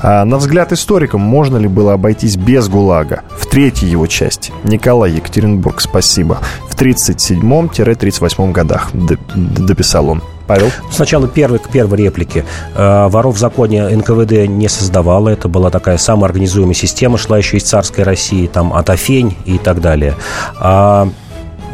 А, 0.03 0.25
на 0.25 0.37
взгляд 0.37 0.73
историкам, 0.73 1.21
можно 1.21 1.57
ли 1.57 1.69
было 1.69 1.93
обойтись 1.95 2.37
без 2.37 2.69
ГУЛАГа? 2.69 3.23
В 3.37 3.47
третьей 3.47 3.89
его 3.91 4.07
части. 4.07 4.53
Николай 4.65 5.13
Екатеринбург, 5.13 5.81
спасибо. 5.81 6.39
В 6.69 6.81
37-38 6.81 8.53
годах, 8.53 8.91
дописал 9.35 10.09
он. 10.09 10.23
Павел? 10.51 10.73
Сначала 10.91 11.29
первый 11.29 11.61
к 11.61 11.69
первой 11.69 11.99
реплике. 11.99 12.45
Э, 12.75 13.07
воров 13.07 13.37
в 13.37 13.39
законе 13.39 13.87
НКВД 13.87 14.49
не 14.49 14.69
создавала. 14.69 15.29
Это 15.29 15.47
была 15.47 15.71
такая 15.71 15.97
самоорганизуемая 15.97 16.75
система, 16.75 17.19
шла 17.19 17.39
еще 17.39 17.59
из 17.59 17.63
царской 17.63 18.03
России, 18.03 18.49
там, 18.49 18.73
от 18.73 18.91
Афень 18.91 19.37
и 19.45 19.59
так 19.59 19.81
далее. 19.81 20.17
А 20.59 21.09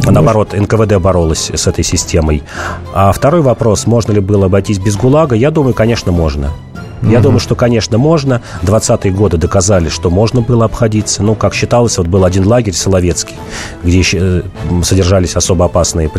Наоборот, 0.04 0.52
НКВД 0.52 0.96
боролась 0.98 1.50
с 1.50 1.66
этой 1.66 1.84
системой. 1.84 2.42
А 2.94 3.12
второй 3.12 3.40
вопрос, 3.40 3.86
можно 3.86 4.12
ли 4.12 4.20
было 4.20 4.46
обойтись 4.46 4.78
без 4.78 4.96
ГУЛАГа, 4.96 5.34
я 5.34 5.50
думаю, 5.50 5.74
конечно, 5.74 6.12
можно. 6.12 6.52
Я 7.02 7.20
думаю, 7.20 7.40
что, 7.40 7.54
конечно, 7.54 7.98
можно. 7.98 8.42
20-е 8.62 9.12
годы 9.12 9.36
доказали, 9.36 9.88
что 9.88 10.10
можно 10.10 10.40
было 10.40 10.64
обходиться. 10.64 11.22
Ну, 11.22 11.34
как 11.34 11.54
считалось, 11.54 11.98
вот 11.98 12.06
был 12.08 12.24
один 12.24 12.46
лагерь 12.46 12.74
Соловецкий, 12.74 13.36
где 13.84 14.02
э, 14.14 14.42
содержались 14.82 15.36
особо 15.36 15.66
опасные 15.66 16.10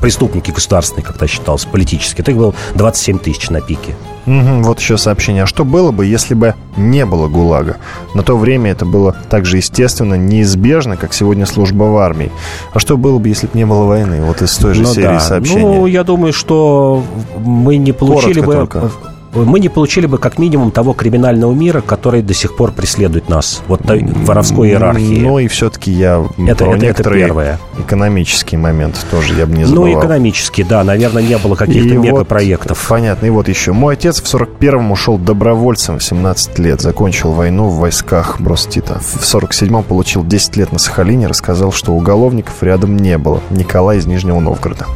преступники 0.00 0.50
государственные, 0.50 1.04
как 1.04 1.18
то 1.18 1.26
считалось, 1.26 1.64
политически. 1.64 2.20
Это 2.20 2.32
был 2.32 2.54
27 2.74 3.18
тысяч 3.18 3.50
на 3.50 3.60
пике. 3.60 3.94
Угу, 4.26 4.62
вот 4.62 4.80
еще 4.80 4.96
сообщение. 4.96 5.42
А 5.42 5.46
что 5.46 5.64
было 5.64 5.90
бы, 5.90 6.06
если 6.06 6.34
бы 6.34 6.54
не 6.76 7.04
было 7.04 7.28
ГУЛАГа? 7.28 7.76
На 8.14 8.22
то 8.22 8.36
время 8.36 8.70
это 8.70 8.86
было 8.86 9.14
так 9.28 9.44
же 9.44 9.58
естественно, 9.58 10.14
неизбежно, 10.14 10.96
как 10.96 11.12
сегодня 11.12 11.46
служба 11.46 11.84
в 11.84 11.96
армии. 11.98 12.32
А 12.72 12.78
что 12.78 12.96
было 12.96 13.18
бы, 13.18 13.28
если 13.28 13.46
бы 13.46 13.52
не 13.54 13.66
было 13.66 13.84
войны? 13.84 14.22
Вот 14.22 14.42
из 14.42 14.56
той 14.56 14.74
же 14.74 14.82
ну, 14.82 14.94
серии 14.94 15.04
да. 15.04 15.20
сообщений. 15.20 15.62
Ну, 15.62 15.86
я 15.86 16.04
думаю, 16.04 16.32
что 16.32 17.02
мы 17.38 17.76
не 17.76 17.92
получили 17.92 18.40
Коротко 18.40 18.80
бы... 18.80 18.88
Только 18.88 19.13
мы 19.34 19.60
не 19.60 19.68
получили 19.68 20.06
бы 20.06 20.18
как 20.18 20.38
минимум 20.38 20.70
того 20.70 20.92
криминального 20.92 21.52
мира, 21.52 21.80
который 21.80 22.22
до 22.22 22.34
сих 22.34 22.56
пор 22.56 22.72
преследует 22.72 23.28
нас. 23.28 23.62
Вот 23.66 23.82
той 23.82 24.04
воровской 24.04 24.68
иерархии. 24.68 25.20
Ну 25.20 25.38
и 25.38 25.48
все-таки 25.48 25.90
я 25.90 26.24
это, 26.46 26.64
про 26.64 26.74
это, 26.74 26.86
некоторые 26.86 27.24
это 27.24 27.28
первое. 27.28 27.60
экономический 27.78 28.56
момент 28.56 29.04
тоже 29.10 29.34
я 29.34 29.46
бы 29.46 29.56
не 29.56 29.64
забывал. 29.64 29.88
Ну, 29.88 29.98
экономический, 29.98 30.62
да. 30.62 30.84
Наверное, 30.84 31.22
не 31.22 31.36
было 31.38 31.54
каких-то 31.54 31.94
мегапроектов. 31.94 32.78
Вот, 32.78 32.88
понятно. 32.88 33.26
И 33.26 33.30
вот 33.30 33.48
еще. 33.48 33.72
Мой 33.72 33.94
отец 33.94 34.22
в 34.22 34.32
41-м 34.32 34.92
ушел 34.92 35.18
добровольцем 35.18 35.98
в 35.98 36.04
17 36.04 36.58
лет. 36.58 36.80
Закончил 36.80 37.32
войну 37.32 37.68
в 37.68 37.78
войсках 37.78 38.40
Бростита. 38.40 39.00
В 39.00 39.22
47-м 39.22 39.82
получил 39.82 40.24
10 40.24 40.56
лет 40.56 40.72
на 40.72 40.78
Сахалине. 40.78 41.26
Рассказал, 41.26 41.72
что 41.72 41.92
уголовников 41.92 42.62
рядом 42.62 42.96
не 42.96 43.18
было. 43.18 43.40
Николай 43.50 43.98
из 43.98 44.06
Нижнего 44.06 44.40
Новгорода. 44.40 44.86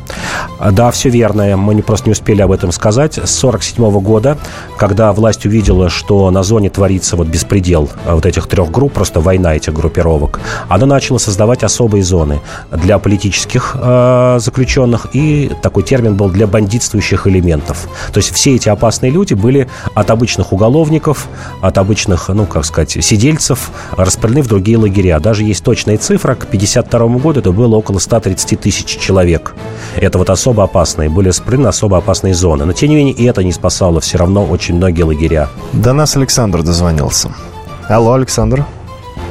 Да, 0.71 0.91
все 0.91 1.09
верно. 1.09 1.57
Мы 1.57 1.75
не 1.75 1.83
просто 1.83 2.09
не 2.09 2.13
успели 2.13 2.43
об 2.43 2.53
этом 2.53 2.73
сказать. 2.73 3.19
С 3.19 3.31
47 3.31 3.85
-го 3.85 4.01
года 4.01 4.28
года, 4.29 4.39
когда 4.77 5.13
власть 5.13 5.47
увидела, 5.47 5.89
что 5.89 6.31
на 6.31 6.43
зоне 6.43 6.71
творится 6.71 7.17
вот 7.17 7.27
беспредел 7.27 7.89
а, 8.07 8.15
вот 8.15 8.27
этих 8.27 8.47
трех 8.47 8.71
групп, 8.71 8.93
просто 8.93 9.21
война 9.21 9.55
этих 9.55 9.73
группировок, 9.73 10.41
она 10.69 10.87
начала 10.87 11.19
создавать 11.19 11.65
особые 11.65 12.03
зоны 12.03 12.41
для 12.71 12.99
политических 12.99 13.77
э, 13.81 14.39
заключенных, 14.41 15.09
и 15.13 15.51
такой 15.63 15.83
термин 15.83 16.15
был 16.15 16.29
для 16.29 16.47
бандитствующих 16.47 17.27
элементов. 17.27 17.89
То 18.13 18.19
есть 18.19 18.33
все 18.33 18.55
эти 18.55 18.69
опасные 18.69 19.11
люди 19.11 19.35
были 19.35 19.69
от 19.95 20.11
обычных 20.11 20.53
уголовников, 20.53 21.29
от 21.61 21.79
обычных, 21.79 22.29
ну, 22.29 22.47
как 22.47 22.65
сказать, 22.65 23.05
сидельцев 23.05 23.71
распределены 23.97 24.43
в 24.43 24.49
другие 24.49 24.79
лагеря. 24.79 25.19
Даже 25.19 25.45
есть 25.45 25.65
точная 25.65 25.99
цифра, 25.99 26.35
к 26.35 26.45
1952 26.45 27.19
году 27.19 27.41
это 27.41 27.53
было 27.53 27.77
около 27.77 27.99
130 27.99 28.61
тысяч 28.61 28.99
человек. 28.99 29.55
Это 29.97 30.19
вот 30.19 30.31
особо 30.31 30.65
опасные, 30.65 31.09
были 31.09 31.29
распределены 31.29 31.69
особо 31.69 31.99
опасные 31.99 32.35
зоны. 32.35 32.65
Но, 32.65 32.73
тем 32.73 32.91
не 32.91 32.97
менее, 32.97 33.15
и 33.15 33.25
это 33.25 33.43
не 33.43 33.53
спасало 33.53 34.01
все 34.01 34.18
равно 34.19 34.45
очень 34.45 34.77
многие 34.77 35.03
лагеря. 35.03 35.49
До 35.73 35.93
нас 35.93 36.17
Александр 36.17 36.63
дозвонился. 36.63 37.31
Алло, 37.89 38.15
Александр. 38.15 38.65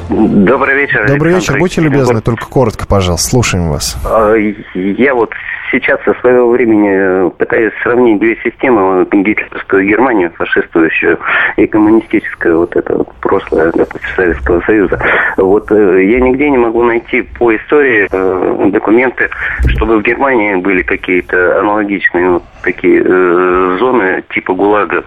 Добрый 0.08 0.74
вечер. 0.74 1.06
Добрый 1.06 1.34
вечер. 1.34 1.58
Будьте 1.58 1.80
любезны, 1.80 2.20
только 2.20 2.46
коротко, 2.46 2.86
пожалуйста. 2.86 3.28
Слушаем 3.28 3.70
вас. 3.70 3.96
А, 4.04 4.34
я 4.74 5.14
вот 5.14 5.30
сейчас 5.70 6.00
со 6.04 6.14
своего 6.20 6.50
времени 6.50 7.30
пытаюсь 7.30 7.72
сравнить 7.82 8.18
две 8.20 8.36
системы. 8.36 9.06
Гитлеровскую 9.10 9.86
Германию, 9.86 10.30
фашистующую, 10.30 11.18
и 11.56 11.66
коммунистическое 11.66 12.54
вот 12.54 12.74
это 12.76 12.96
вот 12.98 13.12
прошлое, 13.20 13.72
допустим, 13.74 14.08
Советского 14.16 14.60
Союза. 14.62 15.00
Вот 15.36 15.70
э, 15.70 16.04
я 16.04 16.20
нигде 16.20 16.50
не 16.50 16.58
могу 16.58 16.82
найти 16.82 17.22
по 17.22 17.54
истории 17.54 18.08
э, 18.10 18.70
документы, 18.70 19.28
чтобы 19.68 19.98
в 19.98 20.02
Германии 20.02 20.54
были 20.56 20.82
какие-то 20.82 21.60
аналогичные 21.60 22.30
вот 22.30 22.42
такие 22.62 23.02
э, 23.04 23.76
зоны 23.78 24.24
типа 24.34 24.54
ГУЛАГа, 24.54 25.04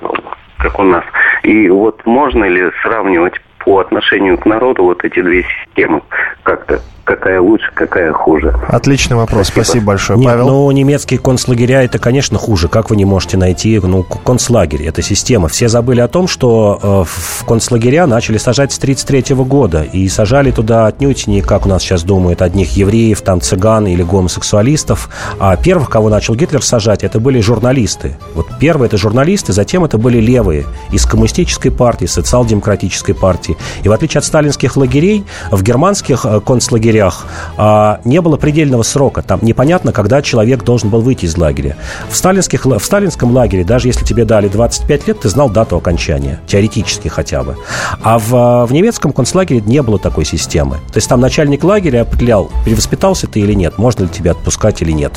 как 0.57 0.79
у 0.79 0.83
нас. 0.83 1.03
И 1.43 1.69
вот 1.69 2.05
можно 2.05 2.45
ли 2.45 2.71
сравнивать 2.81 3.39
по 3.59 3.79
отношению 3.79 4.37
к 4.37 4.45
народу 4.45 4.83
вот 4.83 5.03
эти 5.03 5.21
две 5.21 5.43
системы 5.43 6.01
как-то 6.43 6.79
какая 7.03 7.41
лучше, 7.41 7.71
какая 7.73 8.11
хуже. 8.13 8.53
Отличный 8.67 9.17
вопрос, 9.17 9.47
спасибо, 9.47 9.63
спасибо 9.63 9.85
большое, 9.85 10.19
Нет, 10.19 10.29
Павел. 10.29 10.47
Ну, 10.47 10.71
немецкие 10.71 11.19
концлагеря 11.19 11.83
это, 11.83 11.99
конечно, 11.99 12.37
хуже. 12.37 12.67
Как 12.67 12.89
вы 12.89 12.95
не 12.95 13.05
можете 13.05 13.37
найти, 13.37 13.79
ну, 13.79 14.03
концлагерь, 14.03 14.83
это 14.83 15.01
система. 15.01 15.47
Все 15.47 15.67
забыли 15.67 16.01
о 16.01 16.07
том, 16.07 16.27
что 16.27 16.79
э, 16.81 17.03
в 17.05 17.45
концлагеря 17.45 18.07
начали 18.07 18.37
сажать 18.37 18.71
с 18.71 18.77
1933 18.77 19.35
года, 19.43 19.83
и 19.83 20.07
сажали 20.07 20.51
туда 20.51 20.87
отнюдь 20.87 21.27
не, 21.27 21.41
как 21.41 21.65
у 21.65 21.69
нас 21.69 21.81
сейчас 21.81 22.03
думают, 22.03 22.41
одних 22.41 22.75
евреев, 22.77 23.21
там, 23.21 23.41
цыган 23.41 23.87
или 23.87 24.03
гомосексуалистов, 24.03 25.09
а 25.39 25.55
первых, 25.57 25.89
кого 25.89 26.09
начал 26.09 26.35
Гитлер 26.35 26.63
сажать, 26.63 27.03
это 27.03 27.19
были 27.19 27.41
журналисты. 27.41 28.17
Вот 28.35 28.47
первые 28.59 28.87
это 28.87 28.97
журналисты, 28.97 29.53
затем 29.53 29.83
это 29.83 29.97
были 29.97 30.19
левые 30.19 30.65
из 30.91 31.05
коммунистической 31.05 31.71
партии, 31.71 32.05
социал-демократической 32.05 33.13
партии. 33.13 33.57
И 33.83 33.89
в 33.89 33.91
отличие 33.91 34.19
от 34.19 34.25
сталинских 34.25 34.77
лагерей, 34.77 35.23
в 35.51 35.63
германских 35.63 36.25
э, 36.25 36.39
концлагерях 36.41 36.90
лагерях 36.91 37.25
а, 37.57 38.01
не 38.03 38.21
было 38.21 38.37
предельного 38.37 38.83
срока. 38.83 39.21
Там 39.21 39.39
непонятно, 39.41 39.91
когда 39.91 40.21
человек 40.21 40.63
должен 40.63 40.89
был 40.89 41.01
выйти 41.01 41.25
из 41.25 41.37
лагеря. 41.37 41.77
В, 42.09 42.15
сталинских, 42.15 42.65
в 42.65 42.79
сталинском 42.79 43.31
лагере, 43.31 43.63
даже 43.63 43.87
если 43.87 44.05
тебе 44.05 44.25
дали 44.25 44.47
25 44.47 45.07
лет, 45.07 45.19
ты 45.21 45.29
знал 45.29 45.49
дату 45.49 45.77
окончания. 45.77 46.39
Теоретически 46.47 47.07
хотя 47.07 47.43
бы. 47.43 47.55
А 48.03 48.19
в, 48.19 48.65
в 48.65 48.73
немецком 48.73 49.13
концлагере 49.13 49.61
не 49.61 49.81
было 49.81 49.99
такой 49.99 50.25
системы. 50.25 50.77
То 50.91 50.97
есть 50.97 51.07
там 51.07 51.19
начальник 51.19 51.63
лагеря 51.63 52.01
определял, 52.01 52.51
перевоспитался 52.65 53.27
ты 53.27 53.39
или 53.39 53.53
нет, 53.53 53.77
можно 53.77 54.03
ли 54.03 54.09
тебя 54.09 54.31
отпускать 54.31 54.81
или 54.81 54.91
нет. 54.91 55.13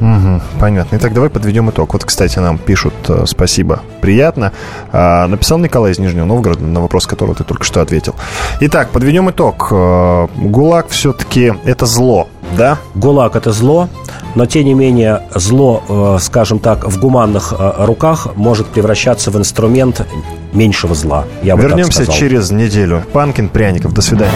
Угу, 0.00 0.42
понятно. 0.60 0.96
Итак, 0.96 1.12
давай 1.14 1.30
подведем 1.30 1.70
итог. 1.70 1.92
Вот, 1.92 2.04
кстати, 2.04 2.38
нам 2.38 2.58
пишут 2.58 2.94
э, 3.08 3.24
спасибо. 3.26 3.80
Приятно. 4.00 4.52
А, 4.92 5.26
написал 5.26 5.58
Николай 5.58 5.92
из 5.92 5.98
Нижнего 5.98 6.24
Новгорода 6.24 6.64
на 6.64 6.80
вопрос, 6.80 7.06
который 7.06 7.34
ты 7.34 7.44
только 7.44 7.64
что 7.64 7.80
ответил. 7.80 8.14
Итак, 8.60 8.90
подведем 8.90 9.30
итог. 9.30 9.68
Э, 9.70 10.26
ГУЛАГ 10.36 10.88
все-таки 10.88 11.52
это 11.64 11.86
зло, 11.86 12.28
да? 12.56 12.78
ГУЛАГ 12.94 13.36
это 13.36 13.52
зло, 13.52 13.88
но 14.34 14.46
тем 14.46 14.64
не 14.64 14.74
менее 14.74 15.22
зло, 15.34 15.82
э, 15.88 16.18
скажем 16.20 16.58
так, 16.58 16.86
в 16.86 16.98
гуманных 16.98 17.54
э, 17.56 17.72
руках 17.84 18.28
может 18.36 18.66
превращаться 18.66 19.30
в 19.30 19.36
инструмент 19.36 20.06
меньшего 20.52 20.94
зла. 20.94 21.24
Я 21.42 21.56
Вернемся 21.56 22.06
через 22.06 22.50
неделю. 22.50 23.02
Панкин, 23.12 23.48
Пряников. 23.48 23.92
До 23.92 24.02
свидания. 24.02 24.32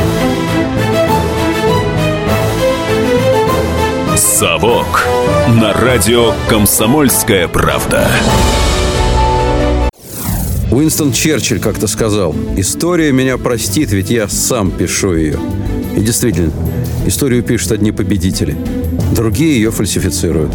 «Совок» 4.19 5.07
на 5.47 5.73
радио 5.73 6.33
«Комсомольская 6.49 7.47
правда». 7.47 8.11
Уинстон 10.73 11.13
Черчилль 11.13 11.61
как-то 11.61 11.87
сказал, 11.87 12.35
«История 12.57 13.13
меня 13.13 13.39
простит, 13.39 13.93
ведь 13.93 14.11
я 14.11 14.27
сам 14.29 14.73
пишу 14.73 15.15
ее». 15.15 15.39
И 15.97 16.01
действительно, 16.01 16.51
историю 17.07 17.45
пишут 17.45 17.71
одни 17.71 17.93
победители, 17.93 18.57
другие 19.15 19.55
ее 19.55 19.71
фальсифицируют. 19.71 20.51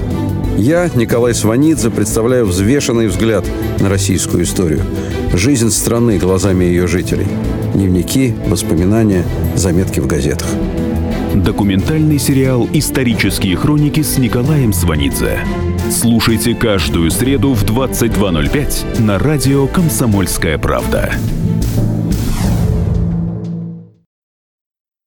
Я, 0.57 0.89
Николай 0.93 1.33
Сванидзе, 1.33 1.89
представляю 1.89 2.45
взвешенный 2.45 3.07
взгляд 3.07 3.45
на 3.79 3.87
российскую 3.87 4.43
историю. 4.43 4.81
Жизнь 5.31 5.71
страны 5.71 6.17
глазами 6.17 6.65
ее 6.65 6.85
жителей. 6.85 7.27
Дневники, 7.73 8.35
воспоминания, 8.45 9.23
заметки 9.55 10.01
в 10.01 10.07
газетах. 10.07 10.49
Документальный 11.33 12.19
сериал 12.19 12.69
«Исторические 12.73 13.55
хроники» 13.55 14.01
с 14.01 14.19
Николаем 14.19 14.71
Сванидзе. 14.71 15.39
Слушайте 15.89 16.53
каждую 16.53 17.09
среду 17.09 17.53
в 17.53 17.63
22.05 17.63 19.01
на 19.01 19.17
радио 19.17 19.65
«Комсомольская 19.65 20.59
правда». 20.59 21.11